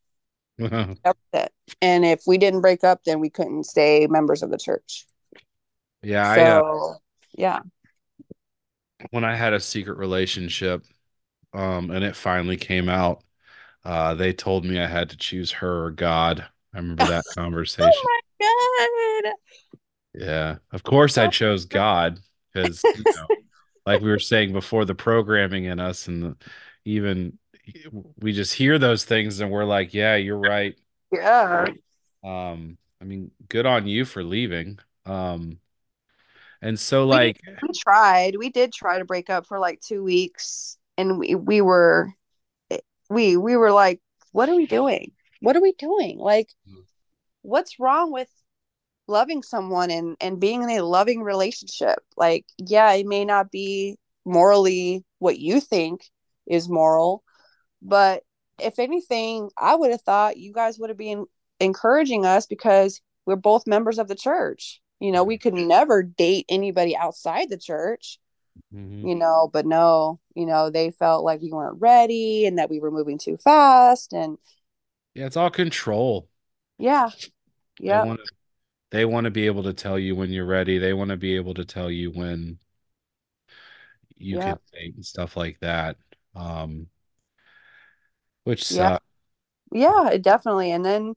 That's 1.03 1.19
it. 1.33 1.51
And 1.81 2.05
if 2.05 2.23
we 2.25 2.37
didn't 2.37 2.61
break 2.61 2.83
up, 2.83 3.03
then 3.03 3.19
we 3.19 3.29
couldn't 3.29 3.65
stay 3.65 4.07
members 4.07 4.41
of 4.43 4.49
the 4.51 4.57
church. 4.57 5.05
Yeah, 6.01 6.27
So, 6.33 6.41
I 6.55 6.63
uh, 6.93 6.97
yeah. 7.37 7.61
when 9.11 9.23
I 9.23 9.35
had 9.35 9.53
a 9.53 9.59
secret 9.59 9.97
relationship, 9.97 10.85
um, 11.53 11.91
and 11.91 12.05
it 12.05 12.15
finally 12.15 12.57
came 12.57 12.89
out, 12.89 13.23
uh, 13.85 14.15
they 14.15 14.33
told 14.33 14.65
me 14.65 14.79
I 14.79 14.87
had 14.87 15.11
to 15.11 15.17
choose 15.17 15.51
her 15.53 15.85
or 15.85 15.91
God. 15.91 16.47
I 16.73 16.79
remember 16.79 17.05
that 17.07 17.27
conversation. 17.35 18.11
Oh 18.39 18.39
my 18.39 19.25
god. 19.25 19.35
Yeah, 20.13 20.57
of 20.71 20.83
course 20.83 21.17
I 21.17 21.27
chose 21.27 21.65
God 21.65 22.19
because 22.53 22.85
you 22.93 23.05
know, 23.15 23.27
like 23.85 24.01
we 24.01 24.09
were 24.09 24.19
saying 24.19 24.53
before, 24.53 24.85
the 24.85 24.95
programming 24.95 25.65
in 25.65 25.79
us 25.79 26.07
and 26.07 26.23
the, 26.23 26.37
even 26.85 27.37
we 28.19 28.33
just 28.33 28.53
hear 28.53 28.77
those 28.77 29.05
things 29.05 29.39
and 29.39 29.51
we're 29.51 29.63
like, 29.63 29.93
yeah, 29.93 30.15
you're 30.15 30.37
right. 30.37 30.75
Yeah. 31.11 31.65
Um, 32.23 32.77
I 33.01 33.05
mean, 33.05 33.31
good 33.49 33.65
on 33.65 33.87
you 33.87 34.05
for 34.05 34.23
leaving. 34.23 34.79
Um, 35.05 35.59
and 36.61 36.79
so 36.79 37.05
We, 37.05 37.11
like, 37.11 37.41
we 37.61 37.69
tried. 37.77 38.35
We 38.37 38.49
did 38.49 38.73
try 38.73 38.99
to 38.99 39.05
break 39.05 39.29
up 39.29 39.45
for 39.45 39.59
like 39.59 39.81
two 39.81 40.03
weeks 40.03 40.77
and 40.97 41.19
we, 41.19 41.35
we 41.35 41.61
were 41.61 42.13
we 43.09 43.37
we 43.37 43.55
were 43.55 43.71
like, 43.71 44.01
what 44.31 44.49
are 44.49 44.55
we 44.55 44.65
doing? 44.65 45.11
What 45.41 45.55
are 45.55 45.61
we 45.61 45.73
doing? 45.73 46.17
Like 46.17 46.49
what's 47.41 47.79
wrong 47.79 48.11
with 48.11 48.29
loving 49.07 49.43
someone 49.43 49.91
and 49.91 50.15
and 50.21 50.39
being 50.39 50.63
in 50.63 50.69
a 50.69 50.81
loving 50.83 51.21
relationship? 51.23 51.99
Like, 52.17 52.45
yeah, 52.57 52.91
it 52.93 53.05
may 53.05 53.25
not 53.25 53.51
be 53.51 53.97
morally 54.25 55.03
what 55.19 55.39
you 55.39 55.59
think 55.59 56.09
is 56.47 56.69
moral, 56.69 57.23
but 57.81 58.23
if 58.59 58.79
anything, 58.79 59.49
I 59.57 59.75
would 59.75 59.91
have 59.91 60.01
thought 60.01 60.37
you 60.37 60.53
guys 60.53 60.79
would 60.79 60.89
have 60.89 60.97
been 60.97 61.25
encouraging 61.59 62.25
us 62.25 62.45
because 62.45 63.01
we're 63.25 63.35
both 63.35 63.67
members 63.67 63.99
of 63.99 64.07
the 64.07 64.15
church. 64.15 64.81
You 64.99 65.11
know, 65.11 65.23
we 65.23 65.37
could 65.37 65.53
never 65.53 66.03
date 66.03 66.45
anybody 66.49 66.95
outside 66.95 67.49
the 67.49 67.57
church, 67.57 68.19
Mhm. 68.73 69.07
you 69.07 69.15
know, 69.15 69.49
but 69.51 69.65
no, 69.65 70.19
you 70.35 70.45
know, 70.45 70.69
they 70.69 70.91
felt 70.91 71.25
like 71.25 71.41
we 71.41 71.51
weren't 71.51 71.81
ready 71.81 72.45
and 72.45 72.57
that 72.57 72.69
we 72.69 72.79
were 72.79 72.91
moving 72.91 73.17
too 73.17 73.37
fast. 73.37 74.13
And 74.13 74.37
yeah, 75.13 75.25
it's 75.25 75.37
all 75.37 75.49
control. 75.49 76.29
yeah, 76.77 77.09
yeah, 77.79 78.15
they 78.93 79.03
want 79.05 79.25
to 79.25 79.31
be 79.31 79.47
able 79.47 79.63
to 79.63 79.73
tell 79.73 79.99
you 79.99 80.15
when 80.15 80.31
you're 80.31 80.45
ready. 80.45 80.77
They 80.79 80.93
want 80.93 81.11
to 81.11 81.17
be 81.17 81.35
able 81.35 81.53
to 81.55 81.65
tell 81.65 81.91
you 81.91 82.11
when 82.11 82.59
you 84.17 84.37
yeah, 84.37 84.39
can 84.39 84.57
and 84.73 85.05
stuff 85.05 85.35
like 85.37 85.59
that. 85.59 85.97
Um, 86.35 86.87
which 88.45 88.63
yeah, 88.69 88.89
sucks. 88.89 89.03
yeah, 89.73 90.17
definitely. 90.21 90.71
And 90.71 90.85
then, 90.85 91.15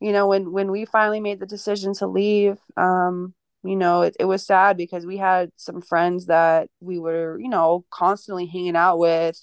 you 0.00 0.12
know, 0.12 0.28
when 0.28 0.52
when 0.52 0.70
we 0.70 0.86
finally 0.86 1.20
made 1.20 1.40
the 1.40 1.46
decision 1.46 1.94
to 1.96 2.06
leave, 2.06 2.58
um, 2.76 3.34
you 3.64 3.76
know, 3.76 4.02
it, 4.02 4.16
it 4.20 4.26
was 4.26 4.46
sad 4.46 4.76
because 4.76 5.06
we 5.06 5.18
had 5.18 5.50
some 5.56 5.82
friends 5.82 6.26
that 6.28 6.68
we 6.80 6.98
were, 6.98 7.38
you 7.40 7.48
know, 7.48 7.84
constantly 7.90 8.46
hanging 8.46 8.76
out 8.76 8.98
with 8.98 9.38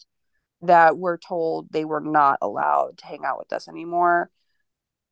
that 0.64 0.98
were 0.98 1.18
told 1.20 1.72
they 1.72 1.86
were 1.86 2.02
not 2.02 2.40
allowed 2.42 2.98
to 3.00 3.06
hang 3.08 3.26
out 3.26 3.40
with 3.40 3.54
us 3.54 3.68
anymore. 3.70 4.32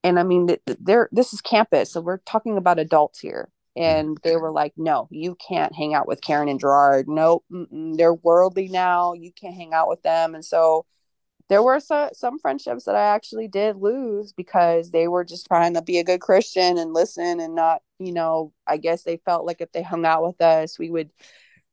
And 0.05 0.19
I 0.19 0.23
mean, 0.23 0.45
th- 0.45 0.61
th- 0.67 0.77
they're 0.79 1.09
this 1.11 1.33
is 1.33 1.41
campus, 1.41 1.91
so 1.91 1.99
we're 1.99 2.19
talking 2.19 2.57
about 2.57 2.77
adults 2.77 3.19
here. 3.19 3.49
Mm-hmm. 3.75 4.09
And 4.09 4.17
they 4.23 4.35
were 4.35 4.51
like, 4.51 4.73
"No, 4.77 5.07
you 5.09 5.35
can't 5.35 5.75
hang 5.75 5.95
out 5.95 6.07
with 6.07 6.21
Karen 6.21 6.47
and 6.47 6.59
Gerard. 6.59 7.07
Nope, 7.07 7.43
mm-mm, 7.51 7.97
they're 7.97 8.13
worldly 8.13 8.67
now. 8.67 9.13
You 9.13 9.31
can't 9.31 9.55
hang 9.55 9.73
out 9.73 9.89
with 9.89 10.03
them." 10.03 10.35
And 10.35 10.45
so 10.45 10.85
there 11.49 11.63
were 11.63 11.79
so, 11.79 12.09
some 12.13 12.37
friendships 12.37 12.85
that 12.85 12.95
I 12.95 13.15
actually 13.15 13.47
did 13.47 13.77
lose 13.77 14.31
because 14.31 14.91
they 14.91 15.07
were 15.07 15.23
just 15.23 15.47
trying 15.47 15.73
to 15.73 15.81
be 15.81 15.97
a 15.97 16.03
good 16.03 16.21
Christian 16.21 16.77
and 16.77 16.93
listen 16.93 17.39
and 17.39 17.55
not, 17.55 17.81
you 17.99 18.13
know, 18.13 18.51
I 18.67 18.77
guess 18.77 19.03
they 19.03 19.17
felt 19.25 19.45
like 19.45 19.59
if 19.59 19.71
they 19.71 19.83
hung 19.83 20.05
out 20.05 20.23
with 20.23 20.39
us, 20.39 20.77
we 20.77 20.91
would 20.91 21.09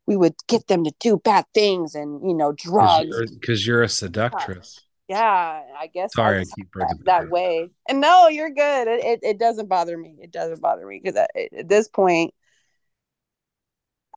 we 0.06 0.16
would 0.16 0.36
get 0.48 0.68
them 0.68 0.84
to 0.84 0.92
do 1.00 1.18
bad 1.18 1.44
things 1.52 1.94
and 1.94 2.26
you 2.26 2.34
know 2.34 2.52
Because 2.52 2.72
drugs 2.72 3.08
you're, 3.10 3.40
'cause 3.40 3.66
you're 3.66 3.82
a 3.82 3.90
seductress. 3.90 4.80
Yeah 5.09 5.62
i 5.78 5.86
guess 5.86 6.14
Sorry, 6.14 6.40
I 6.40 6.44
keep 6.57 6.68
that, 6.74 6.96
that 7.05 7.30
way. 7.30 7.70
And 7.88 8.00
no 8.00 8.28
you're 8.28 8.50
good. 8.50 8.88
It, 8.88 9.05
it, 9.05 9.20
it 9.22 9.38
doesn't 9.38 9.68
bother 9.68 9.96
me. 9.96 10.16
It 10.20 10.30
doesn't 10.30 10.61
bother 10.61 10.86
me 10.86 11.00
because 11.03 11.16
at 11.16 11.68
this 11.68 11.88
point 11.88 12.34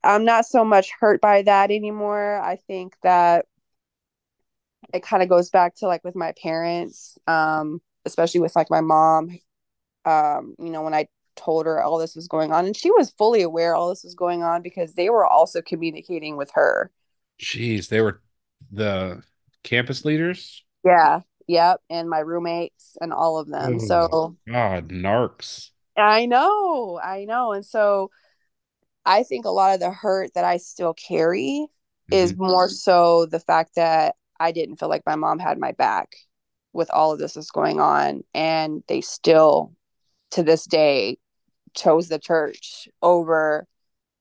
i'm 0.04 0.24
not 0.24 0.46
so 0.46 0.64
much 0.64 0.90
hurt 0.98 1.20
by 1.20 1.42
that 1.42 1.70
anymore. 1.70 2.40
I 2.40 2.56
think 2.66 2.96
that 3.02 3.46
it 4.94 5.02
kind 5.02 5.22
of 5.22 5.28
goes 5.28 5.50
back 5.50 5.74
to 5.76 5.86
like 5.86 6.04
with 6.04 6.14
my 6.14 6.32
parents 6.40 7.18
um 7.26 7.80
especially 8.04 8.40
with 8.40 8.54
like 8.54 8.70
my 8.70 8.80
mom 8.80 9.36
um 10.04 10.54
you 10.60 10.70
know 10.70 10.82
when 10.82 10.94
i 10.94 11.08
told 11.36 11.66
her 11.66 11.82
all 11.82 11.98
this 11.98 12.16
was 12.16 12.26
going 12.26 12.52
on. 12.52 12.66
And 12.66 12.76
she 12.76 12.90
was 12.90 13.10
fully 13.10 13.42
aware 13.42 13.74
all 13.74 13.90
this 13.90 14.02
was 14.02 14.14
going 14.14 14.42
on 14.42 14.62
because 14.62 14.94
they 14.94 15.10
were 15.10 15.26
also 15.26 15.62
communicating 15.62 16.36
with 16.36 16.50
her. 16.54 16.90
Jeez, 17.40 17.88
they 17.88 18.00
were 18.00 18.20
the 18.72 19.22
campus 19.62 20.04
leaders. 20.04 20.64
Yeah 20.86 21.20
yep 21.46 21.80
and 21.90 22.08
my 22.08 22.20
roommates 22.20 22.96
and 23.00 23.12
all 23.12 23.38
of 23.38 23.48
them 23.48 23.74
Oh, 23.74 23.86
so 23.86 24.36
God, 24.48 24.88
narcs. 24.88 25.70
I 25.96 26.26
know, 26.26 27.00
I 27.02 27.24
know. 27.24 27.52
And 27.52 27.64
so 27.64 28.10
I 29.04 29.22
think 29.22 29.44
a 29.46 29.50
lot 29.50 29.74
of 29.74 29.80
the 29.80 29.90
hurt 29.90 30.34
that 30.34 30.44
I 30.44 30.58
still 30.58 30.92
carry 30.94 31.66
is 32.10 32.34
Mhm. 32.34 32.38
more 32.38 32.68
so 32.68 33.26
the 33.26 33.40
fact 33.40 33.76
that 33.76 34.16
I 34.38 34.52
didn't 34.52 34.76
feel 34.76 34.88
like 34.88 35.06
my 35.06 35.16
mom 35.16 35.38
had 35.38 35.58
my 35.58 35.72
back 35.72 36.14
with 36.72 36.90
all 36.90 37.12
of 37.12 37.18
this 37.18 37.34
that's 37.34 37.50
going 37.50 37.80
on. 37.80 38.22
And 38.34 38.82
they 38.88 39.00
still, 39.00 39.72
to 40.32 40.42
this 40.42 40.66
day, 40.66 41.18
chose 41.74 42.08
the 42.08 42.18
church 42.18 42.88
over 43.00 43.66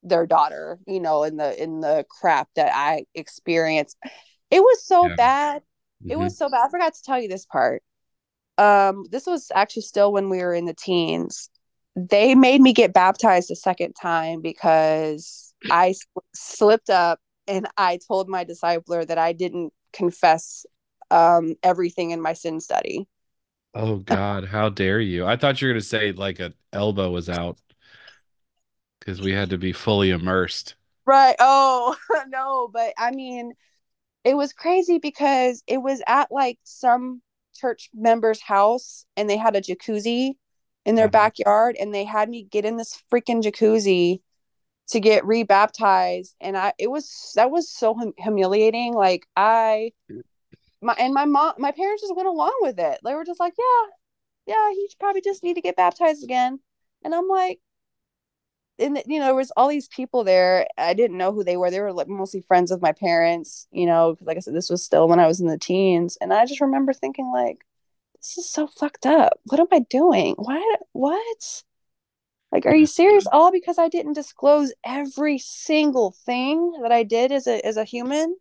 their 0.03 0.25
daughter, 0.25 0.79
you 0.87 0.99
know, 0.99 1.23
in 1.23 1.37
the 1.37 1.61
in 1.61 1.81
the 1.81 2.05
crap 2.09 2.47
that 2.55 2.71
I 2.73 3.05
experienced. 3.15 3.97
It 4.51 4.61
was 4.61 4.85
so 4.85 5.09
Yeah. 5.09 5.15
bad. 5.15 5.63
It 6.03 6.15
Mhm. 6.15 6.19
was 6.19 6.37
so 6.37 6.49
bad. 6.49 6.65
I 6.65 6.69
forgot 6.69 6.93
to 6.93 7.03
tell 7.03 7.19
you 7.19 7.27
this 7.27 7.45
part. 7.45 7.83
Um, 8.57 9.05
this 9.11 9.25
was 9.25 9.51
actually 9.53 9.83
still 9.83 10.11
when 10.13 10.29
we 10.29 10.39
were 10.39 10.53
in 10.53 10.65
the 10.65 10.73
teens. 10.73 11.49
They 11.95 12.35
made 12.35 12.61
me 12.61 12.73
get 12.73 12.93
baptized 12.93 13.51
a 13.51 13.55
second 13.55 13.93
time 13.93 14.41
because 14.41 15.53
I 15.69 15.95
slipped 16.33 16.89
up 16.89 17.19
and 17.47 17.67
I 17.77 17.99
told 18.07 18.29
my 18.29 18.45
discipler 18.45 19.05
that 19.07 19.17
I 19.17 19.33
didn't 19.33 19.73
confess 19.93 20.65
um 21.11 21.55
everything 21.63 22.11
in 22.11 22.21
my 22.21 22.33
sin 22.33 22.59
study. 22.59 23.07
Oh 23.73 23.97
God, 23.97 24.45
how 24.45 24.69
dare 24.69 24.99
you? 24.99 25.25
I 25.25 25.35
thought 25.35 25.61
you 25.61 25.67
were 25.67 25.73
gonna 25.73 25.81
say 25.81 26.11
like 26.13 26.39
a 26.39 26.53
elbow 26.73 27.11
was 27.11 27.29
out 27.29 27.59
because 28.99 29.21
we 29.21 29.31
had 29.31 29.49
to 29.51 29.57
be 29.57 29.71
fully 29.71 30.09
immersed. 30.09 30.75
Right. 31.05 31.35
Oh, 31.39 31.95
no, 32.27 32.67
but 32.71 32.93
I 32.97 33.11
mean, 33.11 33.53
it 34.25 34.35
was 34.37 34.53
crazy 34.53 34.99
because 34.99 35.63
it 35.67 35.79
was 35.79 36.03
at 36.07 36.31
like 36.31 36.59
some 36.65 37.23
church 37.55 37.91
member's 37.95 38.41
house 38.41 39.05
and 39.17 39.29
they 39.29 39.37
had 39.37 39.57
a 39.57 39.61
jacuzzi 39.61 40.33
in 40.85 40.95
their 40.95 41.09
Uh-huh. 41.09 41.09
backyard 41.09 41.77
and 41.79 41.95
they 41.95 42.05
had 42.05 42.29
me 42.29 42.43
get 42.51 42.65
in 42.65 42.77
this 42.77 43.01
freaking 43.13 43.43
jacuzzi 43.43 44.21
to 44.89 45.01
get 45.01 45.25
rebaptized 45.25 46.35
and 46.41 46.57
I 46.57 46.73
it 46.79 46.91
was 46.91 47.33
that 47.35 47.51
was 47.51 47.69
so 47.71 47.95
hum- 47.95 48.13
humiliating 48.19 48.93
like 48.93 49.27
I 49.37 49.93
my 50.81 50.95
and 50.99 51.13
my 51.13 51.25
mom 51.25 51.55
my 51.59 51.71
parents 51.71 52.03
just 52.03 52.15
went 52.15 52.27
along 52.29 52.55
with 52.61 52.79
it 52.79 52.99
they 53.05 53.15
were 53.15 53.25
just 53.25 53.39
like 53.41 53.53
yeah 53.59 53.91
yeah 54.55 54.71
he 54.71 54.89
probably 54.99 55.21
just 55.21 55.43
need 55.43 55.55
to 55.55 55.61
get 55.61 55.77
baptized 55.77 56.23
again 56.23 56.59
and 57.03 57.15
I'm 57.15 57.27
like 57.29 57.59
and 58.79 59.01
you 59.05 59.19
know 59.19 59.25
there 59.25 59.35
was 59.35 59.51
all 59.55 59.67
these 59.67 59.87
people 59.87 60.23
there. 60.23 60.67
I 60.77 60.93
didn't 60.93 61.17
know 61.17 61.31
who 61.31 61.43
they 61.43 61.57
were. 61.57 61.71
They 61.71 61.79
were 61.79 61.93
like 61.93 62.07
mostly 62.07 62.41
friends 62.41 62.71
of 62.71 62.81
my 62.81 62.91
parents 62.91 63.67
you 63.71 63.85
know 63.85 64.17
like 64.21 64.37
i 64.37 64.39
said 64.39 64.53
this 64.53 64.69
was 64.69 64.83
still 64.83 65.07
when 65.07 65.19
i 65.19 65.27
was 65.27 65.41
in 65.41 65.47
the 65.47 65.57
teens. 65.57 66.17
And 66.21 66.33
i 66.33 66.45
just 66.45 66.61
remember 66.61 66.93
thinking 66.93 67.31
like 67.33 67.65
this 68.15 68.37
is 68.37 68.49
so 68.49 68.67
fucked 68.67 69.05
up. 69.05 69.39
What 69.45 69.59
am 69.59 69.67
i 69.71 69.79
doing? 69.79 70.35
Why 70.37 70.75
what? 70.93 71.63
Like 72.51 72.65
are 72.65 72.75
you 72.75 72.85
serious? 72.85 73.25
Mm-hmm. 73.25 73.37
All 73.37 73.51
because 73.51 73.77
i 73.77 73.87
didn't 73.89 74.13
disclose 74.13 74.73
every 74.85 75.37
single 75.37 76.11
thing 76.25 76.73
that 76.81 76.91
i 76.91 77.03
did 77.03 77.31
as 77.31 77.47
a 77.47 77.65
as 77.65 77.77
a 77.77 77.83
human? 77.83 78.35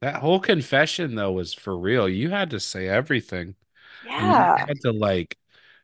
That 0.00 0.16
whole 0.16 0.40
confession 0.40 1.14
though 1.14 1.32
was 1.32 1.52
for 1.52 1.78
real. 1.78 2.08
You 2.08 2.30
had 2.30 2.50
to 2.50 2.60
say 2.60 2.88
everything, 2.88 3.54
and 4.08 4.26
you 4.26 4.28
yeah. 4.28 4.66
had 4.66 4.80
to 4.82 4.92
like, 4.92 5.36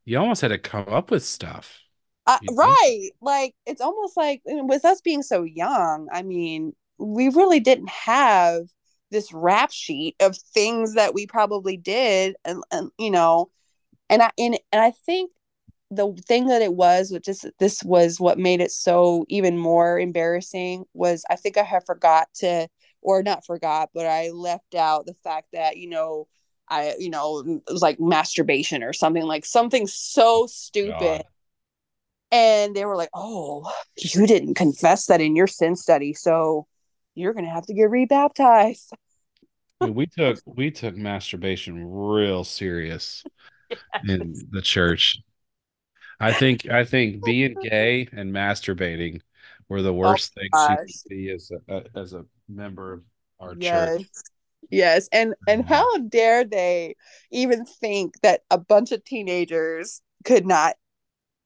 you 0.05 0.19
almost 0.19 0.41
had 0.41 0.49
to 0.49 0.59
come 0.59 0.89
up 0.89 1.11
with 1.11 1.25
stuff. 1.25 1.81
Uh, 2.27 2.39
right 2.53 3.11
like 3.21 3.55
it's 3.67 3.81
almost 3.81 4.17
like 4.17 4.43
with 4.45 4.85
us 4.85 5.01
being 5.01 5.23
so 5.23 5.43
young 5.43 6.09
i 6.13 6.23
mean 6.23 6.73
we 6.99 7.29
really 7.29 7.61
didn't 7.61 7.89
have 7.89 8.63
this 9.11 9.33
rap 9.33 9.71
sheet 9.71 10.17
of 10.21 10.37
things 10.37 10.95
that 10.95 11.15
we 11.15 11.27
probably 11.27 11.77
did 11.77 12.35
and, 12.45 12.63
and 12.73 12.91
you 12.99 13.11
know 13.11 13.51
and 14.11 14.23
i 14.23 14.31
and, 14.39 14.59
and 14.73 14.83
i 14.83 14.91
think 14.91 15.31
the 15.91 16.13
thing 16.27 16.47
that 16.47 16.63
it 16.63 16.75
was 16.75 17.13
which 17.13 17.29
is 17.29 17.47
this 17.61 17.83
was 17.85 18.19
what 18.19 18.39
made 18.39 18.61
it 18.61 18.73
so 18.73 19.25
even 19.29 19.57
more 19.57 20.01
embarrassing 20.01 20.85
was 20.95 21.25
i 21.31 21.37
think 21.37 21.57
i 21.57 21.63
have 21.63 21.87
forgot 21.87 22.29
to 22.35 22.67
or 23.03 23.23
not 23.23 23.47
forgot 23.47 23.91
but 23.95 24.05
i 24.05 24.31
left 24.31 24.75
out 24.75 25.07
the 25.07 25.15
fact 25.15 25.47
that 25.53 25.77
you 25.77 25.89
know 25.89 26.27
i 26.69 26.95
you 26.99 27.09
know 27.09 27.39
it 27.67 27.73
was 27.73 27.83
like 27.83 28.01
masturbation 28.01 28.83
or 28.83 28.93
something 28.93 29.23
like 29.23 29.45
something 29.45 29.87
so 29.87 30.47
stupid 30.49 30.99
God. 30.99 31.25
And 32.31 32.75
they 32.75 32.85
were 32.85 32.97
like 32.97 33.11
oh 33.15 33.71
you 33.99 34.27
didn't 34.27 34.55
confess 34.55 35.07
that 35.07 35.21
in 35.21 35.37
your 35.37 35.47
sin 35.47 35.77
study 35.77 36.13
so 36.13 36.67
you're 37.17 37.33
gonna 37.33 37.53
have 37.53 37.67
to 37.67 37.75
get 37.75 37.91
rebaptized. 37.91 38.93
we 39.81 40.07
took 40.07 40.39
we 40.47 40.71
took 40.71 40.95
masturbation 40.95 41.85
real 41.85 42.45
serious 42.45 43.25
yes. 43.71 43.81
in 44.07 44.35
the 44.51 44.63
church. 44.63 45.19
I 46.21 46.33
think 46.33 46.71
I 46.71 46.85
think 46.85 47.25
being 47.25 47.57
gay 47.63 48.09
and 48.13 48.33
masturbating 48.33 49.21
were 49.69 49.83
the 49.83 49.91
oh 49.91 49.95
worst 49.95 50.33
oh, 50.37 50.41
things 50.41 50.51
gosh. 50.53 50.79
you 50.79 50.87
could 50.87 51.09
be 51.09 51.31
as 51.31 51.51
a, 51.69 51.99
as 51.99 52.13
a 52.13 52.25
member 52.49 52.93
of 52.93 53.03
our 53.41 53.55
yes. 53.59 53.99
church. 53.99 54.07
Yes, 54.71 55.09
and 55.13 55.35
and 55.47 55.65
how 55.65 55.99
dare 55.99 56.45
they 56.45 56.97
even 57.31 57.67
think 57.67 58.21
that 58.23 58.43
a 58.51 58.59
bunch 58.59 58.93
of 58.93 59.05
teenagers 59.05 60.01
could 60.25 60.47
not 60.47 60.77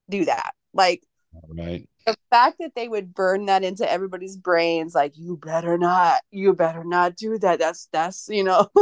do 0.09 0.25
that? 0.25 0.53
Like, 0.73 1.03
right? 1.49 1.87
the 2.07 2.17
fact 2.31 2.57
that 2.61 2.75
they 2.75 2.89
would 2.89 3.15
burn 3.15 3.47
that 3.47 3.63
into 3.63 3.91
everybody's 3.91 4.37
brains 4.37 4.95
like 4.95 5.13
you 5.17 5.37
better 5.37 5.77
not 5.79 6.23
you 6.31 6.53
better 6.55 6.85
not 6.85 7.17
do 7.17 7.39
that. 7.39 7.59
That's 7.59 7.89
that's 7.93 8.29
you 8.29 8.45
know. 8.45 8.69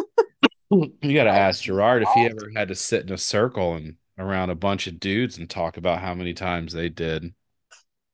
You 0.70 1.14
got 1.14 1.24
to 1.24 1.30
ask 1.30 1.62
gerard 1.62 2.02
if 2.02 2.10
he 2.14 2.24
oh. 2.24 2.26
ever 2.26 2.52
had 2.54 2.68
to 2.68 2.74
sit 2.74 3.06
in 3.06 3.10
a 3.10 3.16
circle 3.16 3.72
and 3.72 3.94
around 4.18 4.50
a 4.50 4.54
bunch 4.54 4.86
of 4.86 5.00
dudes 5.00 5.38
and 5.38 5.48
talk 5.48 5.78
about 5.78 6.00
how 6.00 6.12
many 6.12 6.34
times 6.34 6.74
they 6.74 6.90
did. 6.90 7.32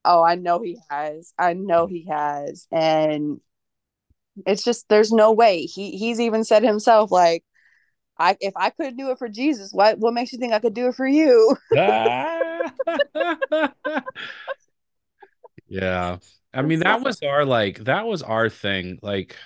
Oh 0.05 0.23
i 0.23 0.37
know 0.37 0.63
he 0.63 0.79
has. 0.89 1.35
I 1.37 1.55
know 1.55 1.89
he 1.89 2.07
has. 2.09 2.69
And 2.71 3.41
it's 4.47 4.63
just 4.63 4.89
there's 4.89 5.11
no 5.11 5.33
way. 5.33 5.63
He 5.63 5.97
he's 5.97 6.21
even 6.21 6.45
said 6.45 6.63
himself 6.63 7.11
like 7.11 7.43
I 8.19 8.37
if 8.41 8.55
I 8.57 8.71
could 8.71 8.97
do 8.97 9.11
it 9.11 9.19
for 9.19 9.29
Jesus, 9.29 9.73
what 9.73 9.99
what 9.99 10.15
makes 10.15 10.33
you 10.33 10.39
think 10.39 10.53
I 10.53 10.61
could 10.61 10.75
do 10.75 10.89
it 10.89 10.95
for 10.95 11.07
you? 11.07 11.57
Yeah. 15.67 16.19
I 16.53 16.63
mean, 16.63 16.81
that 16.81 17.03
was 17.03 17.21
our 17.23 17.45
like 17.45 17.85
that 17.85 18.07
was 18.07 18.23
our 18.23 18.49
thing. 18.49 18.99
Like 19.03 19.37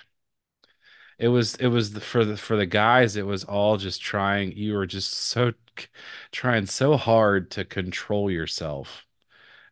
it 1.18 1.28
was 1.28 1.54
it 1.56 1.68
was 1.68 1.92
the, 1.92 2.00
for 2.00 2.24
the 2.24 2.36
for 2.36 2.56
the 2.56 2.66
guys 2.66 3.16
it 3.16 3.26
was 3.26 3.44
all 3.44 3.76
just 3.76 4.00
trying 4.00 4.52
you 4.52 4.74
were 4.74 4.86
just 4.86 5.12
so 5.12 5.52
trying 6.32 6.66
so 6.66 6.96
hard 6.96 7.50
to 7.52 7.64
control 7.64 8.30
yourself. 8.30 9.04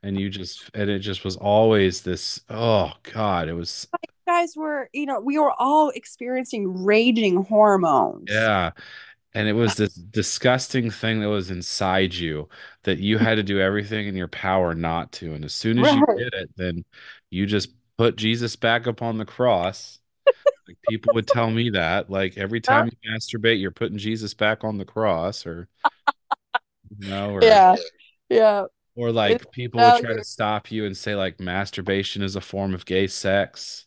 And 0.03 0.18
you 0.18 0.30
just 0.30 0.70
and 0.74 0.90
it 0.90 1.01
just 1.01 1.24
was 1.24 1.36
always 1.36 2.03
this 2.03 2.40
oh 2.49 2.92
god, 3.12 3.49
it 3.49 3.55
was 3.55 3.88
guys 4.26 4.54
were, 4.56 4.90
you 4.92 5.06
know, 5.06 5.20
we 5.20 5.38
were 5.38 5.52
all 5.52 5.90
experiencing 5.90 6.84
raging 6.84 7.44
hormones. 7.44 8.28
Yeah. 8.28 8.72
And 9.32 9.48
it 9.48 9.52
was 9.52 9.74
this 9.74 9.94
disgusting 9.94 10.90
thing 10.90 11.20
that 11.20 11.28
was 11.28 11.50
inside 11.50 12.14
you 12.14 12.48
that 12.84 12.98
you 12.98 13.18
had 13.18 13.36
to 13.36 13.42
do 13.42 13.60
everything 13.60 14.08
in 14.08 14.16
your 14.16 14.28
power 14.28 14.74
not 14.74 15.12
to. 15.12 15.34
And 15.34 15.44
as 15.44 15.54
soon 15.54 15.78
as 15.78 15.84
right. 15.84 16.02
you 16.08 16.16
did 16.16 16.34
it 16.34 16.50
then 16.56 16.84
you 17.30 17.46
just 17.46 17.70
put 17.98 18.16
jesus 18.16 18.56
back 18.56 18.86
up 18.86 19.02
on 19.02 19.18
the 19.18 19.24
cross. 19.24 19.98
Like 20.66 20.78
people 20.88 21.14
would 21.14 21.28
tell 21.28 21.50
me 21.50 21.70
that 21.70 22.10
like 22.10 22.36
every 22.36 22.60
time 22.60 22.90
you 22.90 23.10
masturbate 23.10 23.60
you're 23.60 23.70
putting 23.70 23.98
jesus 23.98 24.34
back 24.34 24.64
on 24.64 24.78
the 24.78 24.84
cross 24.84 25.46
or 25.46 25.68
you 26.98 27.08
know 27.08 27.30
or, 27.34 27.42
yeah. 27.44 27.76
Yeah. 28.28 28.64
or 28.96 29.12
like 29.12 29.36
it's 29.36 29.46
people 29.52 29.80
would 29.80 30.02
try 30.02 30.16
to 30.16 30.24
stop 30.24 30.72
you 30.72 30.84
and 30.84 30.96
say 30.96 31.14
like 31.14 31.38
masturbation 31.38 32.22
is 32.22 32.34
a 32.34 32.40
form 32.40 32.74
of 32.74 32.84
gay 32.84 33.06
sex 33.06 33.86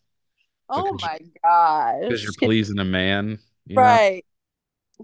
oh 0.70 0.98
my 1.02 1.20
gosh. 1.44 2.02
because 2.02 2.24
you're 2.24 2.34
pleasing 2.40 2.80
a 2.80 2.86
man 2.86 3.40
right. 3.74 4.26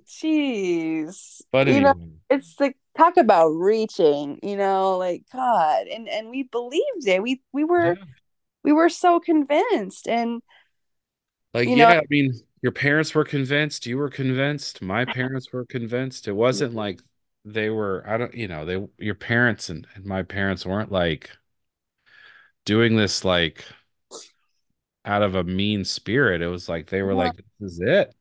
Jeez. 0.08 1.42
But 1.52 1.68
you 1.68 1.80
know 1.80 1.94
it's 2.30 2.56
like 2.60 2.78
talk 2.98 3.18
about 3.18 3.50
reaching 3.50 4.40
you 4.42 4.56
know 4.56 4.98
like 4.98 5.24
god 5.32 5.88
and 5.88 6.08
and 6.10 6.30
we 6.30 6.44
believed 6.44 7.08
it. 7.08 7.22
We 7.22 7.42
we 7.54 7.64
were 7.64 7.94
yeah. 7.94 8.04
we 8.64 8.74
were 8.74 8.90
so 8.90 9.20
convinced 9.20 10.08
and 10.08 10.42
like 11.54 11.70
yeah 11.70 11.76
know, 11.76 11.88
i 11.88 12.02
mean 12.10 12.34
your 12.62 12.72
parents 12.72 13.16
were 13.16 13.24
convinced 13.24 13.86
you 13.86 13.98
were 13.98 14.10
convinced 14.10 14.82
my 14.82 15.06
parents 15.06 15.52
were 15.54 15.66
convinced. 15.66 16.28
It 16.28 16.34
wasn't 16.34 16.72
mm-hmm. 16.72 16.80
like 16.80 17.02
they 17.46 17.70
were 17.70 18.04
i 18.08 18.18
don't 18.18 18.34
you 18.34 18.48
know 18.48 18.66
they 18.66 18.84
your 18.98 19.16
parents 19.16 19.70
and, 19.70 19.88
and 19.94 20.04
my 20.04 20.24
parents 20.24 20.66
weren't 20.66 20.92
like 20.92 21.30
doing 22.66 22.96
this 22.96 23.24
like 23.24 23.64
out 25.06 25.22
of 25.22 25.36
a 25.36 25.44
mean 25.44 25.86
spirit. 25.86 26.42
It 26.42 26.48
was 26.48 26.68
like 26.68 26.90
they 26.90 27.02
were 27.02 27.12
yeah. 27.12 27.18
like 27.18 27.36
this 27.36 27.74
is 27.74 27.80
it. 27.82 28.14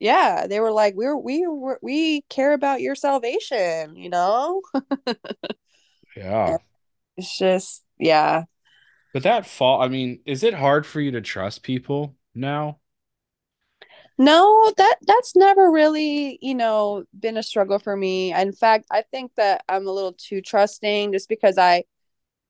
Yeah 0.00 0.46
they 0.48 0.60
were 0.60 0.72
like 0.72 0.94
we're 0.96 1.16
we 1.16 1.46
we 1.46 1.74
we 1.80 2.20
care 2.22 2.52
about 2.52 2.80
your 2.80 2.94
salvation 2.94 3.96
you 3.96 4.10
know? 4.10 4.60
Yeah. 6.16 6.58
It's 7.16 7.36
just 7.38 7.82
yeah. 7.98 8.44
But 9.12 9.22
that 9.22 9.46
fall 9.46 9.80
i 9.82 9.88
mean 9.88 10.20
is 10.26 10.42
it 10.42 10.54
hard 10.54 10.86
for 10.86 11.00
you 11.00 11.12
to 11.12 11.20
trust 11.20 11.62
people 11.62 12.16
now? 12.34 12.78
No 14.18 14.72
that 14.76 14.96
that's 15.06 15.34
never 15.34 15.70
really 15.70 16.38
you 16.42 16.54
know 16.54 17.04
been 17.18 17.36
a 17.36 17.42
struggle 17.42 17.78
for 17.78 17.96
me. 17.96 18.32
In 18.32 18.52
fact 18.52 18.86
i 18.90 19.02
think 19.02 19.32
that 19.36 19.64
i'm 19.68 19.86
a 19.86 19.92
little 19.92 20.12
too 20.12 20.40
trusting 20.40 21.12
just 21.12 21.28
because 21.28 21.58
i 21.58 21.84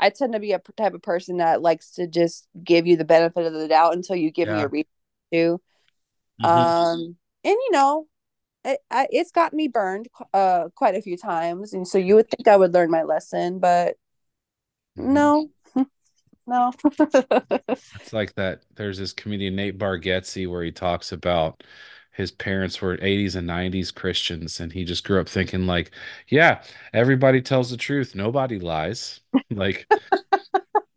i 0.01 0.11
tend 0.11 0.33
to 0.33 0.41
be 0.41 0.53
a 0.53 0.61
type 0.77 0.95
of 0.95 1.03
person 1.03 1.39
that 1.39 1.63
likes 1.63 1.93
to 1.93 2.07
just 2.07 2.47
give 2.63 2.87
you 2.87 2.97
the 2.97 3.05
benefit 3.05 3.47
of 3.47 3.53
the 3.53 3.69
doubt 3.69 3.95
until 3.95 4.17
you 4.17 4.31
give 4.31 4.49
yeah. 4.49 4.57
me 4.57 4.63
a 4.63 4.69
reason 4.69 4.89
to 5.33 5.61
mm-hmm. 6.43 6.47
um 6.47 7.17
and 7.45 7.53
you 7.53 7.71
know 7.71 8.07
it, 8.65 8.81
I, 8.91 9.07
it's 9.11 9.31
gotten 9.31 9.57
me 9.57 9.69
burned 9.69 10.09
uh 10.33 10.69
quite 10.75 10.95
a 10.95 11.03
few 11.03 11.17
times 11.17 11.73
and 11.73 11.87
so 11.87 11.99
you 11.99 12.15
would 12.17 12.31
think 12.31 12.49
i 12.49 12.57
would 12.57 12.73
learn 12.73 12.91
my 12.91 13.03
lesson 13.03 13.59
but 13.59 13.97
mm-hmm. 14.99 15.13
no 15.13 15.51
no 16.47 16.73
it's 17.69 18.13
like 18.13 18.35
that 18.35 18.63
there's 18.77 18.99
this 18.99 19.13
comedian 19.13 19.57
nate 19.57 19.79
bargatze 19.79 20.49
where 20.49 20.63
he 20.63 20.73
talks 20.73 21.13
about 21.13 21.63
his 22.15 22.31
parents 22.31 22.81
were 22.81 22.97
80s 22.97 23.35
and 23.35 23.49
90s 23.49 23.93
christians 23.93 24.61
and 24.61 24.73
he 24.73 24.85
just 24.85 25.05
grew 25.05 25.21
up 25.21 25.29
thinking 25.29 25.67
like 25.67 25.91
yeah 26.29 26.63
everybody 26.93 27.43
tells 27.43 27.71
the 27.71 27.77
truth 27.77 28.15
nobody 28.15 28.59
lies. 28.59 29.21
Like 29.51 29.87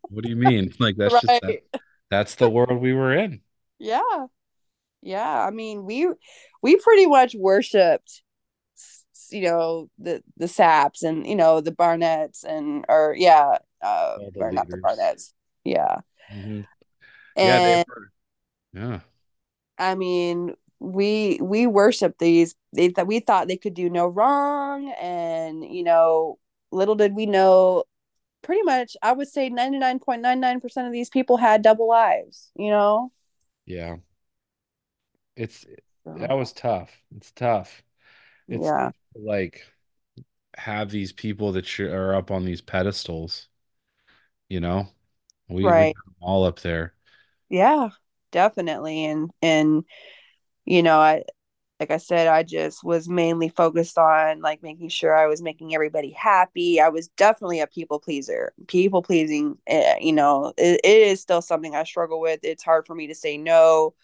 what 0.08 0.24
do 0.24 0.30
you 0.30 0.36
mean? 0.36 0.72
Like 0.80 0.96
that's 0.96 1.12
right. 1.12 1.22
just 1.22 1.42
that, 1.42 1.80
that's 2.10 2.34
the 2.36 2.48
world 2.48 2.80
we 2.80 2.92
were 2.92 3.14
in. 3.14 3.40
Yeah. 3.78 4.26
Yeah 5.02 5.46
i 5.46 5.50
mean 5.50 5.84
we 5.84 6.08
we 6.62 6.76
pretty 6.76 7.06
much 7.06 7.34
worshipped 7.38 8.22
you 9.30 9.42
know 9.42 9.88
the 9.98 10.22
the 10.36 10.48
saps 10.48 11.02
and 11.02 11.26
you 11.26 11.36
know 11.36 11.60
the 11.60 11.72
barnetts 11.72 12.44
and 12.44 12.84
or 12.88 13.14
yeah 13.16 13.58
uh 13.82 14.16
or 14.36 14.50
not 14.52 14.68
the 14.68 14.78
barnetts. 14.78 15.32
Yeah. 15.64 15.98
Mm-hmm. 16.32 16.60
and, 17.36 17.84
yeah 17.84 17.84
yeah. 18.72 19.00
I 19.78 19.94
mean 19.94 20.54
we 20.80 21.38
we 21.42 21.66
worship 21.66 22.16
these 22.18 22.54
they 22.72 22.88
that 22.88 23.06
we 23.06 23.20
thought 23.20 23.48
they 23.48 23.56
could 23.56 23.74
do 23.74 23.90
no 23.90 24.06
wrong 24.06 24.92
and 25.00 25.64
you 25.64 25.82
know 25.82 26.38
little 26.70 26.94
did 26.94 27.14
we 27.14 27.26
know 27.26 27.82
pretty 28.42 28.62
much 28.62 28.96
i 29.02 29.12
would 29.12 29.26
say 29.26 29.50
99.99% 29.50 30.86
of 30.86 30.92
these 30.92 31.10
people 31.10 31.36
had 31.36 31.62
double 31.62 31.88
lives 31.88 32.50
you 32.54 32.70
know 32.70 33.10
yeah 33.66 33.96
it's 35.34 35.66
that 36.16 36.36
was 36.36 36.52
tough. 36.52 36.90
It's 37.16 37.30
tough. 37.32 37.82
It's 38.48 38.64
yeah. 38.64 38.90
like 39.14 39.62
have 40.56 40.90
these 40.90 41.12
people 41.12 41.52
that 41.52 41.78
are 41.80 42.14
up 42.14 42.30
on 42.30 42.44
these 42.44 42.60
pedestals. 42.60 43.48
You 44.48 44.60
know, 44.60 44.88
we, 45.48 45.64
right. 45.64 45.94
we 46.06 46.12
all 46.20 46.44
up 46.44 46.60
there. 46.60 46.94
Yeah, 47.48 47.90
definitely. 48.32 49.04
And 49.04 49.30
and 49.42 49.84
you 50.68 50.82
know, 50.82 50.98
I 50.98 51.24
like 51.80 51.90
I 51.92 51.98
said, 51.98 52.26
I 52.26 52.42
just 52.42 52.82
was 52.82 53.08
mainly 53.08 53.48
focused 53.50 53.98
on 53.98 54.40
like 54.40 54.62
making 54.62 54.88
sure 54.88 55.16
I 55.16 55.26
was 55.26 55.40
making 55.42 55.74
everybody 55.74 56.10
happy. 56.10 56.80
I 56.80 56.88
was 56.88 57.08
definitely 57.16 57.60
a 57.60 57.68
people 57.68 58.00
pleaser. 58.00 58.52
People 58.66 59.02
pleasing, 59.02 59.58
eh, 59.68 59.96
you 60.00 60.12
know, 60.12 60.52
it, 60.58 60.80
it 60.82 61.02
is 61.08 61.20
still 61.20 61.40
something 61.40 61.76
I 61.76 61.84
struggle 61.84 62.20
with. 62.20 62.40
It's 62.42 62.64
hard 62.64 62.86
for 62.86 62.96
me 62.96 63.06
to 63.06 63.14
say 63.14 63.36
no 63.36 63.94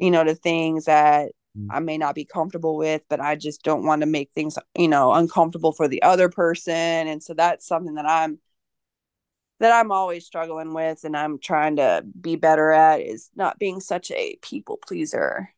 you 0.00 0.10
know, 0.10 0.24
to 0.24 0.34
things 0.34 0.86
that 0.86 1.32
mm. 1.56 1.66
I 1.70 1.78
may 1.80 1.98
not 1.98 2.14
be 2.14 2.24
comfortable 2.24 2.76
with, 2.76 3.04
but 3.10 3.20
I 3.20 3.36
just 3.36 3.62
don't 3.62 3.84
want 3.84 4.00
to 4.00 4.06
make 4.06 4.30
things, 4.32 4.58
you 4.74 4.88
know, 4.88 5.12
uncomfortable 5.12 5.72
for 5.72 5.86
the 5.86 6.02
other 6.02 6.30
person. 6.30 6.74
And 6.74 7.22
so 7.22 7.34
that's 7.34 7.66
something 7.66 7.94
that 7.94 8.08
I'm 8.08 8.38
that 9.60 9.78
I'm 9.78 9.92
always 9.92 10.24
struggling 10.24 10.72
with 10.72 11.04
and 11.04 11.14
I'm 11.14 11.38
trying 11.38 11.76
to 11.76 12.02
be 12.18 12.36
better 12.36 12.72
at 12.72 13.02
is 13.02 13.30
not 13.36 13.58
being 13.58 13.80
such 13.80 14.10
a 14.10 14.38
people 14.40 14.78
pleaser. 14.78 15.50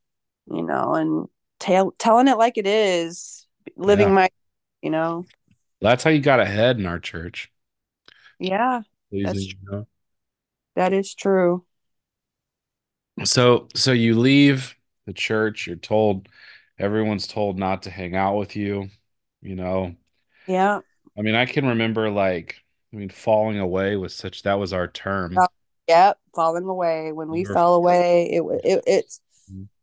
You 0.51 0.63
know, 0.63 0.95
and 0.95 1.29
tell, 1.59 1.93
telling 1.99 2.29
it 2.29 2.39
like 2.39 2.59
it 2.59 2.67
is, 2.67 3.47
living 3.77 4.11
Yeah. 4.11 4.15
my, 4.15 4.31
you 4.83 4.91
know, 4.91 5.27
That's 5.81 6.05
how 6.05 6.11
you 6.11 6.21
got 6.21 6.41
ahead 6.41 6.79
in 6.79 6.87
our 6.87 6.99
church. 6.99 7.51
yeah, 8.39 8.83
that's 9.23 9.49
you 9.49 9.55
know. 9.63 9.87
that 10.75 10.93
is 10.93 11.15
true. 11.15 11.65
So 13.25 13.69
so 13.75 13.93
you 13.93 14.19
leave 14.19 14.77
the 15.07 15.13
church, 15.13 15.67
you're 15.67 15.77
told 15.77 16.29
everyone's 16.79 17.27
told 17.27 17.59
not 17.59 17.83
to 17.83 17.91
hang 17.91 18.15
out 18.17 18.37
with 18.39 18.57
you, 18.57 18.91
you 19.43 19.55
know. 19.57 19.97
Yeah. 20.47 20.83
I 21.17 21.23
mean, 21.23 21.35
I 21.35 21.47
can 21.47 21.67
remember 21.67 22.11
like 22.11 22.57
I 22.93 22.97
mean 22.97 23.11
falling 23.11 23.59
away 23.59 23.97
was 23.97 24.15
such 24.15 24.43
that 24.43 24.55
was 24.55 24.73
our 24.73 24.89
term. 24.89 25.41
Uh, 25.41 25.47
Yep, 25.89 26.19
falling 26.35 26.65
away. 26.65 27.13
When 27.13 27.29
We 27.29 27.39
we 27.41 27.45
were 27.49 27.53
fell 27.53 27.75
away, 27.75 28.31
it 28.33 28.45
wa- 28.45 28.61
it 28.63 28.83
it's 28.87 29.21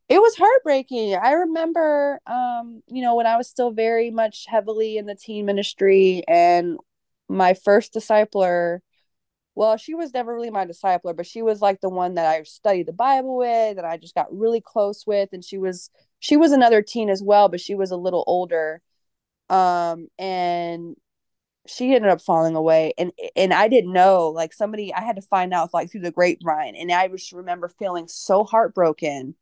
it 0.10 0.20
was 0.20 0.36
heartbreaking. 0.36 1.16
I 1.16 1.34
remember, 1.34 2.20
um, 2.26 2.82
you 2.88 3.01
know, 3.03 3.16
when 3.16 3.28
I 3.28 3.38
was 3.38 3.47
still 3.47 3.72
very 3.72 4.10
much 4.10 4.45
heavily 4.47 4.97
in 4.97 5.05
the 5.05 5.16
teen 5.16 5.45
ministry, 5.45 6.24
and 6.28 6.78
my 7.30 7.53
first 7.53 7.93
discipler, 7.93 8.80
well, 9.55 9.78
she 9.78 9.93
was 9.93 10.14
never 10.14 10.34
really 10.34 10.49
my 10.49 10.66
discipler, 10.66 11.16
but 11.16 11.28
she 11.28 11.41
was 11.43 11.62
like 11.62 11.82
the 11.82 11.89
one 11.89 12.16
that 12.16 12.26
I 12.26 12.41
studied 12.43 12.88
the 12.88 12.93
Bible 12.93 13.38
with, 13.38 13.78
and 13.78 13.86
I 13.86 13.97
just 13.97 14.16
got 14.16 14.36
really 14.36 14.62
close 14.62 15.05
with, 15.05 15.30
and 15.34 15.43
she 15.45 15.60
was 15.60 15.91
she 16.20 16.38
was 16.38 16.51
another 16.51 16.82
teen 16.82 17.10
as 17.10 17.22
well, 17.24 17.49
but 17.49 17.62
she 17.62 17.76
was 17.76 17.91
a 17.91 17.97
little 17.97 18.24
older. 18.28 18.82
Um, 19.49 20.07
and 20.20 20.95
she 21.68 21.95
ended 21.95 22.12
up 22.12 22.22
falling 22.22 22.55
away 22.55 22.93
and 22.97 23.12
and 23.36 23.53
I 23.53 23.68
didn't 23.68 23.93
know 23.93 24.30
like 24.30 24.53
somebody 24.53 24.93
I 24.93 25.01
had 25.01 25.18
to 25.18 25.22
find 25.22 25.53
out 25.53 25.74
like 25.74 25.91
through 25.91 26.01
the 26.01 26.12
grapevine 26.12 26.76
and 26.76 26.91
I 26.91 27.07
just 27.10 27.32
remember 27.32 27.70
feeling 27.70 28.07
so 28.07 28.43
heartbroken 28.43 29.36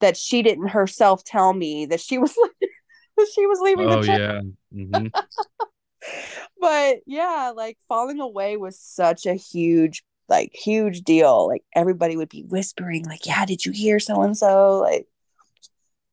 that 0.00 0.16
she 0.16 0.42
didn't 0.42 0.68
herself 0.68 1.24
tell 1.24 1.52
me 1.52 1.86
that 1.86 2.00
she 2.00 2.18
was 2.18 2.34
she 3.34 3.46
was 3.46 3.60
leaving 3.60 3.88
the 3.88 3.96
Oh 3.96 4.02
church 4.02 4.20
yeah. 4.20 4.40
hmm 4.72 5.06
but 6.60 6.98
yeah 7.06 7.52
like 7.54 7.78
falling 7.88 8.20
away 8.20 8.56
was 8.56 8.78
such 8.78 9.26
a 9.26 9.34
huge 9.34 10.02
like 10.28 10.52
huge 10.52 11.02
deal. 11.02 11.46
Like 11.46 11.62
everybody 11.74 12.16
would 12.16 12.28
be 12.28 12.42
whispering 12.42 13.04
like 13.04 13.26
yeah 13.26 13.44
did 13.46 13.64
you 13.64 13.72
hear 13.72 13.98
so 14.00 14.22
and 14.22 14.36
so 14.36 14.78
like 14.80 15.06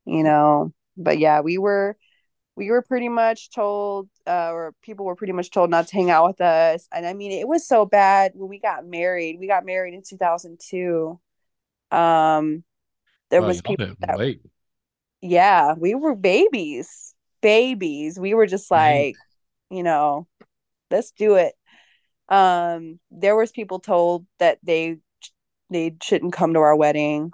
you 0.06 0.24
know? 0.24 0.72
But 0.98 1.18
yeah 1.18 1.42
we 1.42 1.58
were 1.58 1.98
we 2.56 2.70
were 2.70 2.84
pretty 2.84 3.10
much 3.10 3.50
told 3.52 4.10
uh, 4.28 4.52
or 4.52 4.76
people 4.84 5.06
were 5.06 5.16
pretty 5.16 5.34
much 5.34 5.50
told 5.50 5.72
not 5.72 5.88
to 5.88 5.96
hang 5.96 6.12
out 6.12 6.28
with 6.28 6.42
us. 6.42 6.88
And 6.92 7.06
i 7.06 7.14
mean 7.14 7.32
it 7.32 7.48
was 7.48 7.68
so 7.68 7.86
bad 7.86 8.34
when 8.36 8.50
we 8.50 8.60
got 8.60 8.86
married. 8.86 9.40
We 9.40 9.48
got 9.48 9.66
married 9.66 9.94
in 9.94 10.04
2002 10.08 11.20
um 11.92 12.64
there 13.34 13.42
was 13.42 13.62
people 13.62 13.96
that 14.00 14.18
wait. 14.18 14.42
yeah 15.22 15.74
we 15.74 15.96
were 15.96 16.16
babies 16.16 17.14
babies. 17.44 18.18
We 18.18 18.34
were 18.34 18.48
just 18.48 18.72
like 18.72 19.16
you 19.70 19.84
know 19.84 20.28
let's 20.90 21.12
do 21.12 21.36
it. 21.36 21.54
Um 22.30 23.00
there 23.12 23.36
was 23.36 23.52
people 23.52 23.80
told 23.80 24.26
that 24.40 24.58
they 24.64 24.98
they 25.70 25.96
shouldn't 26.02 26.34
come 26.34 26.54
to 26.54 26.60
our 26.60 26.76
wedding 26.76 27.32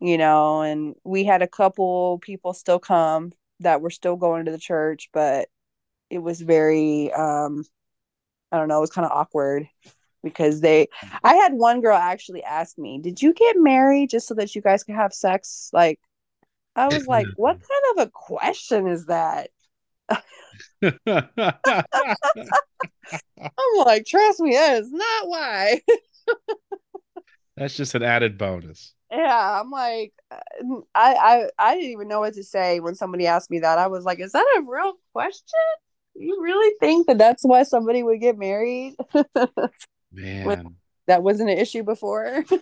you 0.00 0.18
know 0.18 0.62
and 0.62 0.94
we 1.04 1.24
had 1.24 1.40
a 1.42 1.48
couple 1.48 2.18
people 2.18 2.52
still 2.52 2.78
come 2.78 3.32
that 3.60 3.80
were 3.80 3.90
still 3.90 4.16
going 4.16 4.44
to 4.44 4.50
the 4.50 4.58
church 4.58 5.08
but 5.12 5.48
it 6.10 6.18
was 6.18 6.40
very 6.40 7.12
um 7.12 7.64
I 8.52 8.58
don't 8.58 8.68
know, 8.68 8.78
it 8.78 8.82
was 8.82 8.90
kind 8.90 9.06
of 9.06 9.12
awkward 9.12 9.68
because 10.24 10.60
they 10.60 10.88
mm. 11.04 11.18
I 11.22 11.34
had 11.34 11.52
one 11.52 11.80
girl 11.80 11.96
actually 11.96 12.42
ask 12.42 12.76
me, 12.78 12.98
"Did 12.98 13.22
you 13.22 13.32
get 13.32 13.56
married 13.56 14.10
just 14.10 14.26
so 14.26 14.34
that 14.34 14.54
you 14.54 14.62
guys 14.62 14.82
could 14.82 14.96
have 14.96 15.12
sex?" 15.12 15.70
Like 15.72 16.00
I 16.74 16.88
was 16.88 17.06
like, 17.06 17.28
"What 17.36 17.58
kind 17.60 17.98
of 17.98 18.06
a 18.06 18.10
question 18.10 18.88
is 18.88 19.06
that?" 19.06 19.50
I'm 20.10 20.24
like, 23.76 24.06
"Trust 24.06 24.40
me, 24.40 24.52
that 24.54 24.78
is 24.82 24.90
not 24.90 25.28
why." 25.28 25.80
That's 27.56 27.76
just 27.76 27.94
an 27.94 28.02
added 28.02 28.36
bonus. 28.36 28.94
yeah, 29.12 29.60
I'm 29.60 29.70
like 29.70 30.12
uh, 30.32 30.38
I, 30.94 31.14
I 31.14 31.48
I 31.58 31.74
didn't 31.74 31.90
even 31.90 32.08
know 32.08 32.20
what 32.20 32.34
to 32.34 32.42
say 32.42 32.80
when 32.80 32.96
somebody 32.96 33.28
asked 33.28 33.50
me 33.50 33.60
that. 33.60 33.78
I 33.78 33.86
was 33.86 34.04
like, 34.04 34.18
"Is 34.18 34.32
that 34.32 34.56
a 34.58 34.62
real 34.62 34.94
question?" 35.12 35.44
You 36.16 36.40
really 36.40 36.74
think 36.78 37.06
that 37.08 37.18
that's 37.18 37.42
why 37.44 37.64
somebody 37.64 38.02
would 38.02 38.20
get 38.20 38.38
married? 38.38 38.94
when 40.42 40.56
Man, 40.56 40.76
that 41.06 41.22
wasn't 41.22 41.50
an 41.50 41.58
issue 41.58 41.82
before. 41.82 42.44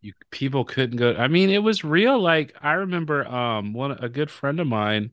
you 0.00 0.12
people 0.30 0.64
couldn't 0.64 0.96
go. 0.96 1.14
I 1.14 1.28
mean, 1.28 1.50
it 1.50 1.62
was 1.62 1.84
real. 1.84 2.20
Like 2.20 2.54
I 2.60 2.72
remember 2.74 3.26
um 3.26 3.72
one 3.72 3.92
a 3.92 4.08
good 4.08 4.30
friend 4.30 4.60
of 4.60 4.66
mine, 4.66 5.12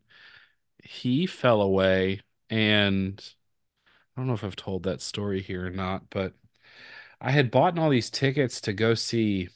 he 0.83 1.27
fell 1.27 1.61
away 1.61 2.21
and 2.49 3.23
I 4.17 4.21
don't 4.21 4.27
know 4.27 4.33
if 4.35 4.43
I've 4.43 4.55
told 4.57 4.83
that 4.83 5.01
story 5.01 5.41
here 5.41 5.67
or 5.67 5.71
not, 5.71 6.09
but 6.09 6.33
I 7.21 7.31
had 7.31 7.51
bought 7.51 7.79
all 7.79 7.89
these 7.91 8.09
tickets 8.11 8.61
to 8.63 8.73
go 8.73 8.93
see 8.95 9.49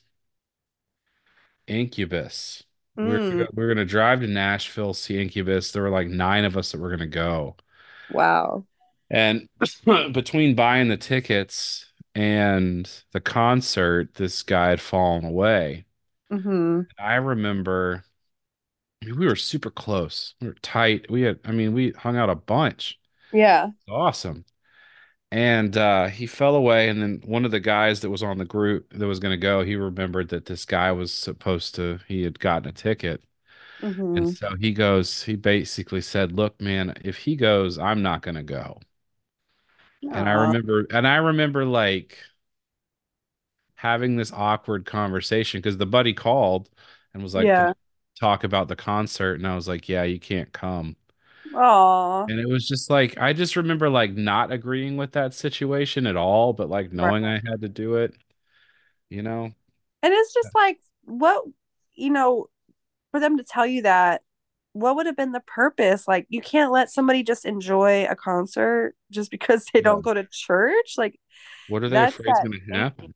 Incubus. 1.68 2.64
We 3.02 3.12
were 3.12 3.20
mm, 3.20 3.46
gonna, 3.46 3.48
we 3.54 3.64
were 3.64 3.74
gonna 3.74 3.86
drive 3.86 4.22
to 4.22 4.28
Nashville, 4.28 4.94
see 4.94 5.22
Incubus. 5.22 5.72
There 5.72 5.84
were 5.84 5.90
like 5.90 6.08
nine 6.08 6.46
of 6.46 6.58
us 6.58 6.72
that 6.72 6.80
were 6.80 6.90
gonna 6.90 7.08
go. 7.08 7.56
wow. 8.10 8.66
And 9.14 9.50
between 10.14 10.56
buying 10.56 10.90
the 10.90 10.98
tickets 10.98 11.88
and 12.16 12.90
the 13.14 13.22
concert, 13.22 14.16
this 14.16 14.44
guy 14.44 14.72
had 14.72 14.82
fallen 14.82 15.26
away. 15.26 15.86
hmm 16.30 16.88
I 16.98 17.16
remember 17.16 18.06
I 19.02 19.06
mean, 19.08 19.20
we 19.20 19.28
were 19.28 19.36
super 19.36 19.70
close. 19.72 20.36
We 20.42 20.48
were 20.48 20.54
tight. 20.56 21.10
We 21.12 21.24
had, 21.24 21.40
I 21.46 21.52
mean, 21.52 21.74
we 21.74 21.92
hung 21.92 22.18
out 22.18 22.30
a 22.30 22.36
bunch. 22.36 23.00
Yeah. 23.32 23.72
Awesome. 23.90 24.46
And 25.32 25.78
uh, 25.78 26.08
he 26.08 26.28
fell 26.28 26.56
away. 26.56 26.90
And 26.90 27.02
then 27.02 27.22
one 27.26 27.46
of 27.46 27.52
the 27.52 27.60
guys 27.62 28.02
that 28.02 28.10
was 28.12 28.24
on 28.24 28.38
the 28.40 28.46
group 28.46 28.92
that 28.94 29.08
was 29.08 29.20
going 29.20 29.34
to 29.34 29.38
go, 29.38 29.64
he 29.64 29.76
remembered 29.76 30.30
that 30.30 30.46
this 30.48 30.66
guy 30.66 30.92
was 30.94 31.14
supposed 31.14 31.76
to, 31.76 32.00
he 32.08 32.24
had 32.24 32.40
gotten 32.40 32.70
a 32.70 32.74
ticket. 32.74 33.24
And 34.16 34.28
hmm 34.28 34.30
so 34.30 34.56
he 34.60 34.74
goes, 34.74 35.24
he 35.24 35.36
basically 35.38 36.02
said, 36.02 36.32
Look, 36.34 36.62
man, 36.62 36.96
if 37.04 37.18
he 37.20 37.36
goes, 37.38 37.80
I'm 37.80 38.02
not 38.04 38.22
going 38.24 38.36
to 38.36 38.44
go. 38.44 38.80
And 40.12 40.30
I 40.30 40.34
uh-huh. 40.34 40.42
remember, 40.42 40.86
and 40.92 41.08
I 41.08 41.16
remember 41.18 41.66
like 41.66 42.18
having 43.76 44.16
this 44.16 44.32
awkward 44.32 44.86
conversation 44.86 45.60
because 45.60 45.78
the 45.78 45.86
buddy 45.86 46.14
called 46.14 46.70
and 47.14 47.24
was 47.24 47.36
like, 47.36 47.46
Yeah. 47.48 47.74
Talk 48.20 48.44
about 48.44 48.68
the 48.68 48.76
concert? 48.76 49.36
And 49.36 49.48
I 49.48 49.56
was 49.56 49.68
like, 49.68 49.90
Yeah, 49.90 50.04
you 50.04 50.20
can't 50.20 50.52
come. 50.54 50.96
Aw. 51.56 52.26
And 52.28 52.40
it 52.40 52.48
was 52.48 52.68
just 52.68 52.90
like, 52.90 53.18
I 53.18 53.34
just 53.34 53.56
remember 53.58 53.90
like 53.90 54.14
not 54.14 54.52
agreeing 54.52 54.96
with 54.98 55.12
that 55.14 55.34
situation 55.34 56.08
at 56.08 56.16
all, 56.16 56.54
but 56.54 56.70
like 56.70 56.92
Right. 57.00 57.14
knowing 57.14 57.26
I 57.26 57.42
had 57.46 57.62
to 57.62 57.70
do 57.70 57.96
it, 57.96 58.16
you 59.10 59.22
know? 59.24 59.54
And 60.02 60.14
it's 60.14 60.34
just 60.34 60.54
like, 60.54 60.80
what, 61.06 61.46
you 61.94 62.10
know, 62.10 62.48
for 63.12 63.20
them 63.20 63.38
to 63.38 63.44
tell 63.44 63.66
you 63.66 63.84
that, 63.84 64.24
what 64.74 64.96
would 64.96 65.06
have 65.06 65.16
been 65.16 65.32
the 65.32 65.40
purpose? 65.40 66.08
Like, 66.08 66.26
you 66.30 66.42
can't 66.42 66.72
let 66.72 66.90
somebody 66.92 67.24
just 67.24 67.46
enjoy 67.46 68.06
a 68.10 68.16
concert 68.16 68.96
just 69.12 69.32
because 69.32 69.66
they 69.74 69.80
Yeah. 69.80 69.84
don't 69.84 70.02
go 70.02 70.14
to 70.14 70.26
church. 70.32 70.96
Like, 70.98 71.20
What 71.68 71.84
are 71.84 71.90
they 71.90 72.04
afraid 72.04 72.32
is 72.32 72.40
going 72.44 72.60
to 72.68 72.74
happen? 72.74 73.14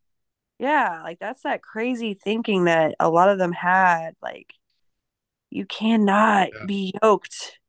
Yeah. 0.60 1.02
Like, 1.04 1.20
that's 1.20 1.44
that 1.44 1.62
crazy 1.62 2.14
thinking 2.14 2.66
that 2.66 2.96
a 3.00 3.10
lot 3.10 3.30
of 3.30 3.38
them 3.38 3.52
had. 3.54 4.16
Like, 4.22 4.54
you 5.50 5.66
cannot 5.66 6.50
Yeah. 6.54 6.66
be 6.66 6.94
yoked. 7.02 7.60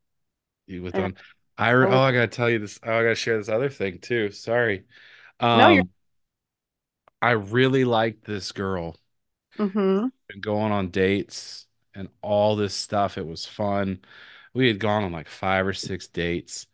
You 0.66 0.82
with 0.82 0.94
them. 0.94 1.14
I 1.56 1.70
re- 1.70 1.88
oh, 1.88 2.00
I 2.00 2.12
gotta 2.12 2.28
tell 2.28 2.50
you 2.50 2.58
this. 2.58 2.78
Oh, 2.82 2.92
I 2.92 3.02
gotta 3.02 3.14
share 3.14 3.38
this 3.38 3.48
other 3.48 3.68
thing 3.68 3.98
too. 4.00 4.30
Sorry. 4.30 4.84
no, 5.40 5.68
you're, 5.68 5.82
Um, 5.82 5.90
I 7.22 7.30
really 7.32 7.84
liked 7.84 8.24
this 8.24 8.52
girl 8.52 8.96
mm-hmm. 9.58 10.06
and 10.30 10.42
going 10.42 10.72
on 10.72 10.90
dates 10.90 11.67
and 11.94 12.08
all 12.22 12.56
this 12.56 12.74
stuff. 12.74 13.18
It 13.18 13.26
was 13.26 13.46
fun. 13.46 14.00
We 14.54 14.68
had 14.68 14.80
gone 14.80 15.04
on 15.04 15.12
like 15.12 15.28
five 15.28 15.66
or 15.66 15.72
six 15.74 16.08
dates, 16.08 16.66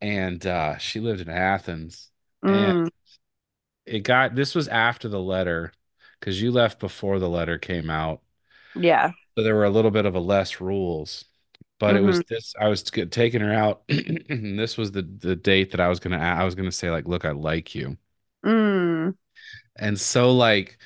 and 0.00 0.44
uh, 0.46 0.78
she 0.78 1.00
lived 1.00 1.20
in 1.22 1.30
Athens. 1.30 2.10
And 2.48 2.74
Mm, 2.76 2.88
it 3.86 4.00
got 4.00 4.34
this 4.34 4.54
was 4.54 4.68
after 4.68 5.08
the 5.08 5.20
letter 5.20 5.72
because 6.18 6.40
you 6.42 6.50
left 6.50 6.78
before 6.80 7.18
the 7.18 7.28
letter 7.28 7.58
came 7.58 7.90
out. 7.90 8.22
yeah. 8.74 9.12
So 9.36 9.42
there 9.44 9.54
were 9.54 9.64
a 9.64 9.70
little 9.70 9.90
bit 9.90 10.06
of 10.06 10.14
a 10.14 10.20
less 10.20 10.60
rules. 10.60 11.24
But 11.78 11.94
it 11.96 12.00
Mm-hmm. 12.00 12.02
was 12.02 12.22
this 12.22 12.54
I 12.58 12.68
was 12.68 12.82
taking 12.82 13.40
her 13.42 13.52
out 13.52 13.82
and 13.88 14.58
this 14.58 14.76
was 14.78 14.92
the 14.92 15.02
the 15.02 15.36
date 15.36 15.72
that 15.72 15.80
I 15.80 15.88
was 15.88 16.00
gonna 16.00 16.16
I 16.18 16.44
was 16.44 16.54
gonna 16.54 16.72
say 16.72 16.90
like, 16.90 17.06
look, 17.06 17.24
I 17.24 17.32
like 17.32 17.74
you. 17.74 17.98
Mm. 18.44 19.12
And 19.76 19.98
so 20.00 20.32
like 20.32 20.78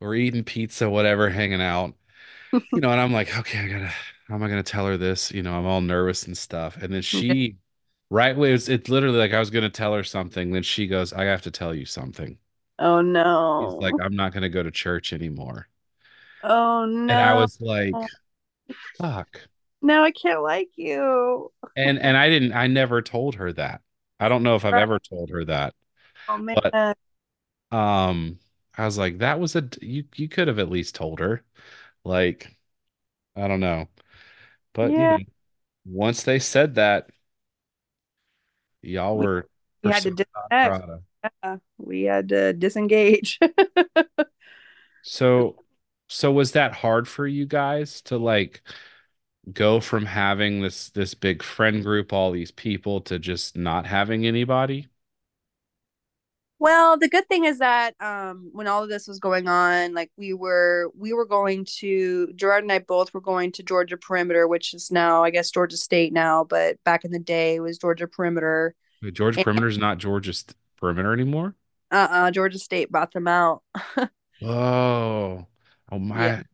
we're 0.00 0.16
eating 0.16 0.44
pizza, 0.44 0.90
whatever, 0.90 1.30
hanging 1.30 1.62
out, 1.62 1.96
you 2.52 2.80
know, 2.80 2.90
and 2.90 3.00
I'm 3.00 3.12
like, 3.12 3.36
okay, 3.38 3.58
I 3.58 3.68
gotta 3.68 3.92
how 4.28 4.34
am 4.34 4.42
I 4.42 4.48
gonna 4.48 4.62
tell 4.62 4.86
her 4.86 4.96
this? 4.96 5.30
You 5.32 5.42
know, 5.42 5.54
I'm 5.54 5.66
all 5.66 5.80
nervous 5.80 6.26
and 6.26 6.36
stuff. 6.36 6.76
And 6.76 6.92
then 6.92 7.02
she 7.02 7.56
right 8.10 8.36
way 8.36 8.52
it's 8.52 8.68
it's 8.68 8.88
literally 8.88 9.18
like 9.18 9.32
I 9.32 9.38
was 9.38 9.50
gonna 9.50 9.70
tell 9.70 9.94
her 9.94 10.04
something, 10.04 10.52
then 10.52 10.62
she 10.62 10.86
goes, 10.86 11.12
I 11.12 11.24
have 11.24 11.42
to 11.42 11.50
tell 11.50 11.74
you 11.74 11.84
something. 11.86 12.38
Oh 12.78 13.02
He's 13.64 13.74
like. 13.82 13.94
I'm 14.00 14.16
not 14.16 14.32
gonna 14.32 14.48
go 14.48 14.62
to 14.62 14.70
church 14.70 15.12
anymore. 15.12 15.68
Oh 16.42 16.84
no! 16.86 17.12
And 17.12 17.20
I 17.20 17.34
was 17.34 17.60
like, 17.60 17.94
Fuck. 18.98 19.48
now 19.82 20.04
I 20.04 20.10
can't 20.10 20.42
like 20.42 20.70
you. 20.76 21.50
And 21.76 21.98
and 21.98 22.16
I 22.16 22.28
didn't 22.28 22.52
I 22.52 22.66
never 22.66 23.02
told 23.02 23.36
her 23.36 23.52
that. 23.54 23.82
I 24.20 24.28
don't 24.28 24.42
know 24.42 24.56
if 24.56 24.64
I've 24.64 24.74
ever 24.74 24.98
told 24.98 25.30
her 25.30 25.44
that. 25.44 25.74
Oh 26.28 26.38
man. 26.38 26.56
But 26.62 27.76
um 27.76 28.38
I 28.76 28.84
was 28.84 28.98
like 28.98 29.18
that 29.18 29.40
was 29.40 29.56
a 29.56 29.68
you 29.80 30.04
you 30.16 30.28
could 30.28 30.48
have 30.48 30.58
at 30.58 30.70
least 30.70 30.94
told 30.94 31.20
her. 31.20 31.44
Like 32.08 32.56
I 33.36 33.48
don't 33.48 33.60
know. 33.60 33.88
But 34.74 34.96
you 34.96 35.08
know, 35.08 35.18
once 35.86 36.24
they 36.24 36.38
said 36.40 36.76
that, 36.76 37.10
y'all 38.82 39.16
We, 39.16 39.26
were 39.26 39.48
we 39.82 39.90
had 39.90 40.04
to 40.04 40.10
disconnect. 40.10 40.80
Yeah, 41.44 41.56
we 41.78 42.02
had 42.04 42.28
to 42.30 42.52
disengage. 42.52 43.38
So 45.02 45.64
so 46.08 46.32
was 46.32 46.52
that 46.52 46.72
hard 46.74 47.06
for 47.08 47.26
you 47.26 47.46
guys 47.46 48.02
to 48.02 48.16
like 48.18 48.62
go 49.52 49.80
from 49.80 50.06
having 50.06 50.62
this 50.62 50.90
this 50.90 51.14
big 51.14 51.42
friend 51.42 51.82
group, 51.84 52.12
all 52.12 52.32
these 52.32 52.52
people, 52.52 53.02
to 53.02 53.18
just 53.20 53.56
not 53.56 53.86
having 53.86 54.26
anybody? 54.26 54.88
Well, 56.60 56.98
the 56.98 57.08
good 57.08 57.28
thing 57.28 57.44
is 57.44 57.58
that 57.58 57.94
um 58.00 58.50
when 58.52 58.66
all 58.66 58.82
of 58.82 58.88
this 58.88 59.06
was 59.06 59.20
going 59.20 59.46
on, 59.48 59.94
like 59.94 60.10
we 60.16 60.32
were 60.34 60.90
we 60.96 61.12
were 61.12 61.26
going 61.26 61.64
to 61.78 62.32
Gerard 62.34 62.64
and 62.64 62.72
I 62.72 62.80
both 62.80 63.14
were 63.14 63.20
going 63.20 63.52
to 63.52 63.62
Georgia 63.62 63.96
Perimeter, 63.96 64.48
which 64.48 64.74
is 64.74 64.90
now 64.90 65.22
I 65.22 65.30
guess 65.30 65.50
Georgia 65.50 65.76
State 65.76 66.12
now, 66.12 66.44
but 66.44 66.82
back 66.84 67.04
in 67.04 67.12
the 67.12 67.18
day 67.20 67.56
it 67.56 67.60
was 67.60 67.78
Georgia 67.78 68.08
Perimeter. 68.08 68.74
Wait, 69.02 69.14
Georgia 69.14 69.38
And 69.38 69.46
is 69.66 69.78
not 69.78 69.98
Georgia's 69.98 70.44
perimeter 70.76 71.12
anymore? 71.12 71.56
uh-uh, 71.90 72.30
Georgia 72.30 72.58
State 72.58 72.90
bought 72.92 73.12
them 73.12 73.28
out. 73.28 73.62
Oh, 74.42 75.46
oh 75.92 75.98
Yeah. 76.12 76.38
my. 76.38 76.44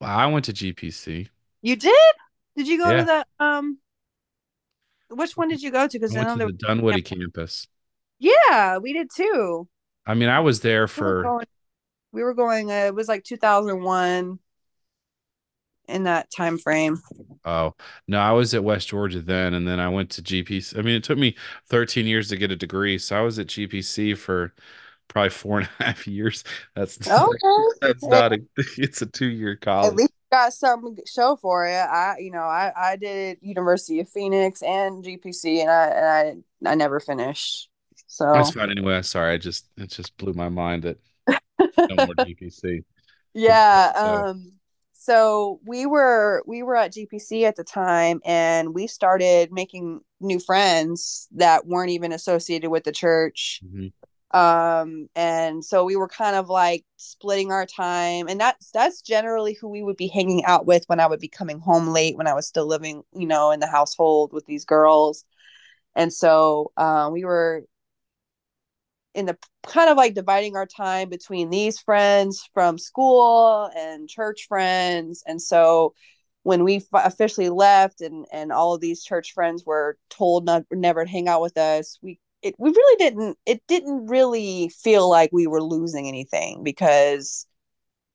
Well, 0.00 0.10
I 0.18 0.26
went 0.26 0.46
to 0.46 0.54
GPC. 0.54 1.30
You 1.62 1.76
did? 1.76 1.94
Did 2.56 2.68
you 2.68 2.76
go 2.78 2.92
to 2.94 3.02
Yeah, 3.02 3.04
the 3.04 3.26
um 3.38 3.78
which 5.10 5.36
one 5.36 5.48
did 5.48 5.62
you 5.62 5.70
go 5.70 5.86
to? 5.86 5.98
Because 5.98 6.16
I 6.16 6.20
went 6.20 6.28
know 6.28 6.36
to 6.36 6.38
the 6.38 6.52
Dunwoody 6.52 7.02
campus. 7.02 7.66
Yeah, 8.20 8.78
we 8.78 8.92
did 8.92 9.10
too. 9.10 9.68
I 10.06 10.14
mean, 10.14 10.28
I 10.28 10.40
was 10.40 10.60
there 10.60 10.86
We 10.96 11.02
were 11.04 11.14
for, 11.14 11.22
going 11.22 11.46
we 12.12 12.22
were 12.22 12.34
going 12.34 12.70
uh, 12.70 12.86
it 12.86 12.94
was 12.94 13.08
like 13.08 13.24
2001 13.24 14.38
in 15.88 16.04
that 16.04 16.30
time 16.30 16.58
frame. 16.58 16.98
oh, 17.44 17.74
no, 18.06 18.18
I 18.18 18.32
was 18.32 18.54
at 18.54 18.64
West 18.64 18.88
Georgia 18.88 19.20
then, 19.20 19.54
and 19.54 19.66
then 19.66 19.80
I 19.80 19.88
went 19.88 20.10
to 20.10 20.22
GPC. 20.22 20.78
I 20.78 20.82
mean, 20.82 20.96
it 20.96 21.04
took 21.04 21.18
me 21.18 21.36
13 21.66 22.06
years 22.06 22.28
to 22.28 22.36
get 22.36 22.50
a 22.50 22.56
degree, 22.56 22.98
so 22.98 23.16
I 23.16 23.22
was 23.22 23.38
at 23.38 23.48
GPC 23.48 24.14
for 24.14 24.54
probably 25.08 25.30
four 25.30 25.60
and 25.60 25.68
a 25.80 25.82
half 25.84 26.06
years. 26.06 26.44
That's 26.74 26.98
Okay. 27.08 27.38
that's 27.80 28.04
not 28.04 28.32
a, 28.32 28.40
it's 28.56 29.02
a 29.02 29.06
two-year 29.06 29.56
college. 29.56 29.92
At 29.92 29.96
least 29.96 30.12
you 30.12 30.36
got 30.36 30.52
something 30.52 30.96
to 30.96 31.02
show 31.06 31.36
for 31.36 31.66
it. 31.66 31.72
I, 31.72 32.18
you 32.18 32.30
know, 32.30 32.42
I, 32.42 32.72
I 32.76 32.96
did 32.96 33.38
University 33.40 34.00
of 34.00 34.08
Phoenix 34.08 34.62
and 34.62 35.02
GPC, 35.02 35.60
and 35.60 35.70
I, 35.70 35.86
and 35.86 36.46
I, 36.68 36.72
I 36.72 36.74
never 36.74 37.00
finished. 37.00 37.69
That's 38.32 38.50
So 38.50 38.52
fine 38.52 38.70
anyway. 38.70 39.02
Sorry, 39.02 39.34
I 39.34 39.38
just 39.38 39.66
it 39.76 39.90
just 39.90 40.16
blew 40.16 40.32
my 40.32 40.48
mind 40.48 40.84
that 40.84 40.98
no 41.88 41.98
more 41.98 42.14
GPC. 42.16 42.84
yeah. 43.34 43.92
So, 43.94 44.26
Um. 44.32 44.52
So 44.92 45.60
we 45.66 45.86
were 45.86 46.42
we 46.46 46.62
were 46.62 46.76
at 46.76 46.92
GPC 46.92 47.44
at 47.44 47.56
the 47.56 47.64
time, 47.64 48.20
and 48.24 48.74
we 48.74 48.86
started 48.86 49.50
making 49.52 50.00
new 50.20 50.38
friends 50.38 51.28
that 51.32 51.66
weren't 51.66 51.90
even 51.90 52.12
associated 52.12 52.70
with 52.70 52.84
the 52.84 52.92
church. 52.92 53.62
mhm. 53.62 53.90
um 54.32 55.08
and 55.16 55.64
so 55.64 55.84
we 55.84 55.96
were 55.96 56.08
kind 56.08 56.36
of 56.36 56.48
like 56.50 56.84
splitting 56.98 57.52
our 57.52 57.66
time 57.66 58.28
and 58.28 58.40
that's 58.40 58.70
that's 58.72 59.02
generally 59.02 59.54
who 59.54 59.68
we 59.68 59.82
would 59.82 59.96
be 59.96 60.08
hanging 60.08 60.44
out 60.46 60.66
with 60.66 60.84
when 60.88 61.00
i 61.00 61.06
would 61.06 61.20
be 61.20 61.28
coming 61.28 61.60
home 61.60 61.88
late 61.88 62.16
when 62.16 62.26
i 62.28 62.34
was 62.34 62.46
still 62.48 62.66
living 62.66 63.02
you 63.14 63.26
know 63.26 63.50
in 63.52 63.60
the 63.60 63.66
household 63.68 64.32
with 64.32 64.46
these 64.46 64.64
girls 64.66 65.24
and 65.96 66.12
so 66.12 66.72
uh, 66.76 67.08
we 67.12 67.24
were 67.24 67.64
in 69.14 69.26
the 69.26 69.36
kind 69.66 69.90
of 69.90 69.96
like 69.96 70.14
dividing 70.14 70.56
our 70.56 70.66
time 70.66 71.08
between 71.08 71.50
these 71.50 71.78
friends 71.78 72.48
from 72.54 72.78
school 72.78 73.70
and 73.76 74.08
church 74.08 74.46
friends. 74.48 75.22
And 75.26 75.40
so 75.40 75.94
when 76.42 76.64
we 76.64 76.82
officially 76.94 77.50
left 77.50 78.00
and 78.00 78.26
and 78.32 78.52
all 78.52 78.74
of 78.74 78.80
these 78.80 79.04
church 79.04 79.32
friends 79.34 79.64
were 79.66 79.98
told 80.08 80.46
not, 80.46 80.64
never 80.70 81.04
to 81.04 81.10
hang 81.10 81.28
out 81.28 81.42
with 81.42 81.58
us 81.58 81.98
we 82.02 82.18
it 82.42 82.54
we 82.58 82.70
really 82.70 82.96
didn't 82.96 83.36
it 83.44 83.62
didn't 83.68 84.06
really 84.06 84.70
feel 84.70 85.08
like 85.08 85.30
we 85.32 85.46
were 85.46 85.62
losing 85.62 86.08
anything 86.08 86.62
because 86.64 87.46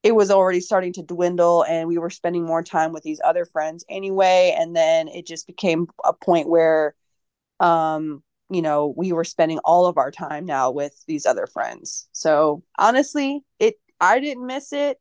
it 0.05 0.15
was 0.15 0.29
already 0.29 0.59
starting 0.59 0.93
to 0.93 1.01
dwindle 1.01 1.63
and 1.63 1.87
we 1.87 1.97
were 1.97 2.11
spending 2.11 2.45
more 2.45 2.61
time 2.61 2.93
with 2.93 3.01
these 3.01 3.19
other 3.25 3.43
friends 3.43 3.83
anyway. 3.89 4.55
And 4.55 4.75
then 4.75 5.07
it 5.07 5.25
just 5.25 5.47
became 5.47 5.87
a 6.03 6.13
point 6.13 6.47
where 6.47 6.93
um 7.59 8.21
you 8.49 8.61
know 8.61 8.93
we 8.95 9.11
were 9.11 9.23
spending 9.23 9.59
all 9.59 9.87
of 9.87 9.97
our 9.97 10.11
time 10.11 10.45
now 10.45 10.71
with 10.71 11.03
these 11.07 11.25
other 11.25 11.47
friends 11.47 12.07
so 12.11 12.63
honestly 12.77 13.43
it 13.59 13.75
i 13.99 14.19
didn't 14.19 14.45
miss 14.45 14.71
it 14.73 14.99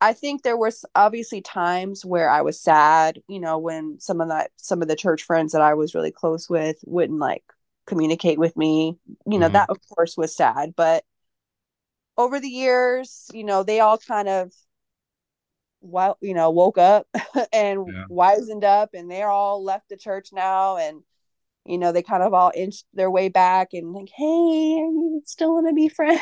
i 0.00 0.12
think 0.12 0.42
there 0.42 0.56
was 0.56 0.84
obviously 0.94 1.40
times 1.40 2.04
where 2.04 2.30
i 2.30 2.40
was 2.42 2.60
sad 2.60 3.20
you 3.28 3.40
know 3.40 3.58
when 3.58 3.98
some 4.00 4.20
of 4.20 4.28
that 4.28 4.50
some 4.56 4.82
of 4.82 4.88
the 4.88 4.96
church 4.96 5.22
friends 5.22 5.52
that 5.52 5.62
i 5.62 5.74
was 5.74 5.94
really 5.94 6.12
close 6.12 6.48
with 6.48 6.78
wouldn't 6.86 7.18
like 7.20 7.44
communicate 7.86 8.38
with 8.38 8.56
me 8.56 8.96
you 9.26 9.38
know 9.38 9.48
Uh-huh. 9.48 9.50
that 9.50 9.68
of 9.70 9.78
course 9.94 10.16
was 10.16 10.34
sad 10.34 10.74
but 10.76 11.04
over 12.16 12.40
the 12.40 12.48
years 12.48 13.28
you 13.32 13.44
know 13.44 13.62
they 13.62 13.80
all 13.80 13.98
kind 13.98 14.28
of 14.28 14.52
well 15.80 16.16
you 16.20 16.34
know 16.34 16.50
woke 16.50 16.78
up 16.78 17.06
and 17.52 17.80
Yeah. 17.86 18.04
wisened 18.08 18.64
up 18.64 18.90
and 18.94 19.10
they're 19.10 19.30
all 19.30 19.62
left 19.62 19.88
the 19.88 19.96
church 19.96 20.28
now 20.32 20.76
and 20.76 21.02
you 21.68 21.78
know 21.78 21.92
they 21.92 22.02
kind 22.02 22.22
of 22.22 22.34
all 22.34 22.52
inched 22.54 22.84
their 22.94 23.10
way 23.10 23.28
back 23.28 23.68
and 23.72 23.92
like 23.92 24.08
hey 24.14 24.24
you 24.24 25.22
still 25.26 25.54
want 25.54 25.68
to 25.68 25.74
be 25.74 25.88
friends 25.88 26.20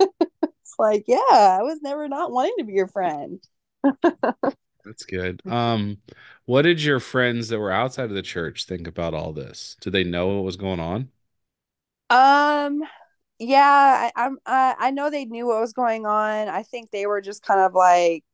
it's 0.00 0.74
like 0.78 1.04
yeah 1.08 1.18
i 1.30 1.62
was 1.62 1.80
never 1.82 2.08
not 2.08 2.32
wanting 2.32 2.54
to 2.58 2.64
be 2.64 2.72
your 2.74 2.88
friend 2.88 3.42
That's 4.84 5.04
good. 5.04 5.42
Um, 5.46 5.98
what 6.46 6.62
did 6.62 6.82
your 6.82 7.00
friends 7.00 7.48
that 7.48 7.58
were 7.58 7.70
outside 7.70 8.04
of 8.04 8.12
the 8.16 8.22
church 8.22 8.64
think 8.64 8.86
about 8.86 9.14
all 9.14 9.32
this? 9.32 9.76
Did 9.80 9.92
they 9.92 10.04
know 10.04 10.28
what 10.28 10.44
was 10.44 10.56
going 10.56 10.80
on? 10.80 11.10
um 12.10 12.82
yeah 13.38 14.10
I, 14.16 14.26
i'm 14.26 14.38
I, 14.46 14.74
I 14.78 14.90
know 14.92 15.10
they 15.10 15.24
knew 15.26 15.46
what 15.46 15.60
was 15.60 15.72
going 15.72 16.06
on 16.06 16.48
i 16.48 16.62
think 16.62 16.90
they 16.90 17.06
were 17.06 17.20
just 17.20 17.42
kind 17.42 17.60
of 17.60 17.74
like 17.74 18.24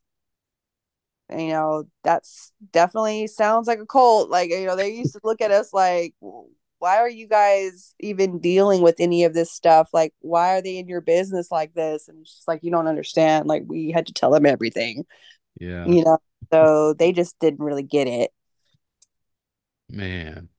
you 1.40 1.48
know 1.48 1.84
that's 2.02 2.52
definitely 2.72 3.26
sounds 3.26 3.66
like 3.68 3.78
a 3.80 3.86
cult. 3.86 4.30
Like 4.30 4.50
you 4.50 4.66
know 4.66 4.76
they 4.76 4.90
used 4.90 5.12
to 5.14 5.20
look 5.24 5.40
at 5.40 5.50
us 5.50 5.72
like 5.72 6.14
why 6.78 6.98
are 6.98 7.08
you 7.08 7.26
guys 7.28 7.94
even 8.00 8.40
dealing 8.40 8.82
with 8.82 8.96
any 8.98 9.24
of 9.24 9.34
this 9.34 9.50
stuff? 9.52 9.88
Like 9.92 10.12
why 10.20 10.56
are 10.58 10.62
they 10.62 10.78
in 10.78 10.88
your 10.88 11.00
business 11.00 11.50
like 11.50 11.72
this? 11.74 12.08
And 12.08 12.20
it's 12.22 12.34
just 12.36 12.48
like 12.48 12.60
you 12.62 12.70
don't 12.70 12.88
understand. 12.88 13.46
Like 13.46 13.64
we 13.66 13.90
had 13.90 14.06
to 14.06 14.12
tell 14.12 14.30
them 14.30 14.46
everything. 14.46 15.04
Yeah, 15.60 15.94
you 15.94 16.04
know 16.04 16.18
so 16.52 16.94
they 16.94 17.12
just 17.12 17.38
didn't 17.40 17.60
really 17.64 17.82
get 17.84 18.08
it. 18.08 18.32
Man. 19.88 20.48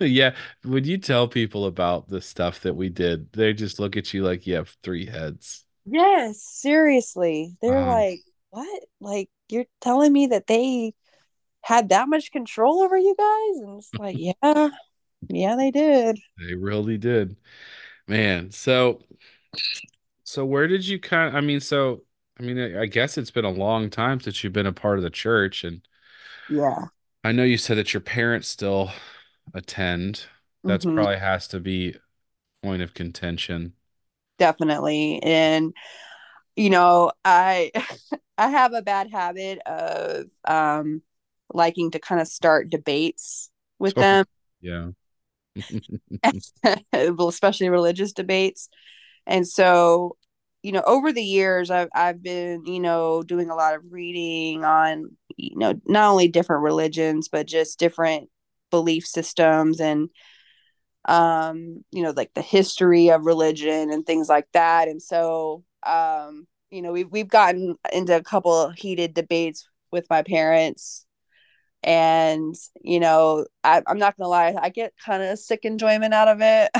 Yeah, 0.00 0.36
when 0.62 0.84
you 0.84 0.98
tell 0.98 1.26
people 1.26 1.66
about 1.66 2.08
the 2.08 2.20
stuff 2.20 2.60
that 2.60 2.74
we 2.76 2.88
did, 2.88 3.32
they 3.32 3.52
just 3.52 3.80
look 3.80 3.96
at 3.96 4.14
you 4.14 4.22
like 4.22 4.46
you 4.46 4.54
have 4.54 4.76
three 4.84 5.06
heads. 5.06 5.64
yes 5.84 6.42
seriously. 6.42 7.56
They're 7.60 7.82
Um, 7.82 7.84
like 7.84 8.22
what? 8.50 8.82
Like 9.00 9.30
you're 9.52 9.66
telling 9.80 10.12
me 10.12 10.28
that 10.28 10.46
they 10.48 10.94
had 11.62 11.90
that 11.90 12.08
much 12.08 12.32
control 12.32 12.82
over 12.82 12.96
you 12.98 13.14
guys 13.18 13.60
and 13.62 13.78
it's 13.78 13.92
like 13.98 14.16
yeah 14.42 14.70
yeah 15.28 15.56
they 15.56 15.70
did 15.72 16.20
they 16.38 16.54
really 16.54 16.98
did. 16.98 17.36
Man, 18.08 18.50
so 18.52 19.02
so 20.24 20.44
where 20.44 20.66
did 20.68 20.86
you 20.86 20.98
kind 21.00 21.36
I 21.36 21.40
mean, 21.40 21.60
so 21.60 22.02
I 22.38 22.42
mean, 22.42 22.58
I 22.76 22.86
guess 22.86 23.18
it's 23.18 23.30
been 23.30 23.44
a 23.44 23.50
long 23.50 23.90
time 23.90 24.20
since 24.20 24.42
you've 24.42 24.52
been 24.52 24.66
a 24.66 24.72
part 24.72 24.98
of 24.98 25.02
the 25.04 25.10
church, 25.10 25.64
and 25.64 25.82
yeah 26.48 26.86
I 27.24 27.32
know 27.32 27.44
you 27.44 27.58
said 27.58 27.78
that 27.78 27.92
your 27.94 28.00
parents 28.00 28.48
still 28.48 28.92
attend. 29.54 30.26
That's 30.66 30.84
hmm 30.84 30.86
probably 30.86 31.18
has 31.18 31.48
to 31.48 31.60
be 31.60 31.96
point 32.62 32.82
of 32.82 32.94
contention. 32.94 33.74
definitely 34.38 35.20
and 35.22 35.74
you 36.56 36.70
know 36.70 37.12
i 37.24 37.70
i 38.46 38.48
have 38.48 38.72
a 38.74 38.82
bad 38.82 39.10
habit 39.10 39.58
of 39.66 40.26
um 40.46 41.02
liking 41.52 41.90
to 41.90 41.98
kind 41.98 42.20
of 42.20 42.26
start 42.26 42.70
debates 42.70 43.50
with 43.78 43.94
them. 43.94 44.24
Yeah. 44.60 44.90
well, 46.92 47.28
especially 47.28 47.68
religious 47.68 48.12
debates. 48.12 48.68
And 49.26 49.46
so 49.46 50.16
you 50.62 50.70
know 50.70 50.82
over 50.86 51.12
the 51.12 51.24
years 51.24 51.72
i've 51.72 51.88
i've 51.92 52.22
been 52.22 52.64
you 52.66 52.78
know 52.78 53.24
doing 53.24 53.50
a 53.50 53.54
lot 53.56 53.74
of 53.74 53.82
reading 53.90 54.64
on 54.64 55.10
you 55.36 55.58
know 55.58 55.74
not 55.86 56.08
only 56.08 56.28
different 56.28 56.62
religions 56.62 57.28
but 57.28 57.48
just 57.48 57.80
different 57.80 58.28
belief 58.70 59.04
systems 59.04 59.80
and 59.80 60.08
um 61.06 61.84
you 61.90 62.02
know 62.02 62.12
like 62.16 62.32
the 62.34 62.42
history 62.42 63.10
of 63.10 63.26
religion 63.26 63.90
and 63.90 64.06
things 64.06 64.28
like 64.28 64.46
that. 64.52 64.86
And 64.86 65.02
so 65.02 65.64
um 65.84 66.46
you 66.72 66.82
know 66.82 66.90
we've 66.90 67.10
we've 67.10 67.28
gotten 67.28 67.76
into 67.92 68.16
a 68.16 68.22
couple 68.22 68.52
of 68.52 68.74
heated 68.74 69.14
debates 69.14 69.68
with 69.92 70.06
my 70.10 70.22
parents. 70.22 71.06
And 71.84 72.54
you 72.80 73.00
know 73.00 73.44
I, 73.64 73.82
i'm 73.88 73.98
not 73.98 74.16
gonna 74.16 74.28
lie 74.28 74.54
i 74.60 74.68
get 74.68 74.92
kind 75.04 75.20
of 75.20 75.36
sick 75.36 75.64
enjoyment 75.64 76.14
out 76.14 76.28
of 76.28 76.38
it. 76.40 76.70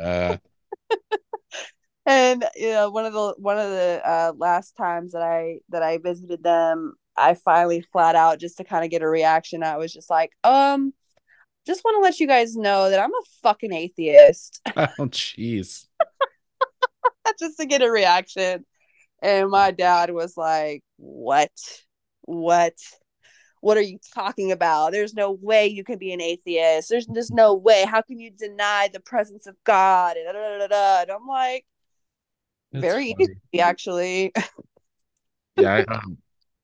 Uh, 0.00 0.36
and 2.06 2.44
you 2.56 2.70
know 2.70 2.90
one 2.90 3.06
of 3.06 3.12
the 3.12 3.34
one 3.38 3.56
of 3.56 3.70
the 3.70 4.02
uh, 4.04 4.32
last 4.36 4.76
times 4.76 5.12
that 5.12 5.22
i 5.22 5.58
that 5.68 5.84
i 5.84 5.98
visited 5.98 6.42
them 6.42 6.94
i 7.16 7.34
finally 7.34 7.82
flat 7.92 8.16
out 8.16 8.40
just 8.40 8.56
to 8.56 8.64
kind 8.64 8.84
of 8.84 8.90
get 8.90 9.02
a 9.02 9.08
reaction 9.08 9.62
i 9.62 9.76
was 9.76 9.92
just 9.92 10.10
like 10.10 10.32
um 10.42 10.92
just 11.66 11.84
want 11.84 11.96
to 11.96 12.00
let 12.02 12.18
you 12.18 12.26
guys 12.26 12.56
know 12.56 12.90
that 12.90 12.98
i'm 12.98 13.14
a 13.14 13.22
fucking 13.42 13.72
atheist. 13.72 14.60
Oh 14.76 15.06
jeez. 15.06 15.86
Just 17.38 17.58
to 17.58 17.66
get 17.66 17.80
a 17.80 17.90
reaction 17.90 18.64
and 19.22 19.50
my 19.50 19.70
dad 19.70 20.10
was 20.10 20.36
like 20.36 20.82
what 20.96 21.50
what 22.22 22.74
what 23.60 23.76
are 23.76 23.82
you 23.82 23.98
talking 24.14 24.52
about? 24.52 24.92
There's 24.92 25.14
no 25.14 25.32
way 25.32 25.66
you 25.66 25.84
can 25.84 25.98
be 25.98 26.12
an 26.12 26.20
atheist. 26.20 26.88
There's 26.88 27.06
just 27.06 27.32
no 27.32 27.54
way. 27.54 27.84
How 27.86 28.00
can 28.00 28.18
you 28.18 28.30
deny 28.30 28.88
the 28.90 29.00
presence 29.00 29.46
of 29.46 29.54
God? 29.64 30.16
And, 30.16 30.26
da, 30.26 30.58
da, 30.58 30.66
da, 30.66 31.02
and 31.02 31.10
I'm 31.10 31.26
like, 31.26 31.66
That's 32.72 32.82
very 32.82 33.12
funny. 33.12 33.34
easy, 33.52 33.60
actually. 33.60 34.32
yeah, 35.56 35.84
I, 35.86 35.94
um, 35.94 36.18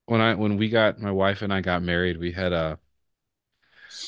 when 0.07 0.21
I 0.21 0.33
when 0.33 0.57
we 0.57 0.69
got 0.69 0.99
my 0.99 1.11
wife 1.11 1.43
and 1.43 1.53
I 1.53 1.61
got 1.61 1.83
married, 1.83 2.17
we 2.17 2.31
had 2.31 2.51
a 2.51 2.79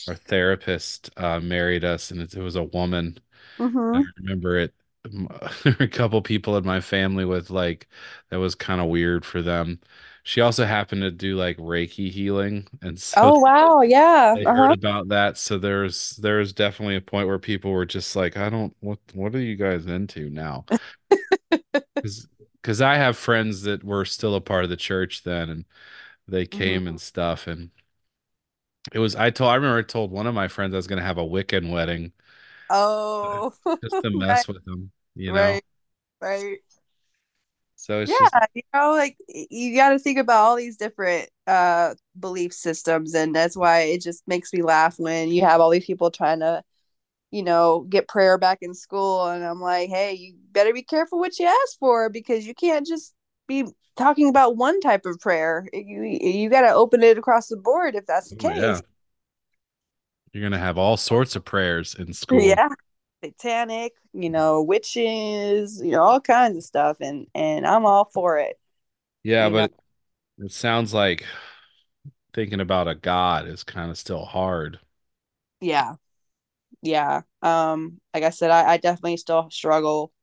our 0.07 0.15
therapist 0.15 1.11
uh, 1.15 1.39
married 1.39 1.83
us, 1.83 2.11
and 2.11 2.21
it, 2.21 2.33
it 2.33 2.41
was 2.41 2.55
a 2.55 2.63
woman. 2.63 3.19
Mm-hmm. 3.59 3.97
I 3.97 4.03
remember 4.17 4.57
it. 4.57 4.73
a 5.79 5.87
couple 5.87 6.21
people 6.21 6.57
in 6.57 6.65
my 6.65 6.81
family 6.81 7.25
with 7.25 7.49
like 7.49 7.87
that 8.29 8.37
was 8.39 8.53
kind 8.53 8.81
of 8.81 8.87
weird 8.87 9.25
for 9.25 9.41
them 9.41 9.79
she 10.29 10.41
also 10.41 10.63
happened 10.63 11.01
to 11.01 11.09
do 11.09 11.35
like 11.35 11.57
Reiki 11.57 12.11
healing, 12.11 12.67
and 12.83 12.99
so 12.99 13.19
oh 13.19 13.39
wow, 13.39 13.81
yeah, 13.81 14.35
I 14.37 14.43
uh-huh. 14.43 14.55
heard 14.55 14.77
about 14.77 15.07
that. 15.07 15.39
So 15.39 15.57
there's 15.57 16.17
there's 16.17 16.53
definitely 16.53 16.97
a 16.97 17.01
point 17.01 17.27
where 17.27 17.39
people 17.39 17.71
were 17.71 17.87
just 17.87 18.15
like, 18.15 18.37
I 18.37 18.47
don't 18.49 18.75
what 18.79 18.99
what 19.13 19.33
are 19.33 19.39
you 19.39 19.55
guys 19.55 19.85
into 19.87 20.29
now? 20.29 20.65
Because 21.95 22.27
because 22.61 22.79
I 22.79 22.95
have 22.95 23.17
friends 23.17 23.63
that 23.63 23.83
were 23.83 24.05
still 24.05 24.35
a 24.35 24.41
part 24.41 24.63
of 24.63 24.69
the 24.69 24.77
church 24.77 25.23
then, 25.23 25.49
and 25.49 25.65
they 26.27 26.45
came 26.45 26.81
mm-hmm. 26.81 26.89
and 26.89 27.01
stuff, 27.01 27.47
and 27.47 27.71
it 28.93 28.99
was 28.99 29.15
I 29.15 29.31
told 29.31 29.49
I 29.49 29.55
remember 29.55 29.79
I 29.79 29.81
told 29.81 30.11
one 30.11 30.27
of 30.27 30.35
my 30.35 30.47
friends 30.47 30.73
I 30.75 30.77
was 30.77 30.87
going 30.87 30.99
to 30.99 31.05
have 31.05 31.17
a 31.17 31.23
Wiccan 31.23 31.71
wedding. 31.71 32.13
Oh, 32.69 33.53
just 33.83 34.03
to 34.03 34.09
mess 34.13 34.47
right. 34.47 34.47
with 34.47 34.65
them, 34.65 34.91
you 35.15 35.33
know. 35.33 35.39
Right, 35.39 35.63
right. 36.21 36.57
So 37.75 37.99
yeah, 37.99 38.05
just... 38.05 38.35
you 38.53 38.61
know, 38.73 38.91
like 38.91 39.17
you 39.27 39.75
got 39.75 39.89
to 39.91 39.99
think 39.99 40.19
about 40.19 40.43
all 40.43 40.55
these 40.55 40.75
different 40.77 41.29
uh 41.47 41.95
belief 42.19 42.53
systems, 42.53 43.13
and 43.13 43.33
that's 43.33 43.55
why 43.55 43.81
it 43.81 44.01
just 44.01 44.27
makes 44.27 44.51
me 44.51 44.61
laugh 44.61 44.99
when 44.99 45.29
you 45.29 45.41
have 45.43 45.61
all 45.61 45.69
these 45.69 45.85
people 45.85 46.11
trying 46.11 46.41
to, 46.41 46.61
you 47.31 47.41
know, 47.41 47.85
get 47.89 48.09
prayer 48.09 48.37
back 48.37 48.59
in 48.61 48.73
school, 48.73 49.27
and 49.27 49.43
I'm 49.45 49.61
like, 49.61 49.89
hey, 49.89 50.13
you 50.13 50.35
better 50.51 50.73
be 50.73 50.83
careful 50.83 51.19
what 51.19 51.39
you 51.39 51.45
ask 51.45 51.79
for 51.79 52.09
because 52.09 52.45
you 52.45 52.53
can't 52.53 52.85
just 52.85 53.13
be 53.47 53.65
talking 53.97 54.29
about 54.29 54.57
one 54.57 54.79
type 54.81 55.05
of 55.05 55.19
prayer. 55.19 55.67
You 55.71 56.03
you 56.03 56.49
got 56.49 56.61
to 56.61 56.73
open 56.73 57.01
it 57.01 57.17
across 57.17 57.47
the 57.47 57.57
board 57.57 57.95
if 57.95 58.05
that's 58.05 58.29
the 58.29 58.35
case. 58.35 58.57
Yeah. 58.57 58.79
You're 60.33 60.43
gonna 60.43 60.59
have 60.59 60.77
all 60.77 60.97
sorts 60.97 61.35
of 61.35 61.45
prayers 61.45 61.95
in 61.95 62.13
school. 62.13 62.41
Yeah, 62.41 62.69
satanic, 63.23 63.93
you 64.13 64.29
know, 64.29 64.61
witches, 64.61 65.81
you 65.83 65.91
know, 65.91 66.01
all 66.03 66.21
kinds 66.21 66.57
of 66.57 66.63
stuff, 66.63 66.97
and 67.01 67.27
and 67.35 67.65
I'm 67.65 67.85
all 67.85 68.05
for 68.05 68.37
it. 68.37 68.59
Yeah, 69.23 69.49
but 69.49 69.71
know? 70.39 70.45
it 70.45 70.51
sounds 70.51 70.93
like 70.93 71.25
thinking 72.33 72.59
about 72.59 72.87
a 72.87 72.95
god 72.95 73.47
is 73.47 73.63
kind 73.63 73.89
of 73.89 73.97
still 73.97 74.25
hard. 74.25 74.79
Yeah, 75.61 75.95
yeah. 76.81 77.23
Um, 77.41 77.99
like 78.13 78.23
I 78.23 78.31
said, 78.31 78.51
I, 78.51 78.73
I 78.73 78.77
definitely 78.77 79.17
still 79.17 79.49
struggle 79.51 80.13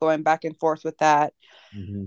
going 0.00 0.22
back 0.22 0.44
and 0.44 0.58
forth 0.58 0.84
with 0.84 0.98
that. 0.98 1.34
Mm-hmm 1.74 2.06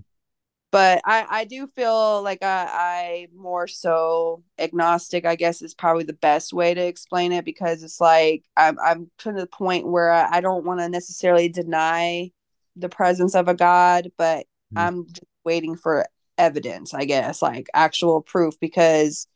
but 0.72 1.02
I, 1.04 1.26
I 1.30 1.44
do 1.44 1.68
feel 1.68 2.24
like 2.24 2.42
I, 2.42 2.68
I 2.72 3.28
more 3.36 3.68
so 3.68 4.44
agnostic 4.58 5.26
i 5.26 5.36
guess 5.36 5.62
is 5.62 5.74
probably 5.74 6.06
the 6.06 6.14
best 6.14 6.54
way 6.54 6.74
to 6.74 6.82
explain 6.82 7.32
it 7.32 7.46
because 7.46 7.84
it's 7.84 8.02
like 8.02 8.44
i'm, 8.58 8.78
I'm 8.84 9.12
to 9.20 9.34
the 9.34 9.48
point 9.48 9.88
where 9.88 10.12
i, 10.12 10.38
I 10.38 10.42
don't 10.42 10.66
want 10.66 10.80
to 10.80 10.90
necessarily 10.90 11.50
deny 11.50 12.32
the 12.76 12.90
presence 12.90 13.36
of 13.36 13.48
a 13.48 13.54
god 13.54 14.12
but 14.18 14.46
mm-hmm. 14.74 14.78
i'm 14.78 15.06
just 15.08 15.24
waiting 15.44 15.76
for 15.76 16.08
evidence 16.38 16.94
i 16.94 17.06
guess 17.06 17.42
like 17.42 17.68
actual 17.74 18.22
proof 18.22 18.60
because 18.60 19.28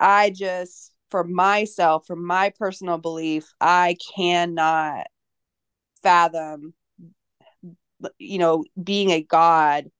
i 0.00 0.30
just 0.30 0.92
for 1.10 1.24
myself 1.24 2.06
for 2.06 2.16
my 2.16 2.52
personal 2.58 2.98
belief 2.98 3.54
i 3.60 3.96
cannot 4.14 5.06
fathom 6.02 6.74
you 8.18 8.38
know, 8.38 8.64
being 8.82 9.10
a 9.10 9.22
god 9.22 9.90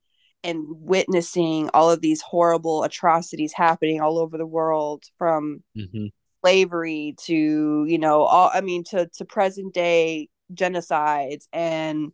and 0.45 0.65
witnessing 0.69 1.69
all 1.75 1.91
of 1.91 2.01
these 2.01 2.21
horrible 2.21 2.85
atrocities 2.85 3.53
happening 3.53 4.01
all 4.01 4.19
over 4.19 4.39
the 4.39 4.47
world 4.47 5.05
from 5.19 5.63
mm-hmm. 5.77 6.07
slavery 6.45 7.15
to, 7.25 7.85
you 7.89 7.99
know, 7.99 8.23
all 8.23 8.51
I 8.53 8.61
mean 8.61 8.85
to 8.85 9.09
to 9.15 9.25
present 9.25 9.75
day 9.75 10.29
genocides 10.55 11.47
and 11.53 12.13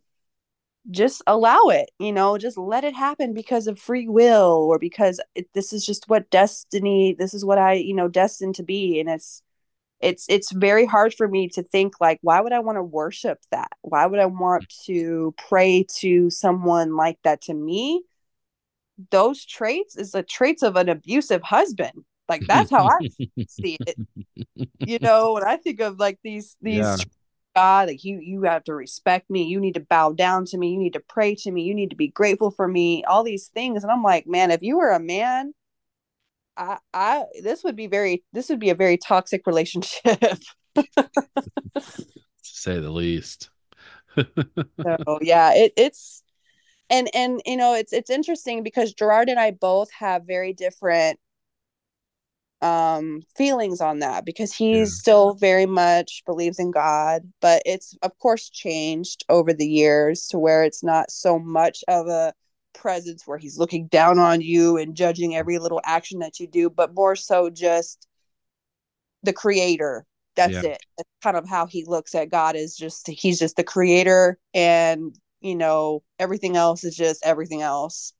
just 0.91 1.23
allow 1.25 1.69
it 1.69 1.89
you 1.99 2.11
know 2.11 2.37
just 2.37 2.57
let 2.57 2.83
it 2.83 2.93
happen 2.93 3.33
because 3.33 3.65
of 3.65 3.79
free 3.79 4.07
will 4.07 4.67
or 4.69 4.77
because 4.77 5.19
it, 5.33 5.47
this 5.53 5.73
is 5.73 5.85
just 5.85 6.07
what 6.07 6.29
destiny 6.29 7.15
this 7.17 7.33
is 7.33 7.43
what 7.43 7.57
i 7.57 7.73
you 7.73 7.93
know 7.93 8.07
destined 8.07 8.53
to 8.53 8.63
be 8.63 8.99
and 8.99 9.09
it's 9.09 9.41
it's 10.05 10.27
it's 10.29 10.51
very 10.51 10.85
hard 10.85 11.15
for 11.15 11.27
me 11.27 11.49
to 11.49 11.63
think 11.63 11.99
like 11.99 12.19
why 12.21 12.39
would 12.39 12.53
i 12.53 12.59
want 12.59 12.77
to 12.77 12.83
worship 12.83 13.39
that? 13.51 13.71
Why 13.81 14.05
would 14.05 14.19
i 14.19 14.27
want 14.27 14.67
mm. 14.67 14.85
to 14.85 15.33
pray 15.37 15.85
to 15.97 16.29
someone 16.29 16.95
like 16.95 17.17
that 17.23 17.41
to 17.43 17.53
me? 17.53 18.03
Those 19.09 19.43
traits 19.43 19.97
is 19.97 20.11
the 20.11 20.21
traits 20.21 20.61
of 20.61 20.75
an 20.75 20.89
abusive 20.89 21.41
husband. 21.41 22.05
Like 22.29 22.43
that's 22.47 22.69
how 22.69 22.87
i 22.87 23.09
see 23.47 23.77
it. 23.85 23.97
You 24.79 24.99
know 24.99 25.33
when 25.33 25.43
i 25.43 25.57
think 25.57 25.81
of 25.81 25.99
like 25.99 26.19
these 26.23 26.55
these 26.61 26.77
yeah. 26.77 26.97
god 27.55 27.87
like 27.87 28.03
you 28.03 28.19
you 28.21 28.43
have 28.43 28.63
to 28.65 28.75
respect 28.75 29.29
me. 29.31 29.43
You 29.43 29.59
need 29.59 29.73
to 29.73 29.79
bow 29.79 30.13
down 30.13 30.45
to 30.45 30.57
me. 30.57 30.71
You 30.71 30.77
need 30.77 30.93
to 30.93 30.99
pray 30.99 31.33
to 31.35 31.51
me. 31.51 31.63
You 31.63 31.73
need 31.73 31.89
to 31.89 31.95
be 31.95 32.09
grateful 32.09 32.51
for 32.51 32.67
me. 32.67 33.03
All 33.05 33.23
these 33.23 33.47
things. 33.47 33.83
And 33.83 33.91
i'm 33.91 34.03
like 34.03 34.27
man 34.27 34.51
if 34.51 34.61
you 34.61 34.77
were 34.77 34.91
a 34.91 34.99
man 34.99 35.53
I, 36.57 36.77
I 36.93 37.25
this 37.43 37.63
would 37.63 37.75
be 37.75 37.87
very 37.87 38.23
this 38.33 38.49
would 38.49 38.59
be 38.59 38.69
a 38.69 38.75
very 38.75 38.97
toxic 38.97 39.45
relationship 39.45 40.19
to 40.75 41.81
say 42.41 42.79
the 42.79 42.89
least 42.89 43.49
so 44.15 45.19
yeah 45.21 45.53
it, 45.53 45.73
it's 45.75 46.23
and 46.89 47.09
and 47.13 47.41
you 47.45 47.57
know 47.57 47.73
it's 47.73 47.93
it's 47.93 48.09
interesting 48.09 48.63
because 48.63 48.93
gerard 48.93 49.29
and 49.29 49.39
i 49.39 49.51
both 49.51 49.89
have 49.91 50.23
very 50.25 50.53
different 50.53 51.19
um 52.61 53.21
feelings 53.35 53.81
on 53.81 53.99
that 53.99 54.25
because 54.25 54.53
he 54.53 54.79
yeah. 54.79 54.85
still 54.85 55.33
very 55.33 55.65
much 55.65 56.23
believes 56.25 56.57
in 56.57 56.71
god 56.71 57.21
but 57.41 57.61
it's 57.65 57.97
of 58.01 58.17
course 58.19 58.49
changed 58.49 59.25
over 59.27 59.51
the 59.51 59.67
years 59.67 60.27
to 60.27 60.39
where 60.39 60.63
it's 60.63 60.83
not 60.83 61.11
so 61.11 61.37
much 61.37 61.83
of 61.89 62.07
a 62.07 62.33
presence 62.79 63.23
where 63.25 63.37
he's 63.37 63.57
looking 63.57 63.87
down 63.87 64.19
on 64.19 64.41
you 64.41 64.77
and 64.77 64.95
judging 64.95 65.35
every 65.35 65.57
little 65.57 65.81
action 65.83 66.19
that 66.19 66.39
you 66.39 66.47
do, 66.47 66.69
but 66.69 66.93
more 66.93 67.15
so 67.15 67.49
just 67.49 68.07
the 69.23 69.33
creator. 69.33 70.05
That's 70.35 70.53
yeah. 70.53 70.71
it. 70.71 70.83
That's 70.97 71.09
kind 71.23 71.37
of 71.37 71.47
how 71.47 71.65
he 71.65 71.85
looks 71.85 72.13
at 72.13 72.29
God 72.29 72.55
is 72.55 72.75
just 72.75 73.07
he's 73.07 73.39
just 73.39 73.55
the 73.55 73.63
creator 73.63 74.37
and 74.53 75.17
you 75.39 75.55
know 75.55 76.03
everything 76.19 76.57
else 76.57 76.83
is 76.83 76.95
just 76.95 77.25
everything 77.25 77.61
else. 77.61 78.13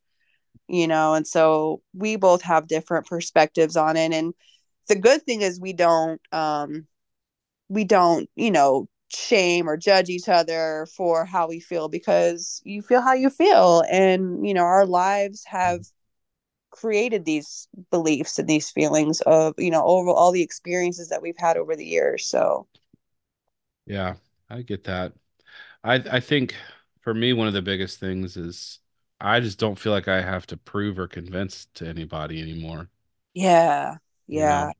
You 0.67 0.87
know, 0.87 1.13
and 1.13 1.27
so 1.27 1.81
we 1.93 2.15
both 2.15 2.41
have 2.41 2.67
different 2.67 3.05
perspectives 3.05 3.77
on 3.77 3.97
it 3.97 4.13
and 4.13 4.33
the 4.87 4.95
good 4.95 5.23
thing 5.23 5.41
is 5.41 5.59
we 5.59 5.73
don't 5.73 6.21
um 6.31 6.87
we 7.69 7.83
don't, 7.83 8.29
you 8.35 8.51
know, 8.51 8.87
shame 9.13 9.69
or 9.69 9.77
judge 9.77 10.09
each 10.09 10.27
other 10.29 10.87
for 10.95 11.25
how 11.25 11.47
we 11.47 11.59
feel 11.59 11.87
because 11.89 12.61
you 12.65 12.81
feel 12.81 13.01
how 13.01 13.13
you 13.13 13.29
feel. 13.29 13.83
And 13.91 14.47
you 14.47 14.53
know 14.53 14.63
our 14.63 14.85
lives 14.85 15.43
have 15.45 15.85
created 16.71 17.25
these 17.25 17.67
beliefs 17.91 18.39
and 18.39 18.47
these 18.49 18.69
feelings 18.69 19.21
of 19.21 19.53
you 19.57 19.71
know 19.71 19.85
over 19.85 20.09
all 20.11 20.31
the 20.31 20.43
experiences 20.43 21.09
that 21.09 21.21
we've 21.21 21.37
had 21.37 21.57
over 21.57 21.75
the 21.75 21.85
years. 21.85 22.25
So 22.27 22.67
yeah 23.85 24.15
i 24.49 24.61
get 24.61 24.83
that. 24.85 25.13
I 25.83 25.95
i 25.95 26.19
think 26.19 26.55
for 27.01 27.13
me 27.13 27.33
one 27.33 27.47
of 27.47 27.53
the 27.53 27.61
biggest 27.61 27.99
things 27.99 28.37
is 28.37 28.79
i 29.21 29.39
just 29.39 29.59
don't 29.59 29.79
feel 29.79 29.91
like 29.93 30.07
i 30.07 30.21
have 30.21 30.47
to 30.47 30.57
prove 30.57 30.99
or 30.99 31.07
convince 31.07 31.67
to 31.75 31.87
anybody 31.87 32.41
anymore. 32.41 32.89
Yeah 33.33 33.97
yeah 34.27 34.39
you 34.39 34.67
know, 34.67 34.73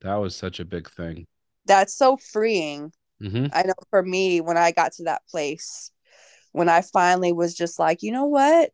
that 0.00 0.16
was 0.16 0.36
such 0.36 0.60
a 0.60 0.64
big 0.64 0.90
thing. 0.90 1.26
That's 1.66 1.94
so 1.94 2.16
freeing 2.16 2.92
Mm-hmm. 3.22 3.46
I 3.52 3.62
know 3.62 3.74
for 3.90 4.02
me, 4.02 4.40
when 4.40 4.56
I 4.56 4.70
got 4.72 4.92
to 4.94 5.04
that 5.04 5.22
place, 5.28 5.90
when 6.52 6.68
I 6.68 6.82
finally 6.82 7.32
was 7.32 7.54
just 7.54 7.78
like, 7.78 8.02
you 8.02 8.12
know 8.12 8.26
what? 8.26 8.70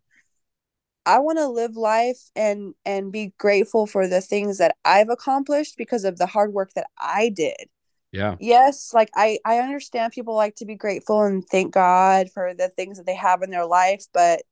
I 1.06 1.18
want 1.18 1.38
to 1.38 1.48
live 1.48 1.76
life 1.76 2.30
and 2.34 2.74
and 2.86 3.12
be 3.12 3.34
grateful 3.38 3.86
for 3.86 4.08
the 4.08 4.20
things 4.20 4.58
that 4.58 4.76
I've 4.84 5.10
accomplished 5.10 5.76
because 5.76 6.04
of 6.04 6.16
the 6.16 6.26
hard 6.26 6.52
work 6.52 6.72
that 6.74 6.86
I 6.98 7.28
did. 7.28 7.68
Yeah. 8.12 8.36
Yes, 8.40 8.92
like 8.94 9.10
I 9.14 9.38
I 9.44 9.58
understand 9.58 10.12
people 10.12 10.34
like 10.34 10.56
to 10.56 10.66
be 10.66 10.76
grateful 10.76 11.22
and 11.22 11.44
thank 11.46 11.74
God 11.74 12.30
for 12.32 12.54
the 12.54 12.68
things 12.68 12.96
that 12.96 13.06
they 13.06 13.14
have 13.16 13.42
in 13.42 13.50
their 13.50 13.66
life, 13.66 14.04
but 14.14 14.42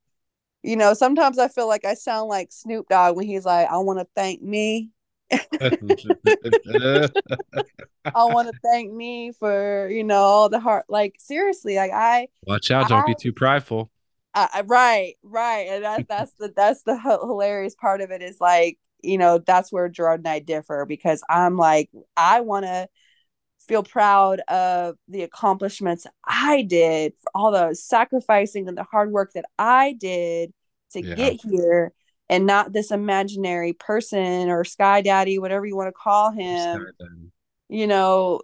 you 0.63 0.77
know, 0.77 0.93
sometimes 0.93 1.37
I 1.39 1.49
feel 1.49 1.67
like 1.67 1.85
I 1.85 1.93
sound 1.93 2.29
like 2.29 2.51
Snoop 2.51 2.87
Dogg 2.89 3.17
when 3.17 3.27
he's 3.27 3.45
like, 3.45 3.67
I 3.69 3.77
want 3.77 3.99
to 3.99 4.07
thank 4.15 4.41
me. 4.41 4.91
I 8.05 8.25
want 8.25 8.47
to 8.47 8.59
thank 8.63 8.91
me 8.91 9.31
for, 9.31 9.87
you 9.89 10.03
know, 10.03 10.21
all 10.21 10.49
the 10.49 10.59
heart. 10.59 10.85
Like, 10.89 11.15
seriously, 11.19 11.75
like, 11.75 11.91
I 11.91 12.27
watch 12.45 12.71
out, 12.71 12.89
don't 12.89 13.03
I, 13.03 13.07
be 13.07 13.15
too 13.15 13.33
prideful. 13.33 13.91
Uh, 14.33 14.63
right, 14.65 15.15
right. 15.23 15.67
And 15.69 15.83
that, 15.83 16.07
that's 16.07 16.33
the, 16.39 16.51
that's 16.55 16.83
the 16.83 16.97
hilarious 16.99 17.75
part 17.75 18.01
of 18.01 18.11
it 18.11 18.21
is 18.21 18.41
like, 18.41 18.77
you 19.01 19.17
know, 19.17 19.37
that's 19.37 19.71
where 19.71 19.89
Gerard 19.89 20.21
and 20.21 20.27
I 20.27 20.39
differ 20.39 20.85
because 20.87 21.21
I'm 21.29 21.57
like, 21.57 21.89
I 22.17 22.41
want 22.41 22.65
to 22.65 22.87
feel 23.67 23.83
proud 23.83 24.41
of 24.47 24.95
the 25.07 25.23
accomplishments 25.23 26.05
I 26.25 26.63
did, 26.63 27.13
for 27.21 27.31
all 27.35 27.51
the 27.51 27.75
sacrificing 27.75 28.67
and 28.67 28.77
the 28.77 28.83
hard 28.83 29.11
work 29.11 29.33
that 29.33 29.45
I 29.57 29.93
did 29.93 30.53
to 30.91 31.01
yeah. 31.01 31.15
get 31.15 31.39
here 31.41 31.93
and 32.33 32.45
not 32.45 32.73
this 32.73 32.91
imaginary 32.91 33.73
person 33.73 34.49
or 34.49 34.63
sky 34.63 35.01
daddy 35.01 35.39
whatever 35.39 35.65
you 35.65 35.75
want 35.75 35.87
to 35.87 35.93
call 35.93 36.31
him. 36.31 36.87
You 37.69 37.87
know 37.87 38.41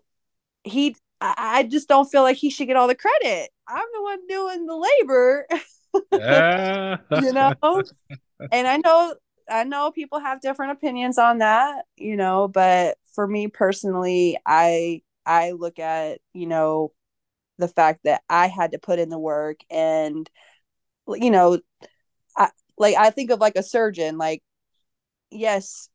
he 0.63 0.95
I, 1.21 1.63
just 1.63 1.89
don't 1.89 2.09
feel 2.09 2.21
like 2.21 2.37
he 2.37 2.49
should 2.49 2.67
get 2.67 2.77
all 2.77 2.87
the 2.87 2.95
credit. 2.95 3.49
I'm 3.67 3.87
the 3.93 4.01
one 4.01 4.27
doing 4.27 4.65
the 4.65 4.75
labor. 5.01 5.47
You 7.11 7.33
know? 7.33 7.83
And 8.51 8.67
i 8.67 8.77
know 8.77 9.15
i 9.49 9.63
know 9.63 9.91
people 9.91 10.19
have 10.19 10.39
different 10.39 10.73
opinions 10.73 11.17
on 11.17 11.39
that 11.39 11.85
you 11.97 12.15
know 12.15 12.47
but 12.47 12.95
for 13.15 13.25
me 13.27 13.47
personally 13.47 14.37
i 14.45 15.01
I 15.29 15.51
look 15.51 15.77
at, 15.77 16.19
you 16.33 16.47
know, 16.47 16.91
the 17.59 17.67
fact 17.67 18.01
that 18.05 18.23
I 18.29 18.47
had 18.47 18.71
to 18.71 18.79
put 18.79 18.97
in 18.97 19.09
the 19.09 19.19
work 19.19 19.59
and, 19.69 20.29
you 21.07 21.29
know, 21.29 21.59
like 22.79 22.95
I 22.97 23.11
think 23.11 23.31
of 23.31 23.39
like 23.39 23.55
a 23.57 23.63
surgeon, 23.63 24.17
like, 24.17 24.41
yes, 25.31 25.89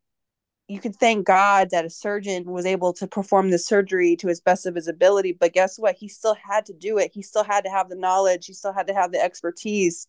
you 0.68 0.80
could 0.80 0.96
thank 0.96 1.26
God 1.26 1.70
that 1.70 1.84
a 1.84 1.90
surgeon 1.90 2.44
was 2.46 2.66
able 2.66 2.92
to 2.94 3.06
perform 3.06 3.50
the 3.50 3.58
surgery 3.58 4.16
to 4.16 4.28
his 4.28 4.40
best 4.40 4.66
of 4.66 4.74
his 4.74 4.88
ability. 4.88 5.32
But 5.32 5.52
guess 5.54 5.78
what? 5.78 5.96
He 5.96 6.08
still 6.08 6.36
had 6.36 6.66
to 6.66 6.74
do 6.74 6.98
it. 6.98 7.12
He 7.14 7.22
still 7.22 7.44
had 7.44 7.64
to 7.64 7.70
have 7.70 7.88
the 7.90 7.96
knowledge. 7.96 8.46
He 8.46 8.54
still 8.54 8.72
had 8.72 8.86
to 8.88 8.94
have 8.94 9.12
the 9.12 9.22
expertise, 9.22 10.08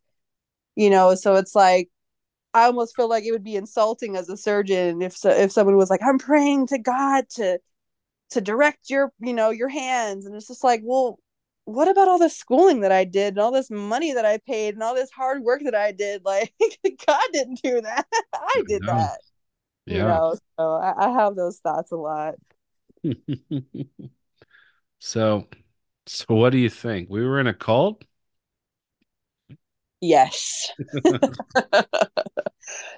you 0.76 0.90
know? 0.90 1.16
So 1.16 1.36
it's 1.36 1.56
like, 1.56 1.90
I 2.54 2.66
almost 2.66 2.96
feel 2.96 3.10
like 3.10 3.26
it 3.26 3.32
would 3.32 3.44
be 3.44 3.58
insulting 3.58 4.16
as 4.16 4.30
a 4.30 4.38
surgeon 4.38 5.02
if 5.02 5.16
so, 5.18 5.30
if 5.30 5.52
someone 5.52 5.78
was 5.78 5.90
like, 5.90 6.02
I'm 6.04 6.20
praying 6.20 6.68
to 6.68 6.80
God 6.80 7.26
to 7.36 7.60
to 8.32 8.42
direct 8.42 8.90
your 8.90 9.12
you 9.20 9.34
know 9.34 9.50
your 9.52 9.70
hands 9.70 10.26
and 10.26 10.36
it's 10.36 10.48
just 10.48 10.64
like 10.64 10.82
well 10.84 11.20
what 11.66 11.88
about 11.88 12.08
all 12.08 12.20
the 12.20 12.30
schooling 12.30 12.82
that 12.82 12.92
i 12.92 13.04
did 13.04 13.34
and 13.34 13.40
all 13.40 13.52
this 13.52 13.70
money 13.70 14.14
that 14.14 14.26
i 14.26 14.38
paid 14.38 14.74
and 14.76 14.84
all 14.84 14.96
this 14.96 15.12
hard 15.12 15.44
work 15.44 15.62
that 15.64 15.76
i 15.76 15.92
did? 15.92 16.22
Like 16.26 16.54
god 17.06 17.22
didn't 17.34 17.62
do 17.62 17.82
that. 17.82 18.06
I 18.34 18.64
did 18.68 18.82
no. 18.82 18.94
that 18.94 19.20
yeah. 19.86 19.98
you 19.98 20.04
know 20.04 20.36
so 20.58 20.72
I, 20.74 21.08
I 21.08 21.10
have 21.12 21.36
those 21.36 21.60
thoughts 21.60 21.92
a 21.92 21.98
lot. 21.98 22.36
So 25.00 25.48
so 26.08 26.26
what 26.30 26.50
do 26.50 26.58
you 26.58 26.70
think? 26.70 27.10
We 27.12 27.24
were 27.24 27.40
in 27.40 27.46
a 27.46 27.54
cult? 27.54 28.04
Yes. 30.02 30.72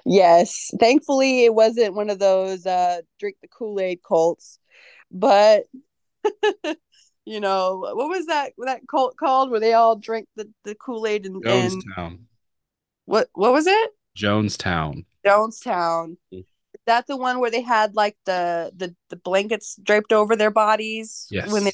Yes. 0.06 0.70
Thankfully 0.80 1.44
it 1.44 1.54
wasn't 1.54 1.94
one 1.94 2.08
of 2.08 2.18
those 2.18 2.64
uh 2.64 3.02
drink 3.20 3.36
the 3.42 3.48
kool-aid 3.48 4.00
cults 4.06 4.58
but 5.10 5.64
you 7.28 7.40
know 7.40 7.78
what 7.80 8.08
was 8.08 8.26
that 8.26 8.52
that 8.58 8.80
cult 8.88 9.16
called 9.16 9.50
where 9.50 9.60
they 9.60 9.74
all 9.74 9.96
drink 9.96 10.26
the, 10.34 10.48
the 10.64 10.74
kool-aid 10.74 11.26
and 11.26 11.44
jonestown. 11.44 11.82
and, 11.96 12.18
what 13.04 13.28
what 13.34 13.52
was 13.52 13.66
it? 13.66 13.90
Jonestown. 14.16 15.04
Jonestown. 15.24 16.16
Mm. 16.32 16.40
is 16.40 16.44
that 16.86 17.06
the 17.06 17.16
one 17.16 17.38
where 17.38 17.50
they 17.50 17.60
had 17.60 17.94
like 17.94 18.16
the 18.24 18.72
the, 18.74 18.94
the 19.10 19.16
blankets 19.16 19.78
draped 19.82 20.12
over 20.12 20.36
their 20.36 20.50
bodies 20.50 21.26
yes. 21.30 21.52
when 21.52 21.64
they 21.64 21.72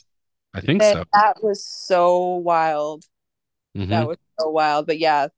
i 0.54 0.60
think 0.60 0.82
so. 0.82 1.04
that 1.12 1.42
was 1.42 1.64
so 1.64 2.36
wild. 2.36 3.04
Mm-hmm. 3.76 3.90
that 3.90 4.08
was 4.08 4.18
so 4.38 4.50
wild 4.50 4.86
but 4.86 4.98
yeah. 4.98 5.28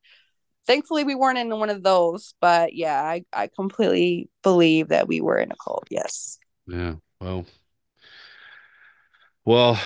Thankfully 0.66 1.04
we 1.04 1.14
weren't 1.14 1.38
in 1.38 1.48
one 1.50 1.70
of 1.70 1.82
those 1.82 2.34
but 2.40 2.74
yeah 2.74 3.00
i 3.00 3.24
i 3.32 3.48
completely 3.48 4.28
believe 4.42 4.88
that 4.88 5.06
we 5.06 5.20
were 5.20 5.38
in 5.38 5.52
a 5.52 5.56
cult 5.62 5.86
yes. 5.90 6.38
Yeah 6.66 6.94
well. 7.20 7.46
Well, 9.46 9.80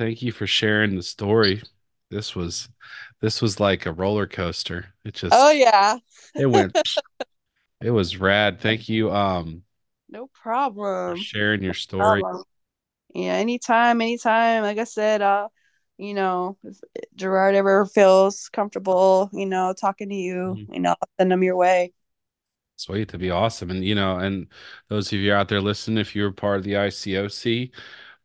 thank 0.00 0.22
you 0.22 0.32
for 0.32 0.46
sharing 0.46 0.96
the 0.96 1.02
story. 1.02 1.62
This 2.10 2.34
was 2.34 2.70
this 3.20 3.42
was 3.42 3.60
like 3.60 3.84
a 3.84 3.92
roller 3.92 4.26
coaster. 4.26 4.86
It 5.04 5.12
just 5.12 5.34
Oh 5.36 5.50
yeah. 5.50 5.98
it 6.34 6.46
went 6.46 6.76
it 7.82 7.90
was 7.90 8.16
rad. 8.16 8.60
Thank 8.60 8.88
you 8.88 9.12
um 9.12 9.62
no 10.08 10.28
problem. 10.28 11.18
sharing 11.18 11.62
your 11.62 11.74
story. 11.74 12.22
Yeah, 13.14 13.34
anytime, 13.34 14.00
anytime. 14.00 14.62
Like 14.62 14.78
I 14.78 14.84
said, 14.84 15.20
uh, 15.20 15.48
you 15.98 16.14
know, 16.14 16.56
if 16.64 16.78
Gerard 17.14 17.54
ever 17.54 17.84
feels 17.84 18.48
comfortable, 18.48 19.28
you 19.32 19.46
know, 19.46 19.74
talking 19.78 20.08
to 20.08 20.14
you, 20.14 20.56
mm-hmm. 20.56 20.72
you 20.72 20.80
know, 20.80 20.94
send 21.18 21.30
them 21.30 21.42
your 21.42 21.56
way. 21.56 21.92
Sweet 22.76 23.10
to 23.10 23.18
be 23.18 23.30
awesome. 23.30 23.70
And 23.70 23.84
you 23.84 23.94
know, 23.94 24.16
and 24.16 24.46
those 24.88 25.12
of 25.12 25.18
you 25.18 25.34
out 25.34 25.48
there 25.48 25.60
listening, 25.60 25.98
if 25.98 26.16
you're 26.16 26.32
part 26.32 26.56
of 26.56 26.64
the 26.64 26.72
ICOC, 26.72 27.70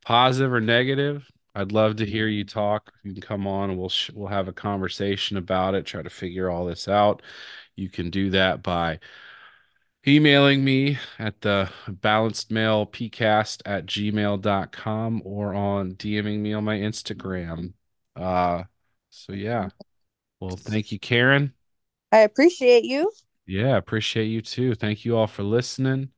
positive 0.05 0.53
or 0.53 0.61
negative, 0.61 1.29
I'd 1.55 1.71
love 1.71 1.95
to 1.97 2.05
hear 2.05 2.27
you 2.27 2.43
talk. 2.43 2.93
You 3.03 3.13
can 3.13 3.21
come 3.21 3.47
on 3.47 3.69
and 3.71 3.79
we'll 3.79 3.89
sh- 3.89 4.11
we'll 4.13 4.27
have 4.27 4.47
a 4.47 4.53
conversation 4.53 5.37
about 5.37 5.73
it, 5.75 5.85
try 5.85 6.01
to 6.01 6.09
figure 6.09 6.49
all 6.49 6.65
this 6.65 6.87
out. 6.87 7.21
You 7.75 7.89
can 7.89 8.09
do 8.09 8.29
that 8.31 8.61
by 8.63 8.99
emailing 10.07 10.63
me 10.63 10.97
at 11.17 11.41
the 11.41 11.69
balanced 11.87 12.51
male 12.51 12.85
pcast 12.85 13.61
at 13.65 13.85
gmail.com 13.85 15.21
or 15.25 15.53
on 15.53 15.93
DMing 15.95 16.39
me 16.39 16.53
on 16.53 16.63
my 16.63 16.77
Instagram. 16.77 17.73
Uh 18.15 18.63
so 19.09 19.33
yeah. 19.33 19.69
Well, 20.39 20.57
thank 20.57 20.91
you, 20.91 20.99
Karen. 20.99 21.53
I 22.11 22.19
appreciate 22.19 22.83
you. 22.83 23.11
Yeah, 23.47 23.77
appreciate 23.77 24.25
you 24.25 24.41
too. 24.41 24.75
Thank 24.75 25.05
you 25.05 25.17
all 25.17 25.27
for 25.27 25.43
listening. 25.43 26.11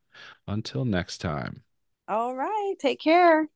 Until 0.48 0.86
next 0.86 1.20
time. 1.20 1.64
All 2.10 2.36
right. 2.36 2.76
Take 2.80 3.00
care. 3.00 3.48